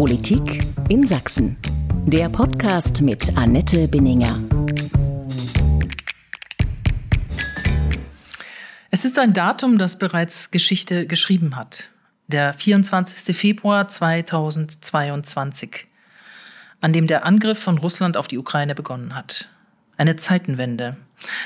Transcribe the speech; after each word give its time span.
Politik 0.00 0.66
in 0.88 1.06
Sachsen. 1.06 1.58
Der 2.06 2.30
Podcast 2.30 3.02
mit 3.02 3.36
Annette 3.36 3.86
Binninger. 3.86 4.40
Es 8.90 9.04
ist 9.04 9.18
ein 9.18 9.34
Datum, 9.34 9.76
das 9.76 9.98
bereits 9.98 10.50
Geschichte 10.50 11.06
geschrieben 11.06 11.54
hat. 11.54 11.90
Der 12.28 12.54
24. 12.54 13.36
Februar 13.36 13.88
2022, 13.88 15.86
an 16.80 16.94
dem 16.94 17.06
der 17.06 17.26
Angriff 17.26 17.58
von 17.58 17.76
Russland 17.76 18.16
auf 18.16 18.26
die 18.26 18.38
Ukraine 18.38 18.74
begonnen 18.74 19.14
hat. 19.14 19.50
Eine 19.98 20.16
Zeitenwende. 20.16 20.96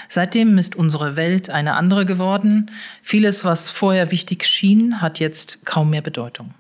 Seitdem 0.07 0.59
ist 0.59 0.77
unsere 0.77 1.17
Welt 1.17 1.51
eine 1.51 1.75
andere 1.75 2.07
geworden. 2.07 2.71
Vieles, 3.03 3.45
was 3.45 3.69
vorher 3.69 4.13
wichtig 4.13 4.45
schien, 4.45 5.01
hat 5.01 5.19
jetzt 5.19 5.67
kaum 5.67 5.91
mehr 5.91 6.03
Bedeutung. 6.03 6.55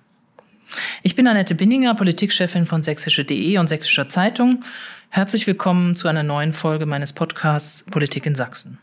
Ich 1.03 1.15
bin 1.15 1.27
Annette 1.27 1.55
Binninger, 1.55 1.95
Politikchefin 1.95 2.67
von 2.67 2.83
sächsische.de 2.83 3.59
und 3.59 3.69
Sächsischer 3.69 4.09
Zeitung. 4.09 4.65
Herzlich 5.11 5.47
willkommen 5.47 5.97
zu 5.97 6.09
einer 6.09 6.23
neuen 6.23 6.53
Folge 6.53 6.87
meines 6.87 7.13
Podcasts 7.13 7.85
Politik 7.91 8.27
in 8.27 8.35
Sachsen. 8.35 8.79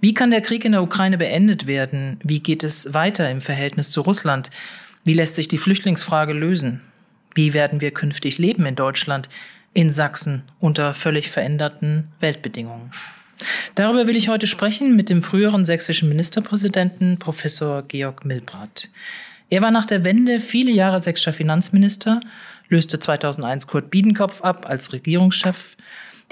Wie 0.00 0.14
kann 0.14 0.30
der 0.30 0.42
Krieg 0.42 0.64
in 0.64 0.72
der 0.72 0.82
Ukraine 0.82 1.18
beendet 1.18 1.66
werden? 1.66 2.20
Wie 2.22 2.40
geht 2.40 2.62
es 2.62 2.92
weiter 2.94 3.30
im 3.30 3.40
Verhältnis 3.40 3.90
zu 3.90 4.02
Russland? 4.02 4.50
Wie 5.04 5.14
lässt 5.14 5.36
sich 5.36 5.48
die 5.48 5.58
Flüchtlingsfrage 5.58 6.32
lösen? 6.32 6.82
Wie 7.34 7.54
werden 7.54 7.80
wir 7.80 7.90
künftig 7.90 8.38
leben 8.38 8.66
in 8.66 8.76
Deutschland, 8.76 9.28
in 9.72 9.90
Sachsen 9.90 10.42
unter 10.58 10.94
völlig 10.94 11.30
veränderten 11.30 12.08
Weltbedingungen? 12.20 12.92
Darüber 13.74 14.06
will 14.06 14.16
ich 14.16 14.28
heute 14.28 14.46
sprechen 14.46 14.96
mit 14.96 15.10
dem 15.10 15.22
früheren 15.22 15.64
sächsischen 15.64 16.08
Ministerpräsidenten 16.08 17.18
Professor 17.18 17.82
Georg 17.82 18.24
Milbrat. 18.24 18.88
Er 19.48 19.62
war 19.62 19.70
nach 19.70 19.86
der 19.86 20.04
Wende 20.04 20.40
viele 20.40 20.72
Jahre 20.72 20.98
sächsischer 20.98 21.32
Finanzminister, 21.32 22.20
löste 22.68 22.98
2001 22.98 23.66
Kurt 23.68 23.90
Biedenkopf 23.90 24.42
ab 24.42 24.68
als 24.68 24.92
Regierungschef. 24.92 25.76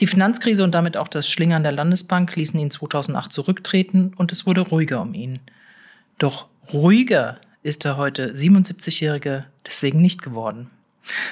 Die 0.00 0.08
Finanzkrise 0.08 0.64
und 0.64 0.74
damit 0.74 0.96
auch 0.96 1.06
das 1.06 1.28
Schlingern 1.28 1.62
der 1.62 1.70
Landesbank 1.70 2.34
ließen 2.34 2.58
ihn 2.58 2.72
2008 2.72 3.32
zurücktreten 3.32 4.12
und 4.16 4.32
es 4.32 4.46
wurde 4.46 4.62
ruhiger 4.62 5.00
um 5.00 5.14
ihn. 5.14 5.38
Doch 6.18 6.46
ruhiger 6.72 7.38
ist 7.62 7.84
der 7.84 7.96
heute 7.96 8.34
77-Jährige 8.34 9.44
deswegen 9.64 10.02
nicht 10.02 10.22
geworden. 10.22 10.70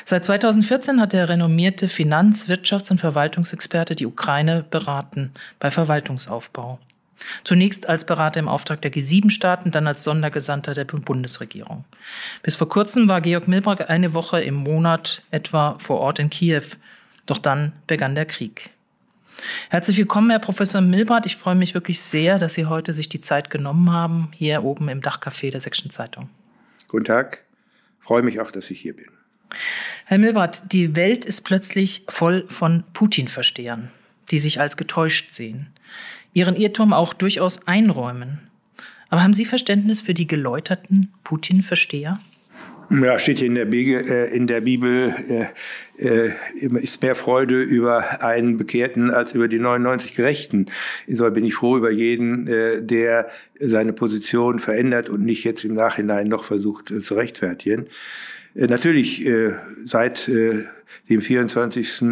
Seit 0.04 0.24
2014 0.24 1.00
hat 1.00 1.12
der 1.12 1.28
renommierte 1.28 1.88
Finanz-, 1.88 2.48
Wirtschafts- 2.48 2.90
und 2.90 2.98
Verwaltungsexperte 2.98 3.96
die 3.96 4.06
Ukraine 4.06 4.64
beraten 4.70 5.32
bei 5.58 5.70
Verwaltungsaufbau. 5.70 6.78
Zunächst 7.44 7.88
als 7.88 8.04
Berater 8.04 8.40
im 8.40 8.48
Auftrag 8.48 8.82
der 8.82 8.92
G7-Staaten, 8.92 9.70
dann 9.70 9.86
als 9.86 10.04
Sondergesandter 10.04 10.74
der 10.74 10.84
Bundesregierung. 10.84 11.84
Bis 12.42 12.54
vor 12.54 12.68
kurzem 12.68 13.08
war 13.08 13.20
Georg 13.20 13.48
Milbrag 13.48 13.88
eine 13.90 14.14
Woche 14.14 14.40
im 14.40 14.54
Monat 14.54 15.22
etwa 15.30 15.76
vor 15.78 15.98
Ort 16.00 16.18
in 16.18 16.30
Kiew. 16.30 16.64
Doch 17.26 17.38
dann 17.38 17.72
begann 17.86 18.14
der 18.14 18.26
Krieg. 18.26 18.70
Herzlich 19.70 19.96
willkommen, 19.96 20.30
Herr 20.30 20.38
Professor 20.38 20.80
Milbrat. 20.80 21.26
Ich 21.26 21.36
freue 21.36 21.54
mich 21.54 21.74
wirklich 21.74 22.00
sehr, 22.00 22.38
dass 22.38 22.54
Sie 22.54 22.66
heute 22.66 22.92
sich 22.92 23.08
die 23.08 23.20
Zeit 23.20 23.50
genommen 23.50 23.90
haben, 23.90 24.28
hier 24.36 24.62
oben 24.62 24.88
im 24.88 25.00
Dachcafé 25.00 25.50
der 25.50 25.60
Sächsischen 25.60 25.90
Zeitung. 25.90 26.28
Guten 26.88 27.04
Tag. 27.04 27.44
Ich 28.00 28.06
freue 28.06 28.22
mich 28.22 28.40
auch, 28.40 28.50
dass 28.50 28.70
ich 28.70 28.80
hier 28.80 28.94
bin. 28.94 29.06
Herr 30.04 30.18
Milbrat, 30.18 30.72
die 30.72 30.96
Welt 30.96 31.24
ist 31.24 31.42
plötzlich 31.42 32.04
voll 32.08 32.44
von 32.48 32.84
Putin-Verstehern, 32.92 33.90
die 34.30 34.38
sich 34.38 34.60
als 34.60 34.76
getäuscht 34.76 35.34
sehen 35.34 35.72
ihren 36.32 36.56
Irrtum 36.56 36.92
auch 36.92 37.14
durchaus 37.14 37.66
einräumen. 37.66 38.40
Aber 39.08 39.22
haben 39.22 39.34
Sie 39.34 39.44
Verständnis 39.44 40.00
für 40.00 40.14
die 40.14 40.26
geläuterten 40.26 41.12
Putin-Versteher? 41.24 42.18
Ja, 42.90 43.18
steht 43.18 43.38
hier 43.38 43.46
in 43.46 43.54
der, 43.54 43.64
Bibel, 43.64 44.04
äh, 44.10 44.34
in 44.34 44.46
der 44.46 44.60
Bibel 44.60 45.14
äh, 45.98 46.26
äh, 46.26 46.32
ist 46.80 47.00
mehr 47.00 47.14
Freude 47.14 47.62
über 47.62 48.22
einen 48.22 48.58
Bekehrten 48.58 49.10
als 49.10 49.34
über 49.34 49.48
die 49.48 49.58
99 49.58 50.14
Gerechten. 50.14 50.66
Insofern 51.06 51.32
bin 51.32 51.44
ich 51.44 51.54
froh 51.54 51.78
über 51.78 51.90
jeden, 51.90 52.46
äh, 52.48 52.82
der 52.82 53.30
seine 53.58 53.94
Position 53.94 54.58
verändert 54.58 55.08
und 55.08 55.24
nicht 55.24 55.44
jetzt 55.44 55.64
im 55.64 55.74
Nachhinein 55.74 56.28
noch 56.28 56.44
versucht 56.44 56.90
äh, 56.90 57.00
zu 57.00 57.14
rechtfertigen. 57.14 57.86
Äh, 58.54 58.66
natürlich, 58.66 59.24
äh, 59.24 59.52
seit 59.84 60.28
äh, 60.28 60.64
dem 61.08 61.22
24. 61.22 62.02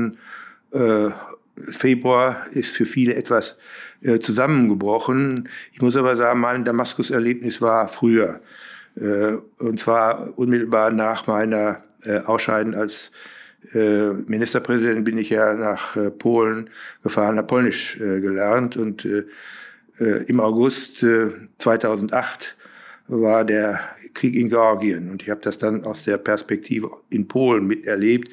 Äh, 0.72 1.10
Februar 1.56 2.47
ist 2.53 2.75
für 2.75 2.86
viele 2.86 3.14
etwas 3.14 3.59
äh, 4.03 4.19
zusammengebrochen. 4.19 5.49
Ich 5.72 5.83
muss 5.83 5.97
aber 5.97 6.16
sagen, 6.16 6.41
mein 6.41 6.65
Damaskus-Erlebnis 6.65 7.61
war 7.61 7.88
früher. 7.88 8.41
Äh, 8.97 9.37
und 9.59 9.78
zwar 9.78 10.38
unmittelbar 10.38 10.91
nach 10.91 11.27
meiner 11.27 11.83
äh, 12.03 12.19
Ausscheiden 12.21 12.75
als 12.75 13.10
äh, 13.75 14.12
Ministerpräsident 14.12 15.05
bin 15.05 15.19
ich 15.19 15.31
ja 15.31 15.55
nach 15.55 15.97
äh, 15.97 16.10
Polen 16.10 16.71
gefahren, 17.03 17.37
habe 17.37 17.47
Polnisch 17.47 17.99
gelernt 17.99 18.77
und 18.77 19.06
im 19.99 20.41
August 20.41 21.03
äh, 21.03 21.28
2008 21.59 22.56
war 23.09 23.44
der 23.44 23.81
Krieg 24.15 24.34
in 24.34 24.49
Georgien 24.49 25.10
und 25.10 25.22
ich 25.22 25.28
habe 25.28 25.43
das 25.43 25.59
dann 25.59 25.84
aus 25.84 26.05
der 26.05 26.16
Perspektive 26.16 26.91
in 27.10 27.28
Polen 27.28 27.66
miterlebt, 27.66 28.31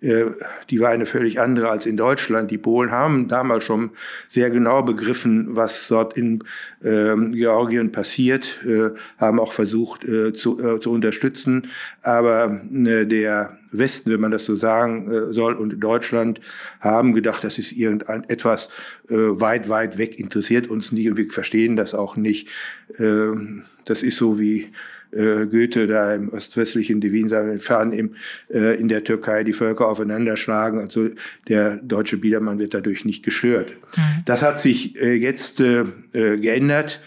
die 0.00 0.80
war 0.80 0.90
eine 0.90 1.06
völlig 1.06 1.40
andere 1.40 1.70
als 1.70 1.86
in 1.86 1.96
Deutschland. 1.96 2.50
Die 2.50 2.58
Polen 2.58 2.90
haben 2.90 3.28
damals 3.28 3.64
schon 3.64 3.90
sehr 4.28 4.50
genau 4.50 4.82
begriffen, 4.82 5.56
was 5.56 5.88
dort 5.88 6.16
in 6.16 6.44
ähm, 6.84 7.32
Georgien 7.32 7.92
passiert, 7.92 8.60
äh, 8.64 8.90
haben 9.18 9.40
auch 9.40 9.52
versucht 9.52 10.04
äh, 10.04 10.32
zu, 10.32 10.60
äh, 10.60 10.80
zu 10.80 10.90
unterstützen. 10.90 11.68
Aber 12.02 12.60
äh, 12.72 13.06
der 13.06 13.58
Westen, 13.72 14.12
wenn 14.12 14.20
man 14.20 14.30
das 14.30 14.44
so 14.44 14.54
sagen 14.54 15.10
äh, 15.10 15.32
soll, 15.32 15.54
und 15.54 15.80
Deutschland 15.80 16.40
haben 16.80 17.14
gedacht, 17.14 17.44
das 17.44 17.58
ist 17.58 17.72
irgendetwas 17.72 18.68
äh, 19.08 19.14
weit, 19.14 19.68
weit 19.68 19.98
weg, 19.98 20.18
interessiert 20.18 20.68
uns 20.68 20.92
nicht 20.92 21.08
und 21.08 21.16
wir 21.16 21.30
verstehen 21.30 21.76
das 21.76 21.94
auch 21.94 22.16
nicht. 22.16 22.48
Äh, 22.98 23.32
das 23.84 24.02
ist 24.02 24.16
so 24.16 24.38
wie 24.38 24.72
äh, 25.12 25.46
Goethe 25.46 25.86
da 25.86 26.14
im 26.14 26.28
ostwestlichen 26.30 27.00
Divin 27.00 27.28
fahren 27.58 27.92
im, 27.92 28.14
äh, 28.52 28.78
in 28.78 28.88
der 28.88 29.04
Türkei 29.04 29.44
die 29.44 29.52
Völker 29.52 29.88
aufeinanderschlagen. 29.88 30.78
Also 30.80 31.08
der 31.48 31.76
deutsche 31.76 32.16
Biedermann 32.16 32.58
wird 32.58 32.74
dadurch 32.74 33.04
nicht 33.04 33.24
gestört. 33.24 33.72
Mhm. 33.96 34.22
Das 34.24 34.42
hat 34.42 34.58
sich 34.58 35.00
äh, 35.00 35.14
jetzt 35.14 35.60
äh, 35.60 35.84
äh 36.12 36.36
geändert 36.38 37.00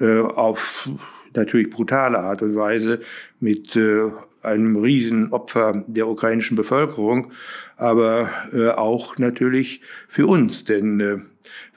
äh, 0.00 0.18
auf 0.18 0.90
natürlich 1.34 1.70
brutale 1.70 2.18
Art 2.18 2.42
und 2.42 2.54
Weise 2.54 3.00
mit 3.40 3.76
äh, 3.76 4.10
einem 4.42 4.76
Riesenopfer 4.76 5.84
der 5.86 6.08
ukrainischen 6.08 6.56
Bevölkerung, 6.56 7.32
aber 7.76 8.30
äh, 8.52 8.68
auch 8.68 9.18
natürlich 9.18 9.80
für 10.08 10.26
uns, 10.26 10.64
denn 10.64 11.00
äh, 11.00 11.18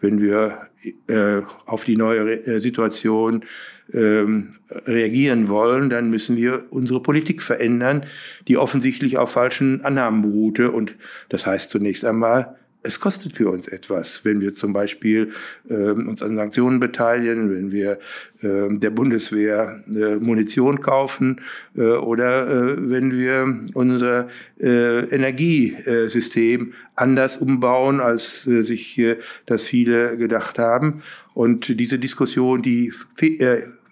wenn 0.02 0.22
wir 0.22 0.68
äh, 1.08 1.42
auf 1.66 1.86
die 1.86 1.98
neue 1.98 2.26
Re 2.26 2.46
äh, 2.46 2.60
Situation 2.60 3.46
ähm, 3.94 4.56
reagieren 4.86 5.50
wollen, 5.50 5.90
dann 5.90 6.09
müssen 6.09 6.36
wir 6.36 6.66
unsere 6.70 7.02
Politik 7.02 7.42
verändern, 7.42 8.06
die 8.48 8.58
offensichtlich 8.58 9.18
auf 9.18 9.31
falschen 9.31 9.84
Annahmen 9.86 10.22
beruhte. 10.22 10.72
Und 10.72 10.96
das 11.30 11.46
heißt 11.46 11.70
zunächst 11.70 12.06
einmal, 12.06 12.56
es 12.88 13.00
kostet 13.00 13.36
für 13.36 13.50
uns 13.50 13.68
etwas, 13.68 14.24
wenn 14.24 14.40
wir 14.40 14.53
zum 14.53 14.72
Beispiel 14.72 15.31
äh, 15.70 15.74
uns 15.74 16.24
an 16.24 16.36
Sanktionen 16.36 16.80
beteiligen, 16.80 17.53
wenn 17.53 17.72
wir 17.72 18.00
äh, 18.42 18.70
der 18.70 18.92
Bundeswehr 18.92 19.84
äh, 19.88 20.16
Munition 20.16 20.81
kaufen 20.81 21.42
äh, 21.75 21.81
oder 21.81 22.48
äh, 22.48 22.90
wenn 22.90 23.12
wir 23.12 23.66
unser 23.74 24.30
äh, 24.59 25.00
Energiesystem 25.09 26.74
anders 26.96 27.38
umbauen, 27.38 28.00
als 28.00 28.44
sich 28.44 29.02
das 29.46 29.68
viele 29.68 30.18
gedacht 30.18 30.58
haben. 30.58 31.04
Und 31.34 31.80
diese 31.80 32.00
Diskussion, 32.00 32.62
die 32.64 32.92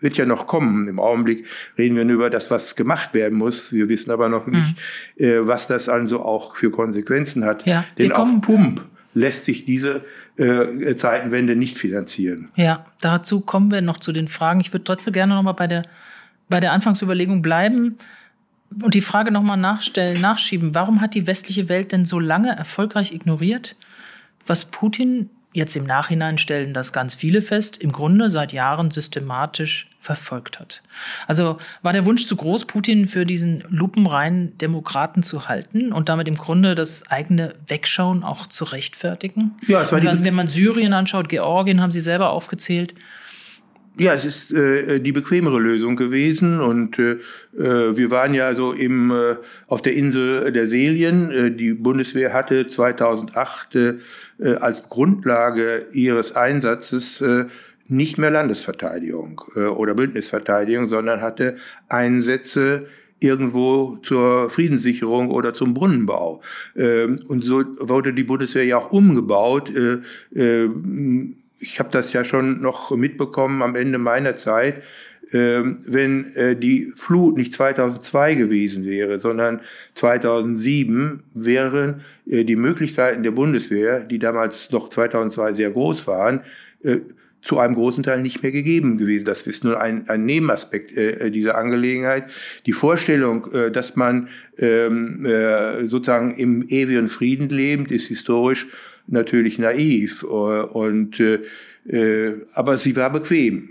wird 0.05 0.15
ja 0.17 0.25
noch 0.25 0.47
kommen. 0.47 0.87
Im 0.87 0.99
Augenblick 0.99 1.45
reden 1.77 1.97
wir 1.97 2.05
nur 2.05 2.15
über 2.15 2.29
das, 2.29 2.51
was 2.51 2.75
gemacht 2.75 3.13
werden 3.13 3.37
muss. 3.37 3.73
Wir 3.73 3.89
wissen 3.89 4.11
aber 4.11 4.29
noch 4.29 4.47
nicht, 4.47 4.75
mhm. 5.17 5.25
äh, 5.25 5.47
was 5.47 5.67
das 5.67 5.89
also 5.89 6.21
auch 6.21 6.55
für 6.55 6.71
Konsequenzen 6.71 7.43
hat. 7.43 7.65
Ja, 7.65 7.83
Denn 7.97 8.13
auf 8.13 8.29
Pump 8.39 8.85
lässt 9.13 9.45
sich 9.45 9.65
diese 9.65 10.05
äh, 10.37 10.95
Zeitenwende 10.95 11.55
nicht 11.55 11.77
finanzieren. 11.77 12.49
Ja, 12.55 12.85
dazu 13.01 13.41
kommen 13.41 13.71
wir 13.71 13.81
noch 13.81 13.97
zu 13.97 14.11
den 14.11 14.27
Fragen. 14.27 14.61
Ich 14.61 14.71
würde 14.71 14.83
trotzdem 14.83 15.13
gerne 15.13 15.33
noch 15.33 15.43
mal 15.43 15.53
bei 15.53 15.67
der, 15.67 15.83
bei 16.49 16.59
der 16.59 16.71
Anfangsüberlegung 16.73 17.41
bleiben 17.41 17.97
und 18.83 18.93
die 18.93 19.01
Frage 19.01 19.31
noch 19.31 19.41
mal 19.41 19.57
nachstellen, 19.57 20.21
nachschieben. 20.21 20.75
Warum 20.75 21.01
hat 21.01 21.15
die 21.15 21.27
westliche 21.27 21.67
Welt 21.67 21.91
denn 21.91 22.05
so 22.05 22.19
lange 22.19 22.55
erfolgreich 22.55 23.11
ignoriert, 23.11 23.75
was 24.45 24.65
Putin 24.65 25.29
jetzt 25.55 25.75
im 25.77 25.85
Nachhinein 25.85 26.37
stellen 26.37 26.73
das 26.73 26.91
ganz 26.91 27.15
viele 27.15 27.41
fest, 27.41 27.77
im 27.77 27.93
Grunde 27.93 28.29
seit 28.29 28.51
Jahren 28.51 28.91
systematisch 28.91 29.89
verfolgt 30.05 30.59
hat. 30.59 30.83
Also 31.25 31.57
war 31.81 31.91
der 31.91 32.05
Wunsch 32.05 32.27
zu 32.27 32.35
groß, 32.35 32.65
Putin 32.65 33.07
für 33.07 33.25
diesen 33.25 33.63
lupenreinen 33.69 34.55
Demokraten 34.59 35.23
zu 35.23 35.47
halten 35.47 35.91
und 35.91 36.09
damit 36.09 36.27
im 36.27 36.35
Grunde 36.35 36.75
das 36.75 37.09
eigene 37.09 37.55
Wegschauen 37.67 38.23
auch 38.23 38.45
zu 38.47 38.65
rechtfertigen? 38.65 39.55
Ja, 39.67 39.81
es 39.81 39.91
war 39.91 39.99
die 39.99 40.05
wenn, 40.05 40.23
wenn 40.23 40.35
man 40.35 40.47
Syrien 40.47 40.93
anschaut, 40.93 41.27
Georgien 41.27 41.81
haben 41.81 41.91
Sie 41.91 42.01
selber 42.01 42.29
aufgezählt. 42.29 42.93
ja, 43.97 44.13
es 44.13 44.25
ist 44.25 44.51
äh, 44.53 44.99
die 44.99 45.11
bequemere 45.11 45.57
Lösung 45.59 45.95
gewesen 45.95 46.61
und 46.61 46.99
äh, 46.99 47.13
äh, 47.57 47.97
wir 47.97 48.11
waren 48.11 48.35
ja 48.35 48.53
so 48.53 48.73
im 48.73 49.09
äh, 49.09 49.37
auf 49.65 49.81
der 49.81 49.95
Insel 49.95 50.51
der 50.51 50.67
Selien. 50.67 51.31
Äh, 51.31 51.51
die 51.51 51.73
Bundeswehr 51.73 52.31
hatte 52.31 52.67
2008 52.67 53.75
äh, 53.75 53.95
als 54.59 54.87
Grundlage 54.87 55.87
ihres 55.93 56.35
Einsatzes 56.35 57.21
äh, 57.21 57.45
nicht 57.87 58.17
mehr 58.17 58.31
Landesverteidigung 58.31 59.41
äh, 59.55 59.61
oder 59.61 59.93
Bündnisverteidigung, 59.93 60.87
sondern 60.87 61.21
hatte 61.21 61.55
Einsätze 61.89 62.87
irgendwo 63.19 63.97
zur 64.03 64.49
Friedenssicherung 64.49 65.31
oder 65.31 65.53
zum 65.53 65.73
Brunnenbau. 65.73 66.41
Ähm, 66.75 67.17
und 67.27 67.43
so 67.43 67.63
wurde 67.79 68.13
die 68.13 68.23
Bundeswehr 68.23 68.65
ja 68.65 68.77
auch 68.77 68.91
umgebaut. 68.91 69.71
Äh, 69.75 69.99
äh, 70.35 70.69
ich 71.59 71.79
habe 71.79 71.89
das 71.91 72.13
ja 72.13 72.23
schon 72.23 72.61
noch 72.61 72.95
mitbekommen 72.95 73.61
am 73.61 73.75
Ende 73.75 73.97
meiner 73.97 74.35
Zeit. 74.35 74.83
Ähm, 75.31 75.79
wenn 75.87 76.25
äh, 76.35 76.55
die 76.55 76.91
Flut 76.95 77.35
nicht 77.37 77.53
2002 77.53 78.35
gewesen 78.35 78.85
wäre, 78.85 79.19
sondern 79.19 79.61
2007, 79.95 81.23
wären 81.33 82.01
die 82.25 82.55
Möglichkeiten 82.55 83.23
der 83.23 83.31
Bundeswehr, 83.31 84.01
die 84.01 84.19
damals 84.19 84.71
noch 84.71 84.89
2002 84.89 85.53
sehr 85.53 85.71
groß 85.71 86.05
waren, 86.05 86.41
zu 87.45 87.59
einem 87.59 87.75
großen 87.75 88.03
Teil 88.03 88.21
nicht 88.21 88.41
mehr 88.41 88.51
gegeben 88.51 88.97
gewesen. 88.97 89.25
Das 89.25 89.45
ist 89.45 89.63
nur 89.63 89.79
ein, 89.79 90.09
ein 90.09 90.25
Nebenaspekt 90.25 90.97
äh, 90.97 91.29
dieser 91.29 91.55
Angelegenheit. 91.55 92.25
Die 92.65 92.73
Vorstellung, 92.73 93.51
äh, 93.53 93.71
dass 93.71 93.95
man 93.95 94.29
ähm, 94.57 95.23
äh, 95.25 95.85
sozusagen 95.85 96.33
im 96.33 96.67
ewigen 96.67 97.07
Frieden 97.07 97.47
lebt, 97.49 97.91
ist 97.91 98.07
historisch 98.07 98.67
natürlich 99.05 99.59
naiv. 99.59 100.23
Äh, 100.23 100.27
und, 100.27 101.19
äh, 101.19 101.41
äh, 101.87 102.33
aber 102.55 102.77
sie 102.77 102.95
war 102.95 103.11
bequem. 103.11 103.69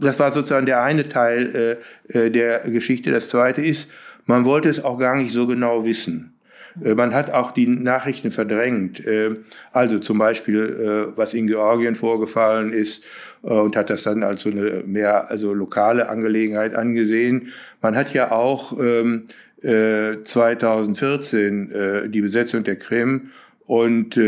Das 0.00 0.18
war 0.18 0.32
sozusagen 0.32 0.66
der 0.66 0.82
eine 0.82 1.06
Teil 1.06 1.78
äh, 2.08 2.26
äh 2.26 2.30
der 2.30 2.60
Geschichte. 2.70 3.10
Das 3.10 3.28
zweite 3.28 3.60
ist, 3.60 3.88
man 4.24 4.46
wollte 4.46 4.70
es 4.70 4.82
auch 4.82 4.98
gar 4.98 5.14
nicht 5.14 5.32
so 5.32 5.46
genau 5.46 5.84
wissen. 5.84 6.33
Äh, 6.82 6.94
man 6.94 7.12
hat 7.14 7.32
auch 7.32 7.52
die 7.52 7.66
Nachrichten 7.66 8.30
verdrängt. 8.30 9.06
Äh, 9.06 9.34
also 9.72 9.98
zum 9.98 10.16
Beispiel, 10.18 11.12
äh, 11.12 11.16
was 11.16 11.32
in 11.34 11.46
Georgien 11.46 11.94
vorgefallen 11.94 12.72
ist 12.72 13.04
und 13.42 13.76
hat 13.76 13.90
das 13.90 14.04
dann 14.04 14.22
als 14.22 14.40
so 14.40 14.50
eine 14.50 14.84
mehr 14.86 15.30
also 15.30 15.52
lokale 15.52 16.08
Angelegenheit 16.08 16.74
angesehen. 16.74 17.48
Man 17.82 17.94
hat 17.94 18.14
ja 18.14 18.32
auch 18.32 18.72
2014 18.72 21.72
ähm, 21.74 22.10
die 22.10 22.22
Besetzung 22.22 22.64
der 22.64 22.76
Krim 22.76 23.32
und 23.66 24.18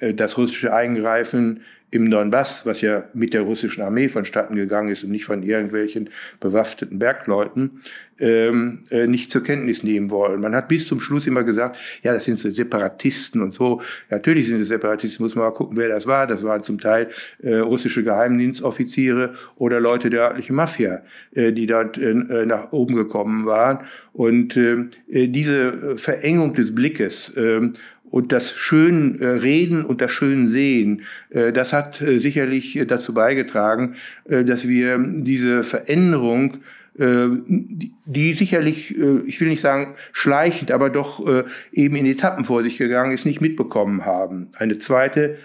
das 0.00 0.38
russische 0.38 0.74
Eingreifen 0.74 1.60
im 1.94 2.10
Donbass, 2.10 2.66
was 2.66 2.80
ja 2.80 3.04
mit 3.14 3.34
der 3.34 3.42
russischen 3.42 3.82
Armee 3.82 4.08
vonstatten 4.08 4.56
gegangen 4.56 4.88
ist 4.88 5.04
und 5.04 5.12
nicht 5.12 5.24
von 5.24 5.44
irgendwelchen 5.44 6.10
bewaffneten 6.40 6.98
Bergleuten, 6.98 7.82
ähm, 8.18 8.80
äh, 8.90 9.06
nicht 9.06 9.30
zur 9.30 9.44
Kenntnis 9.44 9.84
nehmen 9.84 10.10
wollen. 10.10 10.40
Man 10.40 10.56
hat 10.56 10.66
bis 10.66 10.88
zum 10.88 10.98
Schluss 10.98 11.26
immer 11.26 11.44
gesagt, 11.44 11.76
ja, 12.02 12.12
das 12.12 12.24
sind 12.24 12.38
so 12.38 12.50
Separatisten 12.50 13.40
und 13.40 13.54
so. 13.54 13.80
Natürlich 14.10 14.48
sind 14.48 14.60
es 14.60 14.68
Separatisten, 14.68 15.24
muss 15.24 15.36
man 15.36 15.44
mal 15.44 15.52
gucken, 15.52 15.76
wer 15.76 15.88
das 15.88 16.06
war. 16.06 16.26
Das 16.26 16.42
waren 16.42 16.62
zum 16.62 16.80
Teil 16.80 17.10
äh, 17.42 17.56
russische 17.56 18.02
Geheimdienstoffiziere 18.02 19.34
oder 19.56 19.78
Leute 19.78 20.10
der 20.10 20.22
örtlichen 20.22 20.56
Mafia, 20.56 21.02
äh, 21.32 21.52
die 21.52 21.66
dort 21.66 21.96
äh, 21.98 22.12
nach 22.44 22.72
oben 22.72 22.96
gekommen 22.96 23.46
waren. 23.46 23.86
Und 24.12 24.56
äh, 24.56 24.88
diese 25.06 25.96
Verengung 25.96 26.54
des 26.54 26.74
Blickes 26.74 27.36
äh, 27.36 27.70
und 28.10 28.32
das 28.32 28.52
schön 28.52 29.18
äh, 29.20 29.26
Reden 29.26 29.84
und 29.84 30.00
das 30.00 30.12
schön 30.12 30.48
Sehen, 30.48 31.02
äh, 31.30 31.52
das 31.52 31.72
hat 31.72 32.00
äh, 32.00 32.18
sicherlich 32.18 32.80
dazu 32.86 33.14
beigetragen, 33.14 33.94
dass 34.26 34.68
wir 34.68 34.98
diese 34.98 35.64
Veränderung 35.64 36.58
die, 36.96 38.34
sicherlich, 38.34 38.96
ich 38.96 39.40
will 39.40 39.48
nicht 39.48 39.60
sagen 39.60 39.96
schleichend, 40.12 40.70
aber 40.70 40.90
doch 40.90 41.26
eben 41.72 41.96
in 41.96 42.06
Etappen 42.06 42.44
vor 42.44 42.62
sich 42.62 42.78
gegangen 42.78 43.10
ist, 43.10 43.26
nicht 43.26 43.40
mitbekommen 43.40 44.04
haben. 44.04 44.50
Eine 44.56 44.78
zweite 44.78 45.38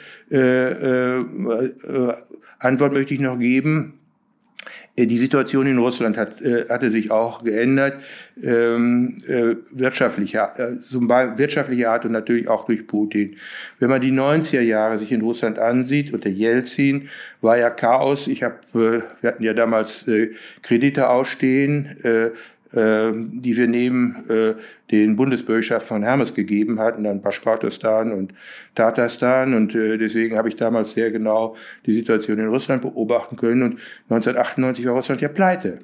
Antwort 2.59 2.93
möchte 2.93 3.15
ich 3.15 3.19
noch 3.19 3.39
geben. 3.39 3.98
Äh, 4.99 5.05
die 5.05 5.17
Situation 5.17 5.65
in 5.67 5.77
Russland 5.77 6.17
hat, 6.17 6.41
äh, 6.41 6.65
hatte 6.69 6.91
sich 6.91 7.11
auch 7.11 7.43
geändert, 7.43 8.01
ähm, 8.41 9.17
äh, 9.27 9.55
wirtschaftlicher, 9.71 10.53
äh, 10.57 10.81
zum 10.81 11.09
wirtschaftlicher 11.09 11.91
Art 11.91 12.05
und 12.05 12.11
natürlich 12.11 12.47
auch 12.47 12.65
durch 12.65 12.85
Putin. 12.85 13.35
Wenn 13.79 13.89
man 13.89 14.01
die 14.01 14.11
90er 14.11 14.61
Jahre 14.61 14.97
sich 14.97 15.11
in 15.11 15.21
Russland 15.21 15.59
ansieht, 15.59 16.13
unter 16.13 16.29
Jelzin 16.29 17.09
war 17.41 17.57
ja 17.57 17.69
Chaos. 17.69 18.27
Ich 18.27 18.43
habe, 18.43 18.55
äh, 18.73 19.01
wir 19.21 19.31
hatten 19.31 19.43
ja 19.43 19.53
damals 19.53 20.07
äh, 20.07 20.31
Kredite 20.61 21.09
ausstehen, 21.09 21.97
äh, 22.03 22.31
die 22.71 23.57
wir 23.57 23.67
neben 23.67 24.15
äh, 24.29 24.53
den 24.91 25.15
Bundesbürgerschaft 25.15 25.87
von 25.87 26.03
Hermes 26.03 26.33
gegeben 26.33 26.79
hatten, 26.79 27.03
dann 27.03 27.21
Baschkortostan 27.21 28.11
und 28.11 28.33
Tatarstan. 28.75 29.53
Und 29.53 29.73
äh, 29.73 29.97
deswegen 29.97 30.37
habe 30.37 30.49
ich 30.49 30.55
damals 30.55 30.91
sehr 30.91 31.09
genau 31.09 31.55
die 31.85 31.93
Situation 31.93 32.37
in 32.37 32.47
Russland 32.47 32.83
beobachten 32.83 33.35
können. 33.35 33.63
Und 33.63 33.79
1998 34.09 34.85
war 34.85 34.93
Russland 34.93 35.21
ja 35.21 35.29
pleite. 35.29 35.79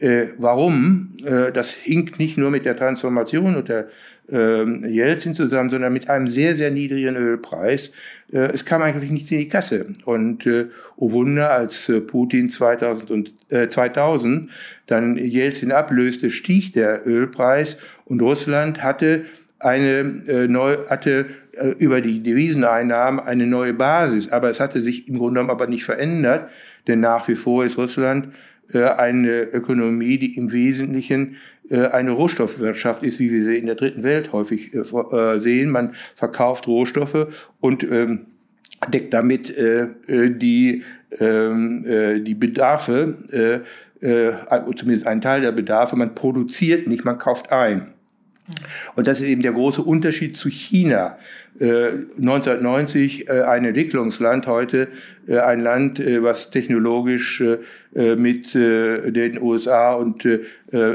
Äh, 0.00 0.28
warum? 0.38 1.16
Äh, 1.24 1.50
das 1.50 1.72
hinkt 1.72 2.18
nicht 2.18 2.38
nur 2.38 2.50
mit 2.50 2.64
der 2.64 2.76
Transformation 2.76 3.56
und 3.56 3.68
der 3.68 3.88
äh, 4.30 4.64
Jelzin 4.88 5.34
zusammen, 5.34 5.70
sondern 5.70 5.92
mit 5.92 6.08
einem 6.08 6.28
sehr, 6.28 6.54
sehr 6.54 6.70
niedrigen 6.70 7.16
Ölpreis. 7.16 7.90
Äh, 8.32 8.50
es 8.52 8.64
kam 8.64 8.82
eigentlich 8.82 9.10
nichts 9.10 9.30
in 9.30 9.38
die 9.38 9.48
Kasse. 9.48 9.86
Und 10.04 10.46
äh, 10.46 10.66
oh 10.96 11.12
Wunder, 11.12 11.50
als 11.50 11.88
äh, 11.88 12.00
Putin 12.00 12.48
2000, 12.48 13.10
und, 13.10 13.32
äh, 13.50 13.68
2000 13.68 14.50
dann 14.86 15.16
Jelzin 15.16 15.72
ablöste, 15.72 16.30
stieg 16.30 16.72
der 16.72 17.06
Ölpreis 17.06 17.76
und 18.04 18.22
Russland 18.22 18.82
hatte 18.82 19.24
eine 19.60 20.22
äh, 20.28 20.46
neu, 20.46 20.76
hatte 20.88 21.26
äh, 21.52 21.68
über 21.78 22.00
die 22.00 22.22
Deviseneinnahmen 22.22 23.20
eine 23.20 23.46
neue 23.46 23.74
Basis, 23.74 24.30
aber 24.30 24.50
es 24.50 24.60
hatte 24.60 24.82
sich 24.82 25.08
im 25.08 25.18
Grunde 25.18 25.40
genommen 25.40 25.50
aber 25.50 25.66
nicht 25.66 25.84
verändert, 25.84 26.50
denn 26.86 27.00
nach 27.00 27.26
wie 27.28 27.34
vor 27.34 27.64
ist 27.64 27.76
Russland 27.76 28.28
eine 28.74 29.42
Ökonomie, 29.42 30.18
die 30.18 30.36
im 30.36 30.52
Wesentlichen 30.52 31.36
äh, 31.70 31.86
eine 31.88 32.12
Rohstoffwirtschaft 32.12 33.02
ist, 33.02 33.18
wie 33.18 33.30
wir 33.30 33.44
sie 33.44 33.56
in 33.56 33.66
der 33.66 33.74
dritten 33.74 34.02
Welt 34.02 34.32
häufig 34.32 34.74
äh, 34.74 35.38
sehen. 35.38 35.70
Man 35.70 35.94
verkauft 36.14 36.66
Rohstoffe 36.66 37.26
und 37.60 37.84
ähm, 37.84 38.26
deckt 38.92 39.12
damit 39.12 39.54
die, 39.58 40.84
ähm, 41.18 42.24
die 42.24 42.34
Bedarfe, 42.34 43.64
zumindest 44.00 45.06
einen 45.08 45.20
Teil 45.20 45.40
der 45.40 45.50
Bedarfe. 45.50 45.96
Man 45.96 46.14
produziert 46.14 46.86
nicht, 46.86 47.04
man 47.04 47.18
kauft 47.18 47.50
ein. 47.50 47.88
Und 48.96 49.06
das 49.06 49.20
ist 49.20 49.26
eben 49.26 49.42
der 49.42 49.52
große 49.52 49.82
Unterschied 49.82 50.36
zu 50.36 50.48
China. 50.48 51.18
1990 51.60 53.28
äh, 53.28 53.42
ein 53.42 53.64
Entwicklungsland, 53.64 54.46
heute 54.46 54.88
äh, 55.26 55.38
ein 55.38 55.60
Land, 55.60 55.98
äh, 55.98 56.22
was 56.22 56.50
technologisch 56.50 57.42
mit 57.92 58.54
den 58.54 59.40
USA 59.40 59.94
und 59.94 60.28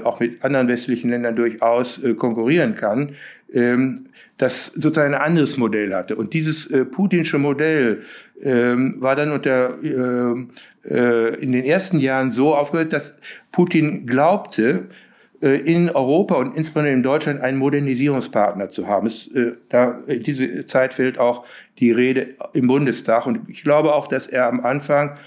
auch 0.04 0.20
mit 0.20 0.44
anderen 0.44 0.68
westlichen 0.68 1.10
Ländern 1.10 1.36
durchaus 1.36 2.00
konkurrieren 2.18 2.76
kann, 2.76 3.16
ähm, 3.52 4.06
das 4.38 4.68
sozusagen 4.68 5.16
ein 5.16 5.22
anderes 5.22 5.58
Modell 5.58 5.94
hatte. 5.94 6.16
Und 6.16 6.34
dieses 6.34 6.70
putinsche 6.92 7.40
Modell 7.40 8.04
ähm, 8.42 8.96
war 9.00 9.16
dann 9.16 9.32
unter, 9.32 9.74
in 9.82 11.52
den 11.52 11.64
ersten 11.66 12.00
Jahren 12.00 12.30
so 12.30 12.56
aufgehört, 12.56 12.94
dass 12.94 13.16
Putin 13.52 14.06
glaubte, 14.06 14.88
äh, 14.90 15.13
in 15.50 15.90
Europa 15.90 16.36
und 16.36 16.56
insbesondere 16.56 16.94
in 16.94 17.04
Deutschland 17.04 17.42
einen 17.42 17.58
Modernisierungspartner 17.58 18.70
zu 18.70 18.88
haben. 18.88 19.08
Es, 19.08 19.28
äh, 19.36 19.54
da, 19.70 19.98
in 20.08 20.24
diese 20.24 20.66
Zeit 20.66 20.94
fällt 20.94 21.18
auch 21.18 21.46
die 21.80 21.92
Rede 21.92 22.36
im 22.54 22.68
Bundestag. 22.68 23.26
Und 23.26 23.50
ich 23.50 23.64
glaube 23.64 23.94
auch, 23.94 24.08
dass 24.08 24.28
er 24.28 24.48
am 24.48 24.62
Anfang 24.62 25.18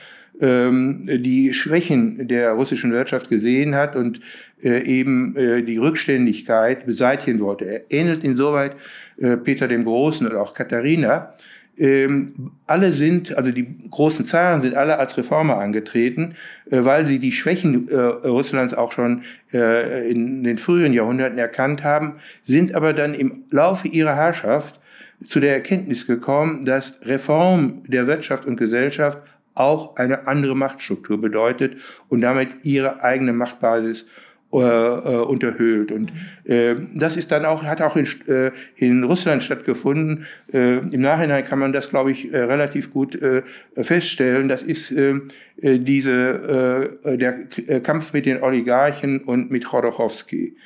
ähm, 0.40 1.06
die 1.06 1.52
Schwächen 1.54 2.28
der 2.28 2.52
russischen 2.52 2.92
Wirtschaft 2.92 3.30
gesehen 3.30 3.74
hat 3.74 3.96
und 3.96 4.20
äh, 4.62 4.82
eben 4.82 5.34
äh, 5.36 5.62
die 5.62 5.78
Rückständigkeit 5.78 6.86
beseitigen 6.86 7.40
wollte. 7.40 7.64
Er 7.64 7.90
ähnelt 7.90 8.24
insoweit 8.24 8.76
äh, 9.18 9.36
Peter 9.36 9.68
dem 9.68 9.84
Großen 9.84 10.26
und 10.26 10.36
auch 10.36 10.54
Katharina, 10.54 11.34
ähm, 11.78 12.52
alle 12.66 12.92
sind, 12.92 13.36
also 13.36 13.50
die 13.50 13.88
großen 13.90 14.24
Zahlen 14.24 14.62
sind 14.62 14.74
alle 14.74 14.98
als 14.98 15.16
Reformer 15.16 15.58
angetreten, 15.58 16.34
äh, 16.70 16.84
weil 16.84 17.04
sie 17.04 17.18
die 17.18 17.32
Schwächen 17.32 17.88
äh, 17.88 17.96
Russlands 17.96 18.74
auch 18.74 18.92
schon 18.92 19.22
äh, 19.52 20.10
in 20.10 20.44
den 20.44 20.58
frühen 20.58 20.92
Jahrhunderten 20.92 21.38
erkannt 21.38 21.84
haben, 21.84 22.16
sind 22.44 22.74
aber 22.74 22.92
dann 22.92 23.14
im 23.14 23.44
Laufe 23.50 23.88
ihrer 23.88 24.14
Herrschaft 24.14 24.80
zu 25.24 25.40
der 25.40 25.54
Erkenntnis 25.54 26.06
gekommen, 26.06 26.64
dass 26.64 27.00
Reform 27.04 27.82
der 27.86 28.06
Wirtschaft 28.06 28.46
und 28.46 28.56
Gesellschaft 28.56 29.18
auch 29.54 29.96
eine 29.96 30.26
andere 30.26 30.54
Machtstruktur 30.54 31.20
bedeutet 31.20 31.80
und 32.08 32.20
damit 32.20 32.48
ihre 32.64 33.02
eigene 33.02 33.32
Machtbasis 33.32 34.02
äh, 34.02 34.25
äh, 34.52 34.56
unterhöhlt. 34.56 35.92
Und 35.92 36.12
äh, 36.44 36.76
das 36.94 37.16
ist 37.16 37.32
dann 37.32 37.44
auch, 37.44 37.62
hat 37.64 37.82
auch 37.82 37.96
in, 37.96 38.06
äh, 38.28 38.52
in 38.76 39.04
Russland 39.04 39.42
stattgefunden. 39.42 40.26
Äh, 40.52 40.78
Im 40.78 41.00
Nachhinein 41.00 41.44
kann 41.44 41.58
man 41.58 41.72
das, 41.72 41.90
glaube 41.90 42.12
ich, 42.12 42.32
äh, 42.32 42.38
relativ 42.38 42.92
gut 42.92 43.20
äh, 43.20 43.42
feststellen. 43.74 44.48
Das 44.48 44.62
ist 44.62 44.90
äh, 44.92 45.20
äh, 45.58 45.78
diese, 45.78 46.98
äh, 47.02 47.16
der 47.16 47.38
äh, 47.66 47.80
Kampf 47.80 48.12
mit 48.12 48.26
den 48.26 48.42
Oligarchen 48.42 49.20
und 49.20 49.50
mit 49.50 49.64
Chodorkowski. 49.64 50.56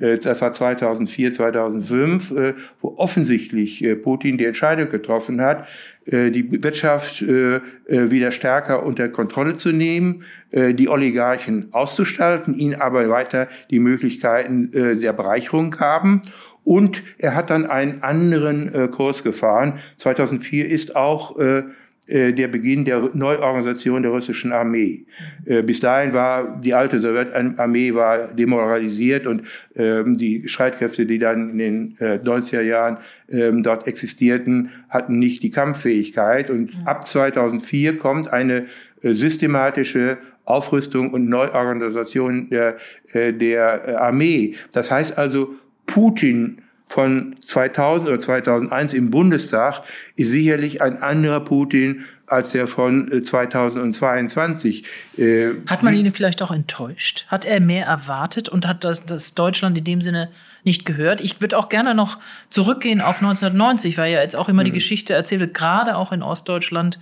Äh, 0.00 0.18
das 0.18 0.40
war 0.40 0.52
2004, 0.52 1.32
2005, 1.32 2.30
äh, 2.30 2.54
wo 2.80 2.94
offensichtlich 2.96 3.84
äh, 3.84 3.94
Putin 3.94 4.38
die 4.38 4.46
Entscheidung 4.46 4.88
getroffen 4.88 5.40
hat, 5.40 5.68
äh, 5.97 5.97
die 6.10 6.62
Wirtschaft 6.62 7.20
äh, 7.22 7.56
äh, 7.56 7.60
wieder 7.86 8.30
stärker 8.30 8.82
unter 8.84 9.08
Kontrolle 9.08 9.56
zu 9.56 9.72
nehmen, 9.72 10.22
die 10.50 10.88
Oligarchen 10.88 11.68
auszustalten, 11.72 12.54
ihnen 12.54 12.80
aber 12.80 13.10
weiter 13.10 13.48
die 13.70 13.80
Möglichkeiten 13.80 14.70
der 14.70 15.12
Bereicherung 15.12 15.70
gaben. 15.70 16.22
Und 16.64 17.02
er 17.18 17.34
hat 17.34 17.50
dann 17.50 17.66
einen 17.66 18.02
anderen 18.02 18.90
Kurs 18.90 19.22
gefahren. 19.22 19.78
2004 19.98 20.70
ist 20.70 20.96
auch 20.96 21.38
äh, 21.38 21.64
der 22.08 22.48
Beginn 22.48 22.84
der 22.84 23.10
Neuorganisation 23.12 24.02
der 24.02 24.10
russischen 24.10 24.52
Armee. 24.52 25.04
Äh, 25.44 25.62
bis 25.62 25.80
dahin 25.80 26.12
war 26.12 26.58
die 26.60 26.74
alte 26.74 27.00
Sowjetarmee 27.00 27.94
war 27.94 28.34
demoralisiert 28.34 29.26
und 29.26 29.42
ähm, 29.76 30.14
die 30.14 30.48
Streitkräfte, 30.48 31.06
die 31.06 31.18
dann 31.18 31.50
in 31.50 31.58
den 31.58 31.96
90er 31.96 32.60
äh, 32.60 32.68
Jahren 32.68 32.98
ähm, 33.28 33.62
dort 33.62 33.86
existierten, 33.86 34.70
hatten 34.88 35.18
nicht 35.18 35.42
die 35.42 35.50
Kampffähigkeit. 35.50 36.50
Und 36.50 36.78
mhm. 36.78 36.86
ab 36.86 37.06
2004 37.06 37.98
kommt 37.98 38.32
eine 38.32 38.66
systematische 39.00 40.18
Aufrüstung 40.44 41.12
und 41.12 41.28
Neuorganisation 41.28 42.48
der, 42.50 42.78
der 43.14 44.00
Armee. 44.00 44.54
Das 44.72 44.90
heißt 44.90 45.16
also, 45.16 45.54
Putin 45.86 46.62
von 46.88 47.36
2000 47.40 48.08
oder 48.08 48.18
2001 48.18 48.94
im 48.94 49.10
Bundestag 49.10 49.82
ist 50.16 50.30
sicherlich 50.30 50.80
ein 50.80 50.96
anderer 50.96 51.40
Putin 51.40 52.04
als 52.26 52.50
der 52.50 52.66
von 52.66 53.10
2022. 53.22 54.84
Äh, 55.16 55.22
äh, 55.22 55.56
hat 55.66 55.82
man 55.82 55.94
ihn 55.94 56.10
vielleicht 56.12 56.42
auch 56.42 56.50
enttäuscht? 56.50 57.26
Hat 57.28 57.44
er 57.44 57.60
mehr 57.60 57.86
erwartet 57.86 58.48
und 58.48 58.66
hat 58.66 58.84
das, 58.84 59.04
das 59.04 59.34
Deutschland 59.34 59.76
in 59.78 59.84
dem 59.84 60.02
Sinne 60.02 60.30
nicht 60.64 60.84
gehört? 60.84 61.20
Ich 61.20 61.40
würde 61.40 61.58
auch 61.58 61.68
gerne 61.68 61.94
noch 61.94 62.18
zurückgehen 62.50 63.00
auf 63.00 63.16
1990, 63.16 63.98
weil 63.98 64.12
ja 64.12 64.20
jetzt 64.20 64.36
auch 64.36 64.48
immer 64.48 64.64
die 64.64 64.70
mhm. 64.70 64.76
Geschichte 64.76 65.14
erzählt 65.14 65.40
wird, 65.40 65.54
gerade 65.54 65.96
auch 65.96 66.12
in 66.12 66.22
Ostdeutschland, 66.22 66.98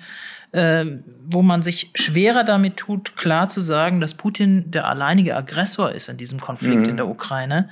äh, 0.52 0.85
wo 1.25 1.43
man 1.43 1.62
sich 1.62 1.90
schwerer 1.95 2.45
damit 2.45 2.76
tut, 2.76 3.16
klar 3.16 3.49
zu 3.49 3.61
sagen, 3.61 4.00
dass 4.00 4.14
Putin 4.14 4.71
der 4.71 4.88
alleinige 4.88 5.37
Aggressor 5.37 5.93
ist 5.93 6.09
in 6.09 6.16
diesem 6.16 6.40
Konflikt 6.40 6.83
mhm. 6.83 6.90
in 6.90 6.97
der 6.97 7.09
Ukraine 7.09 7.69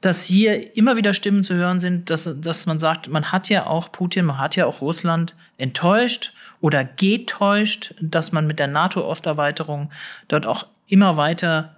dass 0.00 0.24
hier 0.24 0.76
immer 0.76 0.96
wieder 0.96 1.12
Stimmen 1.12 1.44
zu 1.44 1.54
hören 1.54 1.78
sind, 1.78 2.08
dass, 2.08 2.30
dass 2.40 2.66
man 2.66 2.78
sagt, 2.78 3.08
man 3.08 3.32
hat 3.32 3.48
ja 3.48 3.66
auch 3.66 3.92
Putin, 3.92 4.24
man 4.24 4.38
hat 4.38 4.56
ja 4.56 4.66
auch 4.66 4.80
Russland 4.80 5.34
enttäuscht 5.58 6.32
oder 6.60 6.84
getäuscht, 6.84 7.94
dass 8.00 8.32
man 8.32 8.46
mit 8.46 8.58
der 8.58 8.68
NATO-Osterweiterung 8.68 9.90
dort 10.28 10.46
auch 10.46 10.66
immer 10.86 11.16
weiter 11.16 11.76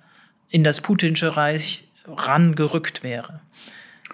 in 0.49 0.63
das 0.65 0.81
putinsche 0.81 1.37
Reich 1.37 1.89
rangerückt 2.07 3.03
wäre. 3.03 3.41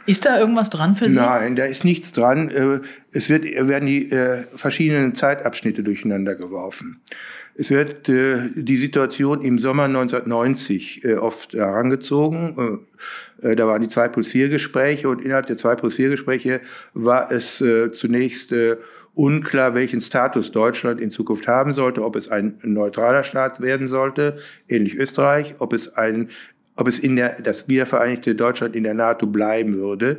Ist 0.06 0.24
da 0.24 0.38
irgendwas 0.38 0.70
dran 0.70 0.94
für 0.94 1.10
Sie? 1.10 1.18
Nein, 1.18 1.54
da 1.54 1.64
ist 1.64 1.84
nichts 1.84 2.12
dran. 2.12 2.48
Äh, 2.48 2.80
es 3.12 3.28
wird, 3.28 3.44
werden 3.44 3.86
die 3.86 4.10
äh, 4.10 4.44
verschiedenen 4.54 5.14
Zeitabschnitte 5.14 5.82
durcheinander 5.82 6.34
geworfen. 6.34 7.02
Es 7.54 7.70
wird 7.70 8.08
äh, 8.08 8.48
die 8.54 8.78
Situation 8.78 9.42
im 9.42 9.58
Sommer 9.58 9.84
1990 9.84 11.04
äh, 11.04 11.14
oft 11.16 11.52
herangezogen. 11.52 12.86
Äh, 13.42 13.56
da 13.56 13.66
waren 13.66 13.82
die 13.82 13.88
2 13.88 14.08
plus 14.08 14.30
4 14.30 14.48
Gespräche 14.48 15.08
und 15.08 15.22
innerhalb 15.22 15.46
der 15.46 15.56
2 15.56 15.76
plus 15.76 15.94
4 15.94 16.10
Gespräche 16.10 16.60
war 16.94 17.30
es 17.30 17.60
äh, 17.60 17.90
zunächst 17.90 18.52
äh, 18.52 18.76
unklar, 19.14 19.74
welchen 19.74 20.00
Status 20.00 20.52
Deutschland 20.52 21.00
in 21.00 21.10
Zukunft 21.10 21.48
haben 21.48 21.72
sollte, 21.72 22.04
ob 22.04 22.16
es 22.16 22.30
ein 22.30 22.58
neutraler 22.62 23.24
Staat 23.24 23.60
werden 23.60 23.88
sollte, 23.88 24.36
ähnlich 24.68 24.96
Österreich, 24.96 25.56
ob 25.58 25.72
es 25.72 25.94
ein 25.96 26.28
ob 26.76 26.86
es 26.86 27.00
in 27.00 27.16
der, 27.16 27.42
das 27.42 27.68
wiedervereinigte 27.68 28.36
Deutschland 28.36 28.76
in 28.76 28.84
der 28.84 28.94
NATO 28.94 29.26
bleiben 29.26 29.78
würde. 29.78 30.18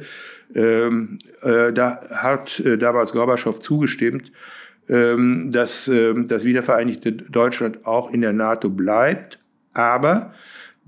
Ähm, 0.53 1.19
äh, 1.41 1.71
da 1.71 2.01
hat 2.11 2.59
äh, 2.59 2.77
damals 2.77 3.13
Gorbatschow 3.13 3.57
zugestimmt 3.61 4.33
ähm, 4.89 5.51
dass 5.51 5.87
ähm, 5.87 6.27
das 6.27 6.43
wiedervereinigte 6.43 7.11
Deutschland 7.13 7.85
auch 7.85 8.11
in 8.11 8.21
der 8.21 8.33
NATO 8.33 8.69
bleibt, 8.69 9.39
aber 9.73 10.33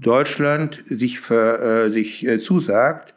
Deutschland 0.01 0.83
sich, 0.85 1.19
für, 1.19 1.85
äh, 1.85 1.89
sich 1.91 2.27
äh, 2.27 2.37
zusagt, 2.37 3.13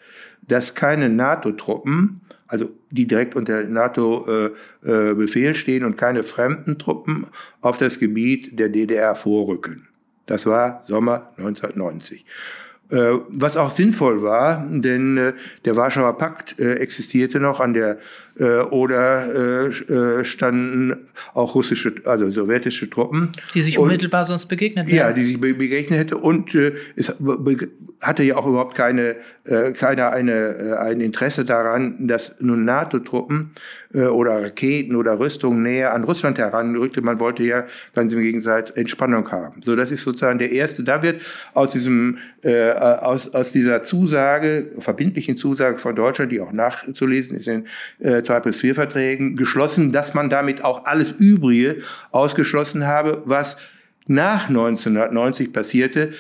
dass 0.47 0.75
keine 0.75 1.09
NATO-Truppen, 1.09 2.21
also 2.47 2.71
die 2.91 3.07
direkt 3.07 3.35
unter 3.35 3.65
NATO-Befehl 3.65 5.51
äh, 5.51 5.55
stehen 5.55 5.85
und 5.85 5.97
keine 5.97 6.23
fremden 6.23 6.79
Truppen 6.79 7.27
auf 7.63 7.79
das 7.79 7.99
Gebiet 7.99 8.59
der 8.59 8.69
DDR 8.69 9.15
vorrücken. 9.17 9.89
Das 10.27 10.47
war 10.47 10.85
Sommer 10.87 11.33
1990. 11.39 12.25
Was 12.91 13.57
auch 13.57 13.71
sinnvoll 13.71 14.23
war, 14.23 14.65
denn 14.69 15.33
der 15.65 15.77
Warschauer 15.77 16.19
Pakt 16.19 16.61
existierte 16.61 17.41
noch 17.41 17.59
an 17.59 17.73
der 17.73 17.99
äh, 18.39 18.61
oder 18.61 19.27
äh, 19.33 19.67
äh, 19.69 20.25
standen 20.25 20.97
auch 21.35 21.55
russische, 21.55 21.95
also 22.05 22.31
sowjetische 22.31 22.91
Truppen. 22.91 23.33
Die 23.55 23.63
sich 23.63 23.79
unmittelbar 23.79 24.23
und, 24.23 24.27
sonst 24.27 24.47
begegnet 24.47 24.87
hätten. 24.87 24.97
Ja, 24.97 25.13
die 25.13 25.25
sich 25.25 25.41
begegnet 25.41 25.99
hätte. 25.99 26.19
Und 26.19 26.55
äh, 26.55 26.75
es 26.97 27.15
hatte 28.01 28.23
ja 28.23 28.37
auch 28.37 28.47
überhaupt 28.47 28.75
keine, 28.75 29.17
äh, 29.45 29.73
keiner 29.73 30.11
eine, 30.11 30.33
äh, 30.33 30.73
ein 30.77 31.01
Interesse 31.01 31.45
daran, 31.45 32.07
dass 32.07 32.37
nun 32.41 32.65
NATO-Truppen 32.65 33.53
äh, 33.95 34.03
oder 34.03 34.43
Raketen 34.43 34.97
oder 34.97 35.19
Rüstungen 35.19 35.63
näher 35.63 35.95
an 35.95 36.05
Russland 36.05 36.39
heranrückte. 36.39 37.03
Man 37.03 37.21
wollte 37.21 37.45
ja 37.45 37.65
ganz 37.95 38.13
im 38.13 38.21
Gegensatz 38.21 38.71
Entspannung 38.71 39.31
haben. 39.31 39.61
So, 39.63 39.77
das 39.77 39.91
ist 39.91 40.03
sozusagen 40.03 40.39
der 40.39 40.51
erste. 40.51 40.83
Da 40.83 41.03
wird 41.03 41.23
aus 41.55 41.73
diesem, 41.73 42.19
äh, 42.43 42.73
aus, 42.73 43.33
aus 43.33 43.53
dieser 43.53 43.83
Zusage, 43.83 44.71
verbindlichen 44.79 45.37
Zusage 45.37 45.79
von 45.79 45.95
Deutschland, 45.95 46.33
die 46.33 46.41
auch 46.41 46.53
nachzulesen 46.53 47.39
ist 47.39 47.49
in 47.49 47.67
äh, 48.01 48.23
2 48.25 48.41
plus 48.41 48.57
4 48.57 48.75
Verträgen 48.75 49.37
geschlossen, 49.37 49.93
dass 49.93 50.15
man 50.15 50.31
damit 50.31 50.65
auch 50.65 50.85
alles 50.85 51.13
Übrige 51.13 51.79
ausgeschlossen 52.11 52.87
habe, 52.87 53.23
was 53.25 53.57
nach 54.07 54.49
1990 54.49 55.53
passierte, 55.53 56.13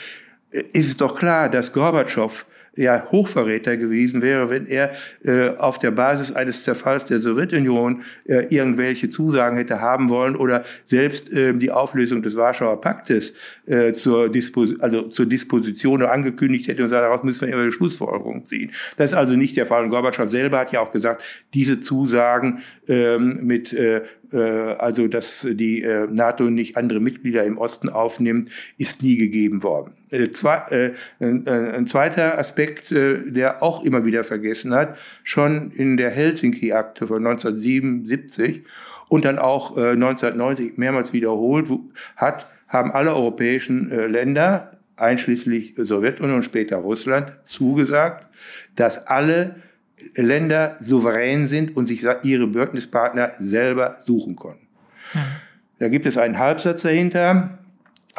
ist 0.50 0.88
es 0.88 0.96
doch 0.96 1.16
klar, 1.16 1.48
dass 1.48 1.72
Gorbatschow 1.72 2.46
ja 2.76 3.04
Hochverräter 3.10 3.76
gewesen 3.76 4.22
wäre, 4.22 4.50
wenn 4.50 4.66
er 4.66 4.92
äh, 5.24 5.50
auf 5.56 5.78
der 5.78 5.90
Basis 5.90 6.32
eines 6.32 6.64
Zerfalls 6.64 7.04
der 7.04 7.20
Sowjetunion 7.20 8.02
äh, 8.26 8.46
irgendwelche 8.54 9.08
Zusagen 9.08 9.56
hätte 9.56 9.80
haben 9.80 10.08
wollen 10.08 10.36
oder 10.36 10.64
selbst 10.86 11.32
äh, 11.32 11.54
die 11.54 11.70
Auflösung 11.70 12.22
des 12.22 12.36
Warschauer 12.36 12.80
Paktes 12.80 13.32
äh, 13.66 13.92
zur, 13.92 14.28
Dispos 14.28 14.80
also 14.80 15.02
zur 15.02 15.26
Disposition 15.26 16.02
angekündigt 16.02 16.68
hätte 16.68 16.82
und 16.82 16.88
sagt, 16.88 17.02
daraus 17.02 17.22
müssen 17.22 17.46
wir 17.46 17.56
ihre 17.56 17.72
Schlussfolgerung 17.72 18.44
ziehen. 18.44 18.70
Das 18.96 19.10
ist 19.10 19.16
also 19.16 19.34
nicht 19.34 19.56
der 19.56 19.66
Fall. 19.66 19.84
Und 19.84 19.90
Gorbatschow 19.90 20.28
selber 20.28 20.58
hat 20.58 20.72
ja 20.72 20.80
auch 20.80 20.92
gesagt, 20.92 21.22
diese 21.54 21.80
Zusagen 21.80 22.60
ähm, 22.88 23.40
mit 23.42 23.72
äh, 23.72 24.02
also 24.38 25.08
dass 25.08 25.46
die 25.48 25.82
äh, 25.82 26.06
NATO 26.10 26.44
nicht 26.44 26.76
andere 26.76 27.00
Mitglieder 27.00 27.44
im 27.44 27.58
Osten 27.58 27.88
aufnimmt, 27.88 28.50
ist 28.78 29.02
nie 29.02 29.16
gegeben 29.16 29.62
worden. 29.62 29.92
Äh, 30.10 30.92
ein 31.20 31.86
zweiter 31.86 32.38
Aspekt, 32.38 32.90
der 32.90 33.62
auch 33.62 33.84
immer 33.84 34.04
wieder 34.04 34.24
vergessen 34.24 34.74
hat, 34.74 34.96
schon 35.22 35.70
in 35.70 35.96
der 35.96 36.10
Helsinki-Akte 36.10 37.06
von 37.06 37.26
1977 37.26 38.62
und 39.08 39.24
dann 39.24 39.38
auch 39.38 39.76
1990 39.76 40.78
mehrmals 40.78 41.12
wiederholt 41.12 41.68
hat, 42.16 42.48
haben 42.68 42.92
alle 42.92 43.14
europäischen 43.14 43.88
Länder, 43.88 44.70
einschließlich 44.96 45.74
Sowjetunion 45.76 46.36
und 46.36 46.42
später 46.44 46.76
Russland, 46.76 47.32
zugesagt, 47.46 48.26
dass 48.76 49.06
alle 49.06 49.56
Länder 50.14 50.76
souverän 50.80 51.46
sind 51.46 51.76
und 51.76 51.86
sich 51.86 52.04
ihre 52.22 52.46
Bündnispartner 52.46 53.32
selber 53.38 53.98
suchen 54.04 54.36
können. 54.36 54.66
Hm. 55.12 55.20
Da 55.78 55.88
gibt 55.88 56.06
es 56.06 56.16
einen 56.16 56.38
Halbsatz 56.38 56.82
dahinter. 56.82 57.58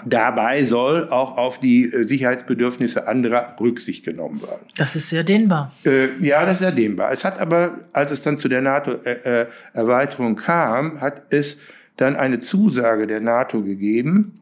Dabei 0.06 0.66
soll 0.66 1.10
auch 1.10 1.38
auf 1.38 1.60
die 1.60 1.86
äh, 1.86 2.04
Sicherheitsbedürfnisse 2.04 3.08
anderer 3.08 3.56
Rücksicht 3.60 4.04
genommen 4.04 4.42
werden. 4.42 4.66
Das 4.78 4.96
ist 4.96 5.08
sehr 5.10 5.24
dehnbar. 5.24 5.72
Äh, 5.86 6.08
ja, 6.20 6.46
das 6.46 6.56
ist 6.56 6.60
sehr 6.60 6.74
dehnbar. 6.74 7.12
Es 7.12 7.24
hat 7.24 7.40
aber, 7.40 7.78
als 7.94 8.12
es 8.12 8.22
dann 8.22 8.36
zu 8.36 8.50
der 8.50 8.62
NATO-Erweiterung 8.62 10.36
kam, 10.36 11.00
hat 11.00 11.34
es 11.34 11.58
dann 11.96 12.18
eine 12.18 12.40
Zusage 12.40 13.08
der 13.08 13.22
NATO 13.22 13.64
gegeben, 13.64 14.34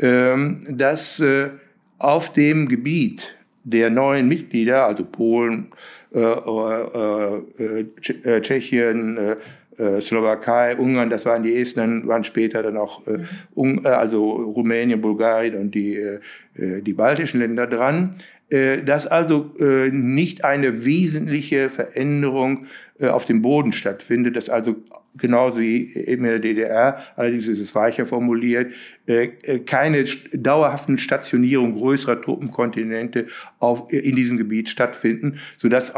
ähm, 0.00 0.64
dass 0.70 1.20
äh, 1.20 1.50
auf 1.98 2.32
dem 2.32 2.68
Gebiet 2.68 3.36
der 3.64 3.90
neuen 3.90 4.28
Mitglieder, 4.28 4.86
also 4.86 5.04
Polen, 5.04 5.66
äh, 5.66 5.66
äh, 5.66 5.68
äh, 5.68 5.72
äh 5.72 6.05
Tschechien, 8.40 9.18
äh, 9.78 10.00
Slowakei, 10.00 10.76
Ungarn, 10.76 11.10
das 11.10 11.26
waren 11.26 11.42
die 11.42 11.56
ersten, 11.56 11.80
dann 11.80 12.06
waren 12.08 12.24
später 12.24 12.62
dann 12.62 12.76
auch 12.76 13.06
äh, 13.06 13.18
un, 13.54 13.84
äh, 13.84 13.88
also 13.88 14.30
Rumänien, 14.30 15.00
Bulgarien 15.00 15.56
und 15.56 15.74
die, 15.74 15.96
äh, 15.96 16.20
äh 16.56 16.82
die 16.82 16.92
baltischen 16.92 17.40
Länder 17.40 17.66
dran. 17.66 18.16
Äh, 18.48 18.84
dass 18.84 19.08
also 19.08 19.52
äh, 19.58 19.90
nicht 19.90 20.44
eine 20.44 20.84
wesentliche 20.84 21.68
Veränderung 21.68 22.66
äh, 23.00 23.08
auf 23.08 23.24
dem 23.24 23.42
Boden 23.42 23.72
stattfindet, 23.72 24.36
dass 24.36 24.48
also 24.48 24.76
genauso 25.16 25.58
wie 25.58 25.92
eben 25.94 26.24
in 26.24 26.30
der 26.30 26.38
DDR, 26.38 26.98
allerdings 27.16 27.48
ist 27.48 27.58
es 27.58 27.74
weicher 27.74 28.04
formuliert, 28.04 28.74
keine 29.64 30.04
dauerhaften 30.32 30.98
Stationierung 30.98 31.74
größerer 31.74 32.20
Truppenkontinente 32.20 33.24
auf, 33.58 33.90
in 33.90 34.14
diesem 34.14 34.36
Gebiet 34.36 34.68
stattfinden, 34.68 35.38
sodass 35.56 35.94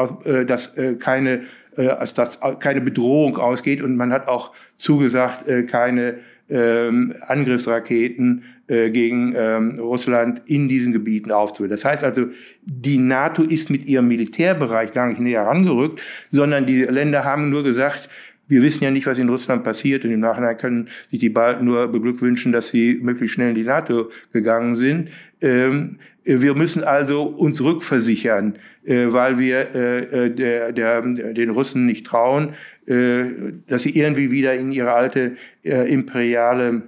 dass 0.46 0.72
keine, 1.00 1.40
als 1.78 2.14
dass 2.14 2.40
keine 2.58 2.80
Bedrohung 2.80 3.36
ausgeht 3.38 3.82
und 3.82 3.96
man 3.96 4.12
hat 4.12 4.28
auch 4.28 4.52
zugesagt, 4.76 5.44
keine 5.68 6.18
ähm, 6.50 7.14
Angriffsraketen 7.26 8.44
äh, 8.68 8.90
gegen 8.90 9.34
ähm, 9.36 9.78
Russland 9.78 10.42
in 10.46 10.68
diesen 10.68 10.92
Gebieten 10.92 11.30
aufzuhören. 11.30 11.70
Das 11.70 11.84
heißt 11.84 12.04
also, 12.04 12.26
die 12.64 12.98
NATO 12.98 13.42
ist 13.42 13.70
mit 13.70 13.86
ihrem 13.86 14.08
Militärbereich 14.08 14.92
gar 14.92 15.06
nicht 15.06 15.20
näher 15.20 15.42
herangerückt, 15.42 16.00
sondern 16.30 16.66
die 16.66 16.82
Länder 16.82 17.24
haben 17.24 17.50
nur 17.50 17.64
gesagt, 17.64 18.08
wir 18.48 18.62
wissen 18.62 18.82
ja 18.82 18.90
nicht, 18.90 19.06
was 19.06 19.18
in 19.18 19.28
Russland 19.28 19.62
passiert 19.62 20.04
und 20.04 20.10
im 20.10 20.20
Nachhinein 20.20 20.56
können 20.56 20.88
sich 21.10 21.20
die 21.20 21.28
Balten 21.28 21.64
nur 21.64 21.86
beglückwünschen, 21.88 22.50
dass 22.52 22.68
sie 22.68 22.98
möglichst 23.00 23.34
schnell 23.34 23.50
in 23.50 23.54
die 23.54 23.64
NATO 23.64 24.10
gegangen 24.32 24.74
sind. 24.74 25.10
Ähm, 25.40 25.98
wir 26.24 26.54
müssen 26.54 26.82
also 26.82 27.22
uns 27.22 27.62
rückversichern, 27.62 28.58
äh, 28.84 29.06
weil 29.08 29.38
wir 29.38 29.74
äh, 29.74 30.26
äh 30.26 30.30
der, 30.30 30.72
der, 30.72 31.02
den 31.02 31.50
Russen 31.50 31.86
nicht 31.86 32.06
trauen, 32.06 32.54
äh, 32.86 33.24
dass 33.66 33.82
sie 33.82 33.98
irgendwie 33.98 34.30
wieder 34.30 34.54
in 34.54 34.72
ihre 34.72 34.92
alte 34.92 35.36
äh, 35.62 35.92
imperiale 35.92 36.82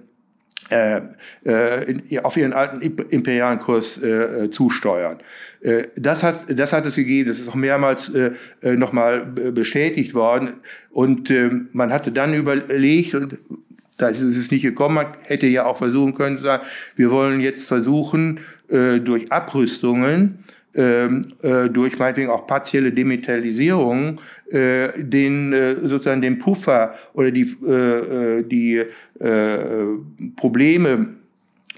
äh, 0.70 1.00
äh, 1.44 2.18
auf 2.22 2.36
ihren 2.36 2.52
alten 2.52 2.80
imperialen 2.80 3.58
Kurs 3.58 3.98
äh, 4.02 4.08
äh, 4.44 4.50
zusteuern. 4.50 5.18
Äh, 5.60 5.88
das, 5.96 6.22
hat, 6.22 6.44
das 6.48 6.72
hat 6.72 6.86
es 6.86 6.96
gegeben, 6.96 7.28
das 7.28 7.40
ist 7.40 7.48
auch 7.48 7.54
mehrmals 7.54 8.08
äh, 8.10 8.32
äh 8.62 8.76
nochmal 8.76 9.26
bestätigt 9.26 10.14
worden. 10.14 10.54
Und 10.90 11.30
äh, 11.30 11.50
man 11.72 11.92
hatte 11.92 12.12
dann 12.12 12.34
überlegt, 12.34 13.14
und 13.14 13.38
da 13.98 14.08
ist 14.08 14.20
es 14.22 14.50
nicht 14.50 14.62
gekommen, 14.62 14.94
man 14.94 15.06
hätte 15.24 15.46
ja 15.46 15.66
auch 15.66 15.76
versuchen 15.76 16.14
können 16.14 16.38
zu 16.38 16.44
sagen, 16.44 16.64
wir 16.96 17.10
wollen 17.10 17.40
jetzt 17.40 17.68
versuchen, 17.68 18.40
durch 18.68 19.32
Abrüstungen 19.32 20.44
ähm, 20.74 21.32
äh, 21.42 21.68
durch 21.68 21.98
meinetwegen 21.98 22.30
auch 22.30 22.46
partielle 22.46 22.92
Demilitarisierung 22.92 24.20
äh, 24.50 24.88
den 24.96 25.52
äh, 25.52 25.76
sozusagen 25.80 26.22
den 26.22 26.38
Puffer 26.38 26.94
oder 27.14 27.30
die 27.30 27.56
äh, 27.66 28.38
äh 28.38 28.42
die 28.44 28.84
äh, 29.18 29.86
Probleme 30.36 31.20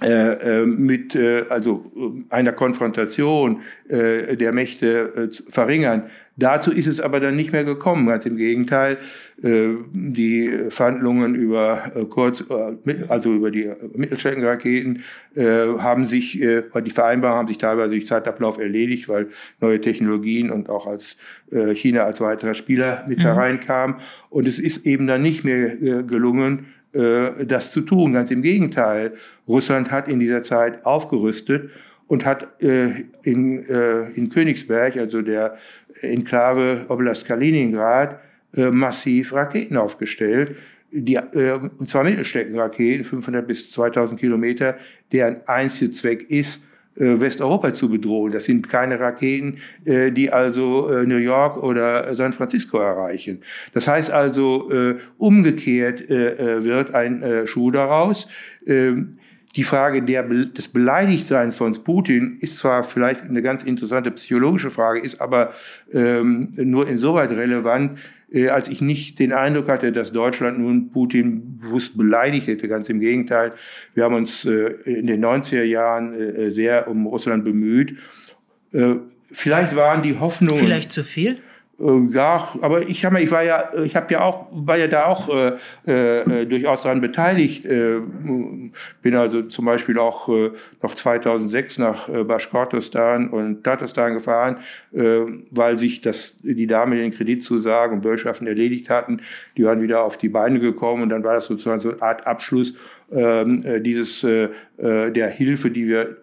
äh, 0.03 0.63
äh, 0.63 0.67
mit 0.67 1.15
äh, 1.15 1.45
also 1.49 1.93
einer 2.29 2.53
Konfrontation 2.53 3.63
äh, 3.89 4.37
der 4.37 4.53
Mächte 4.53 5.29
äh, 5.31 5.53
verringern. 5.53 6.05
Dazu 6.43 6.73
ist 6.73 6.89
es 6.89 7.01
aber 7.01 7.21
dann 7.21 7.37
nicht 7.37 7.53
mehr 7.53 7.63
gekommen. 7.63 8.09
Ganz 8.09 8.27
im 8.27 8.37
Gegenteil, 8.37 8.99
äh, 9.45 9.69
die 9.93 10.51
Verhandlungen 10.71 11.37
über 11.37 11.93
äh, 11.95 12.05
kurz, 12.05 12.43
äh, 12.51 13.05
also 13.07 13.33
über 13.33 13.53
die 13.53 13.71
Mittelstreckenraketen 13.95 15.05
haben 15.35 16.05
sich, 16.05 16.33
die 16.33 16.91
Vereinbarungen 16.91 17.39
haben 17.39 17.49
sich 17.49 17.57
teilweise 17.57 17.93
durch 17.93 18.07
Zeitablauf 18.07 18.59
erledigt, 18.59 19.09
weil 19.09 19.29
neue 19.63 19.81
Technologien 19.81 20.51
und 20.51 20.69
auch 20.69 20.87
als 20.87 21.17
China 21.73 22.03
als 22.03 22.21
weiterer 22.21 22.53
Spieler 22.53 23.07
mit 23.09 23.21
mhm. 23.21 23.23
hereinkam. 23.23 23.97
Und 24.29 24.47
es 24.47 24.59
ist 24.59 24.85
eben 24.85 25.07
dann 25.07 25.23
nicht 25.23 25.43
mehr 25.43 26.03
gelungen, 26.03 26.67
das 26.93 27.73
zu 27.73 27.81
tun. 27.81 28.13
Ganz 28.13 28.31
im 28.31 28.43
Gegenteil. 28.43 29.15
Russland 29.49 29.91
hat 29.91 30.07
in 30.07 30.21
dieser 30.21 30.43
Zeit 30.43 30.85
aufgerüstet 30.85 31.71
und 32.13 32.27
hat 32.27 32.63
äh, 32.63 33.05
in, 33.23 33.67
äh, 33.67 34.11
in 34.11 34.29
Königsberg, 34.29 34.99
also 34.99 35.23
der 35.23 35.57
Enklave 36.03 36.85
Oblast 36.89 37.25
Kaliningrad, 37.25 38.21
äh, 38.55 38.71
massiv 38.71 39.33
Raketen 39.33 39.79
aufgestellt. 39.79 40.57
Die, 40.91 41.15
äh, 41.15 41.53
und 41.55 41.89
zwar 41.89 42.05
Mittelstreckenraketen, 42.05 43.07
500 43.07 43.47
bis 43.47 43.71
2000 43.71 44.21
Kilometer, 44.21 44.77
deren 45.11 45.37
einziger 45.47 45.91
Zweck 45.91 46.29
ist, 46.29 46.61
äh, 46.97 47.19
Westeuropa 47.19 47.73
zu 47.73 47.89
bedrohen. 47.89 48.33
Das 48.33 48.45
sind 48.45 48.69
keine 48.69 49.01
Raketen, 49.01 49.57
äh, 49.87 50.11
die 50.11 50.31
also 50.31 50.91
äh, 50.91 51.07
New 51.07 51.17
York 51.17 51.63
oder 51.63 52.15
San 52.15 52.35
Francisco 52.35 52.77
erreichen. 52.77 53.41
Das 53.73 53.89
heißt 53.89 54.11
also, 54.11 54.71
umgekehrt 55.17 56.11
wird 56.11 56.95
ein 56.95 57.47
Schuh 57.47 57.71
daraus. 57.71 58.29
Ähm, 58.67 59.17
die 59.55 59.65
Frage 59.65 60.03
der, 60.03 60.23
des 60.23 60.69
Beleidigtseins 60.69 61.57
von 61.57 61.73
Putin 61.85 62.39
ist 62.41 62.59
zwar 62.59 62.85
vielleicht 62.85 63.23
eine 63.23 63.43
ganz 63.43 63.63
interessante 63.63 64.11
psychologische 64.13 64.71
Frage, 64.71 65.01
ist 65.01 65.21
aber 65.21 65.53
ähm, 65.93 66.55
nur 66.57 66.89
insoweit 66.89 67.31
relevant, 67.33 67.99
äh, 68.33 68.49
als 68.49 68.69
ich 68.69 68.81
nicht 68.81 69.19
den 69.19 69.33
Eindruck 69.33 69.69
hatte, 69.69 69.93
dass 69.93 70.13
Deutschland 70.13 70.59
nun 70.59 70.91
Putin 70.91 71.59
bewusst 71.59 71.99
beleidigt 71.99 72.47
hätte. 72.47 72.67
Ganz 72.67 72.89
im 72.89 73.01
Gegenteil. 73.01 73.53
Wir 73.95 74.05
haben 74.05 74.15
uns 74.15 74.47
äh, 74.47 74.75
in 74.85 75.07
den 75.07 75.23
90er 75.23 75.65
Jahren 75.65 76.15
äh, 76.15 76.51
sehr 76.51 76.89
um 76.89 77.07
Russland 77.07 77.45
bemüht. 77.45 77.99
Äh, 78.73 78.95
vielleicht 79.31 79.77
waren 79.77 80.03
die 80.03 80.19
Hoffnungen. 80.19 80.59
Vielleicht 80.59 80.93
zu 80.93 81.05
viel? 81.05 81.41
Äh, 81.81 82.15
ja, 82.15 82.49
aber 82.61 82.89
ich 82.89 83.05
habe 83.05 83.21
ich 83.21 83.31
war 83.31 83.43
ja, 83.43 83.71
ich 83.85 83.97
habe 83.97 84.13
ja 84.13 84.23
auch, 84.23 84.47
war 84.53 84.77
ja 84.77 84.87
da 84.87 85.07
auch 85.07 85.29
äh, 85.29 86.21
äh, 86.21 86.47
durchaus 86.47 86.83
daran 86.83 87.01
beteiligt. 87.01 87.65
Äh, 87.65 88.01
bin 89.03 89.15
also 89.17 89.43
zum 89.43 89.65
Beispiel 89.65 89.99
auch 89.99 90.29
äh, 90.29 90.51
noch 90.83 90.95
2006 90.95 91.79
nach 91.79 92.09
äh, 92.09 92.25
Baschkortostan 92.25 93.29
und 93.29 93.65
Tatarstan 93.65 94.15
gefahren, 94.15 94.59
äh, 94.93 95.21
weil 95.51 95.79
sich 95.79 96.01
das 96.01 96.37
die 96.43 96.67
damaligen 96.67 97.13
Kreditzusagen 97.13 97.97
und 97.97 98.03
Bürgschaften 98.03 98.47
erledigt 98.47 98.91
hatten. 98.91 99.21
Die 99.57 99.65
waren 99.65 99.81
wieder 99.83 100.05
auf 100.05 100.17
die 100.19 100.29
Beine 100.29 100.61
gekommen 100.61 101.03
und 101.03 101.09
dann 101.09 101.25
war 101.25 101.35
das 101.35 101.47
sozusagen 101.47 101.81
so 101.81 101.91
eine 101.91 102.03
Art 102.03 102.27
Abschluss 102.27 102.75
ähm, 103.11 103.63
äh, 103.65 103.81
dieses 103.81 104.25
äh, 104.25 104.49
der 104.79 105.29
Hilfe, 105.29 105.71
die 105.71 105.87
wir 105.87 106.17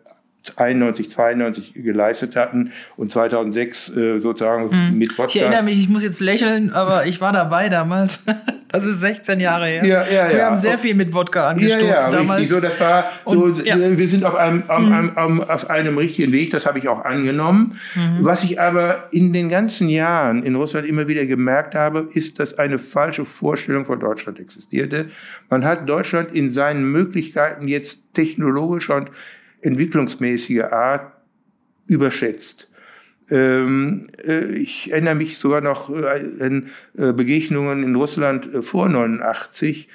91, 0.56 1.10
92 1.10 1.74
geleistet 1.76 2.36
hatten 2.36 2.72
und 2.96 3.12
2006 3.12 3.90
äh, 3.90 4.20
sozusagen 4.20 4.92
mhm. 4.92 4.98
mit 4.98 5.18
Wodka. 5.18 5.36
Ich 5.36 5.42
erinnere 5.42 5.64
mich, 5.64 5.80
ich 5.80 5.90
muss 5.90 6.02
jetzt 6.02 6.22
lächeln, 6.22 6.72
aber 6.72 7.06
ich 7.06 7.22
war 7.22 7.34
dabei 7.34 7.70
damals. 7.70 8.24
Das 8.72 8.86
ist 8.86 9.00
16 9.00 9.40
Jahre 9.40 9.66
her. 9.66 9.84
Ja, 9.84 10.06
ja, 10.06 10.28
ja. 10.28 10.32
Wir 10.32 10.46
haben 10.46 10.58
sehr 10.58 10.78
viel 10.78 10.94
mit 10.94 11.12
Wodka 11.12 11.48
angestoßen 11.48 11.88
ja, 11.88 12.02
ja, 12.04 12.10
damals. 12.12 12.42
Richtig. 12.42 12.56
So, 12.56 12.62
das 12.62 12.80
war 12.80 13.06
so, 13.26 13.46
und, 13.46 13.66
ja. 13.66 13.76
wir 13.80 14.08
sind 14.08 14.24
auf 14.24 14.36
einem, 14.36 14.58
mhm. 14.58 14.70
einem, 14.70 15.18
einem, 15.18 15.42
auf 15.42 15.72
einem 15.72 15.98
richtigen 15.98 16.32
Weg, 16.32 16.52
das 16.52 16.68
habe 16.68 16.78
ich 16.78 16.88
auch 16.88 17.04
angenommen. 17.04 17.72
Mhm. 17.96 18.18
Was 18.20 18.44
ich 18.44 18.62
aber 18.62 19.08
in 19.10 19.34
den 19.34 19.50
ganzen 19.50 19.90
Jahren 19.90 20.44
in 20.44 20.54
Russland 20.54 20.88
immer 20.88 21.08
wieder 21.08 21.26
gemerkt 21.26 21.74
habe, 21.74 22.10
ist, 22.14 22.40
dass 22.40 22.60
eine 22.60 22.78
falsche 22.78 23.26
Vorstellung 23.26 23.86
von 23.86 24.00
Deutschland 24.00 24.40
existierte. 24.40 25.08
Man 25.50 25.66
hat 25.66 25.90
Deutschland 25.90 26.32
in 26.32 26.54
seinen 26.54 26.84
Möglichkeiten 26.84 27.68
jetzt 27.68 28.04
technologisch 28.14 28.92
und 28.92 29.10
entwicklungsmäßige 29.62 30.64
Art 30.64 31.12
überschätzt. 31.88 32.70
Ähm, 33.32 34.08
äh, 34.26 34.56
ich 34.56 34.92
erinnere 34.92 35.16
mich 35.16 35.38
sogar 35.38 35.62
noch 35.62 35.90
äh, 35.90 36.44
an 36.44 36.70
äh, 36.98 37.14
Begegnungen 37.14 37.84
in 37.84 37.96
Russland 37.96 38.50
vor 38.62 38.90
89, 38.90 39.88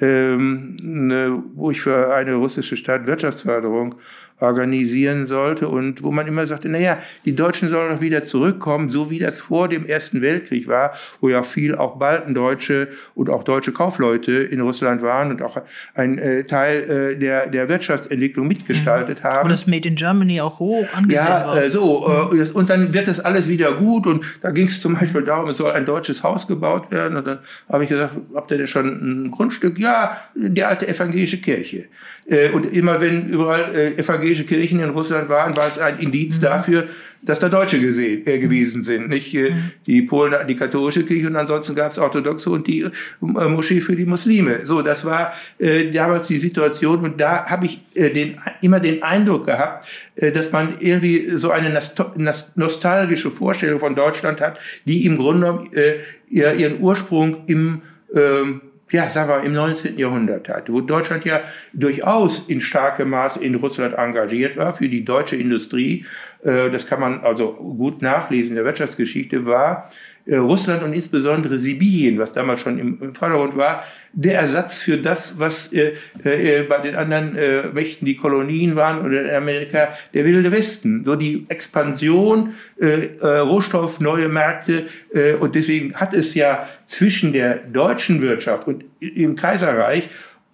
ähm, 0.00 0.76
ne, 0.82 1.42
wo 1.54 1.70
ich 1.70 1.80
für 1.80 2.14
eine 2.14 2.34
russische 2.34 2.76
Stadt 2.76 3.06
Wirtschaftsförderung 3.06 3.96
organisieren 4.40 5.26
sollte 5.26 5.68
und 5.68 6.02
wo 6.02 6.10
man 6.10 6.26
immer 6.26 6.46
sagte, 6.46 6.68
naja, 6.68 6.98
die 7.24 7.34
Deutschen 7.34 7.70
sollen 7.70 7.90
doch 7.90 8.00
wieder 8.00 8.24
zurückkommen, 8.24 8.90
so 8.90 9.10
wie 9.10 9.18
das 9.18 9.40
vor 9.40 9.68
dem 9.68 9.86
Ersten 9.86 10.22
Weltkrieg 10.22 10.66
war, 10.66 10.92
wo 11.20 11.28
ja 11.28 11.42
viel 11.42 11.74
auch 11.74 11.96
Baltendeutsche 11.96 12.88
und 13.14 13.30
auch 13.30 13.44
deutsche 13.44 13.72
Kaufleute 13.72 14.32
in 14.32 14.60
Russland 14.60 15.02
waren 15.02 15.30
und 15.30 15.42
auch 15.42 15.60
ein 15.94 16.18
äh, 16.18 16.44
Teil 16.44 17.12
äh, 17.12 17.18
der, 17.18 17.48
der 17.48 17.68
Wirtschaftsentwicklung 17.68 18.48
mitgestaltet 18.48 19.22
mhm. 19.22 19.28
haben. 19.28 19.44
Und 19.44 19.50
das 19.50 19.66
Made 19.66 19.88
in 19.88 19.94
Germany 19.94 20.40
auch 20.40 20.58
hoch 20.58 20.86
angesehen 20.94 21.26
ja, 21.26 21.46
war. 21.46 21.62
Äh, 21.62 21.70
so, 21.70 22.30
äh, 22.32 22.34
mhm. 22.34 22.50
und 22.54 22.70
dann 22.70 22.94
wird 22.94 23.08
das 23.08 23.20
alles 23.20 23.48
wieder 23.48 23.72
gut 23.74 24.06
und 24.06 24.24
da 24.40 24.50
ging 24.50 24.66
es 24.66 24.80
zum 24.80 24.94
Beispiel 24.94 25.22
darum, 25.22 25.48
es 25.50 25.58
soll 25.58 25.72
ein 25.72 25.84
deutsches 25.84 26.22
Haus 26.22 26.46
gebaut 26.46 26.90
werden 26.90 27.16
und 27.16 27.26
dann 27.26 27.38
habe 27.68 27.84
ich 27.84 27.90
gesagt, 27.90 28.14
habt 28.34 28.50
ihr 28.50 28.58
denn 28.58 28.66
schon 28.66 28.86
ein 29.26 29.30
Grundstück? 29.30 29.78
Ja, 29.78 30.16
die 30.34 30.64
alte 30.64 30.88
evangelische 30.88 31.40
Kirche. 31.40 31.84
Äh, 32.30 32.50
und 32.50 32.72
immer 32.72 33.00
wenn 33.00 33.28
überall 33.28 33.74
äh, 33.74 33.98
evangelische 33.98 34.44
Kirchen 34.44 34.80
in 34.80 34.90
Russland 34.90 35.28
waren, 35.28 35.56
war 35.56 35.66
es 35.66 35.78
ein 35.78 35.98
Indiz 35.98 36.38
mhm. 36.38 36.42
dafür, 36.42 36.84
dass 37.22 37.38
da 37.38 37.48
Deutsche 37.48 37.80
gesehen, 37.80 38.26
äh, 38.26 38.38
gewesen 38.38 38.82
sind. 38.82 39.08
Nicht 39.08 39.34
äh, 39.34 39.50
mhm. 39.50 39.72
die 39.86 40.02
Polen 40.02 40.46
die 40.46 40.54
katholische 40.54 41.04
Kirche 41.04 41.26
und 41.26 41.36
ansonsten 41.36 41.74
gab 41.74 41.90
es 41.90 41.98
orthodoxe 41.98 42.50
und 42.50 42.66
die 42.66 42.82
äh, 42.82 42.90
Moschee 43.20 43.80
für 43.80 43.96
die 43.96 44.06
Muslime. 44.06 44.64
So, 44.64 44.80
das 44.80 45.04
war 45.04 45.32
äh, 45.58 45.90
damals 45.90 46.28
die 46.28 46.38
Situation 46.38 47.00
und 47.00 47.20
da 47.20 47.46
habe 47.46 47.66
ich 47.66 47.80
äh, 47.94 48.10
den, 48.10 48.36
immer 48.62 48.80
den 48.80 49.02
Eindruck 49.02 49.46
gehabt, 49.46 49.88
äh, 50.14 50.30
dass 50.30 50.52
man 50.52 50.74
irgendwie 50.78 51.36
so 51.36 51.50
eine 51.50 51.76
nostalgische 52.54 53.30
Vorstellung 53.30 53.80
von 53.80 53.94
Deutschland 53.96 54.40
hat, 54.40 54.58
die 54.84 55.04
im 55.04 55.16
Grunde 55.18 55.46
genommen 55.46 55.72
äh, 55.72 55.98
ihren 56.28 56.80
Ursprung 56.80 57.44
im 57.46 57.82
ähm, 58.14 58.60
ja, 58.90 59.08
sagen 59.08 59.28
wir, 59.28 59.42
im 59.42 59.52
19. 59.52 59.98
Jahrhundert 59.98 60.48
hatte, 60.48 60.72
wo 60.72 60.80
Deutschland 60.80 61.24
ja 61.24 61.40
durchaus 61.72 62.48
in 62.48 62.60
starkem 62.60 63.10
Maß 63.10 63.36
in 63.36 63.54
Russland 63.54 63.94
engagiert 63.96 64.56
war 64.56 64.72
für 64.72 64.88
die 64.88 65.04
deutsche 65.04 65.36
Industrie. 65.36 66.04
Äh, 66.42 66.70
das 66.70 66.86
kann 66.86 67.00
man 67.00 67.20
also 67.20 67.52
gut 67.54 68.02
nachlesen 68.02 68.50
in 68.50 68.56
der 68.56 68.64
Wirtschaftsgeschichte, 68.64 69.46
war 69.46 69.90
Russland 70.28 70.82
und 70.82 70.92
insbesondere 70.92 71.58
Sibirien, 71.58 72.18
was 72.18 72.32
damals 72.32 72.60
schon 72.60 72.78
im, 72.78 73.14
Vordergrund 73.14 73.56
war, 73.56 73.84
der 74.12 74.40
Ersatz 74.40 74.78
für 74.78 74.98
das, 74.98 75.38
was 75.38 75.72
äh, 75.72 75.94
äh, 76.24 76.62
bei 76.62 76.80
den 76.80 76.94
anderen 76.94 77.36
äh, 77.36 77.68
Mächten 77.72 78.06
die 78.06 78.16
Kolonien 78.16 78.76
waren 78.76 79.04
oder 79.04 79.22
in 79.22 79.34
Amerika 79.34 79.88
der 80.14 80.24
wilde 80.24 80.52
Westen. 80.52 81.04
So 81.04 81.16
die 81.16 81.44
Expansion, 81.48 82.54
äh, 82.80 83.06
äh, 83.20 83.38
Rohstoff, 83.38 84.00
neue 84.00 84.28
Märkte 84.28 84.86
äh, 85.12 85.34
und 85.34 85.54
deswegen 85.54 85.94
hat 85.94 86.14
es 86.14 86.34
ja 86.34 86.68
zwischen 86.84 87.32
der 87.32 87.56
deutschen 87.56 88.20
Wirtschaft 88.20 88.66
und 88.66 88.84
im 89.00 89.36
Kaiserreich 89.36 90.08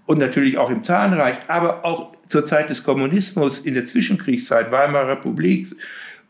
und 0.06 0.18
natürlich 0.18 0.56
auch 0.58 0.70
im 0.70 0.84
Zahnreich, 0.84 1.36
aber 1.48 1.84
auch 1.84 2.12
zur 2.28 2.46
Zeit 2.46 2.70
des 2.70 2.82
Kommunismus 2.82 3.60
in 3.60 3.74
der 3.74 3.84
Zwischenkriegszeit, 3.84 4.70
Weimarer 4.70 5.08
Republik, 5.08 5.68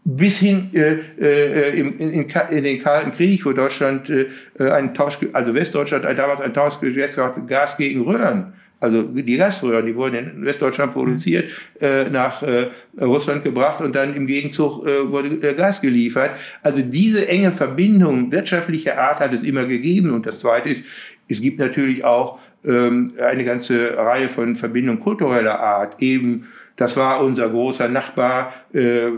bis 0.08 0.38
hin 0.38 0.70
äh, 0.72 0.98
äh, 1.20 1.78
in, 1.78 1.96
in, 1.96 2.28
in, 2.50 2.64
den 2.64 2.78
Kalten 2.80 3.10
Krieg, 3.10 3.44
wo 3.44 3.52
Deutschland 3.52 4.08
äh, 4.08 4.28
einen 4.58 4.94
Tausch, 4.94 5.18
also 5.32 5.52
Westdeutschland 5.52 6.04
damals 6.16 6.40
ein 6.40 6.54
Tauschgesetz 6.54 7.18
Gas 7.48 7.76
gegen 7.76 8.02
Röhren. 8.02 8.52
Also 8.78 9.02
die 9.02 9.36
Gasröhren, 9.36 9.86
die 9.86 9.96
wurden 9.96 10.14
in 10.14 10.44
Westdeutschland 10.44 10.92
produziert, 10.92 11.50
äh, 11.80 12.08
nach 12.10 12.42
äh, 12.42 12.68
Russland 13.00 13.42
gebracht 13.42 13.80
und 13.80 13.96
dann 13.96 14.14
im 14.14 14.26
Gegenzug 14.26 14.86
äh, 14.86 15.10
wurde 15.10 15.28
äh, 15.48 15.54
Gas 15.54 15.80
geliefert. 15.80 16.32
Also 16.62 16.82
diese 16.82 17.26
enge 17.26 17.50
Verbindung 17.50 18.30
wirtschaftlicher 18.30 18.98
Art 18.98 19.18
hat 19.18 19.32
es 19.32 19.42
immer 19.42 19.64
gegeben. 19.64 20.12
Und 20.12 20.26
das 20.26 20.40
Zweite 20.40 20.68
ist, 20.68 20.84
es 21.28 21.40
gibt 21.40 21.58
natürlich 21.58 22.04
auch 22.04 22.38
ähm, 22.64 23.14
eine 23.18 23.44
ganze 23.44 23.96
Reihe 23.96 24.28
von 24.28 24.54
Verbindungen 24.54 25.00
kultureller 25.00 25.58
Art, 25.58 26.00
eben 26.02 26.46
das 26.76 26.96
war 26.96 27.22
unser 27.24 27.48
großer 27.48 27.88
Nachbar, 27.88 28.52
äh, 28.72 29.06
äh, 29.08 29.12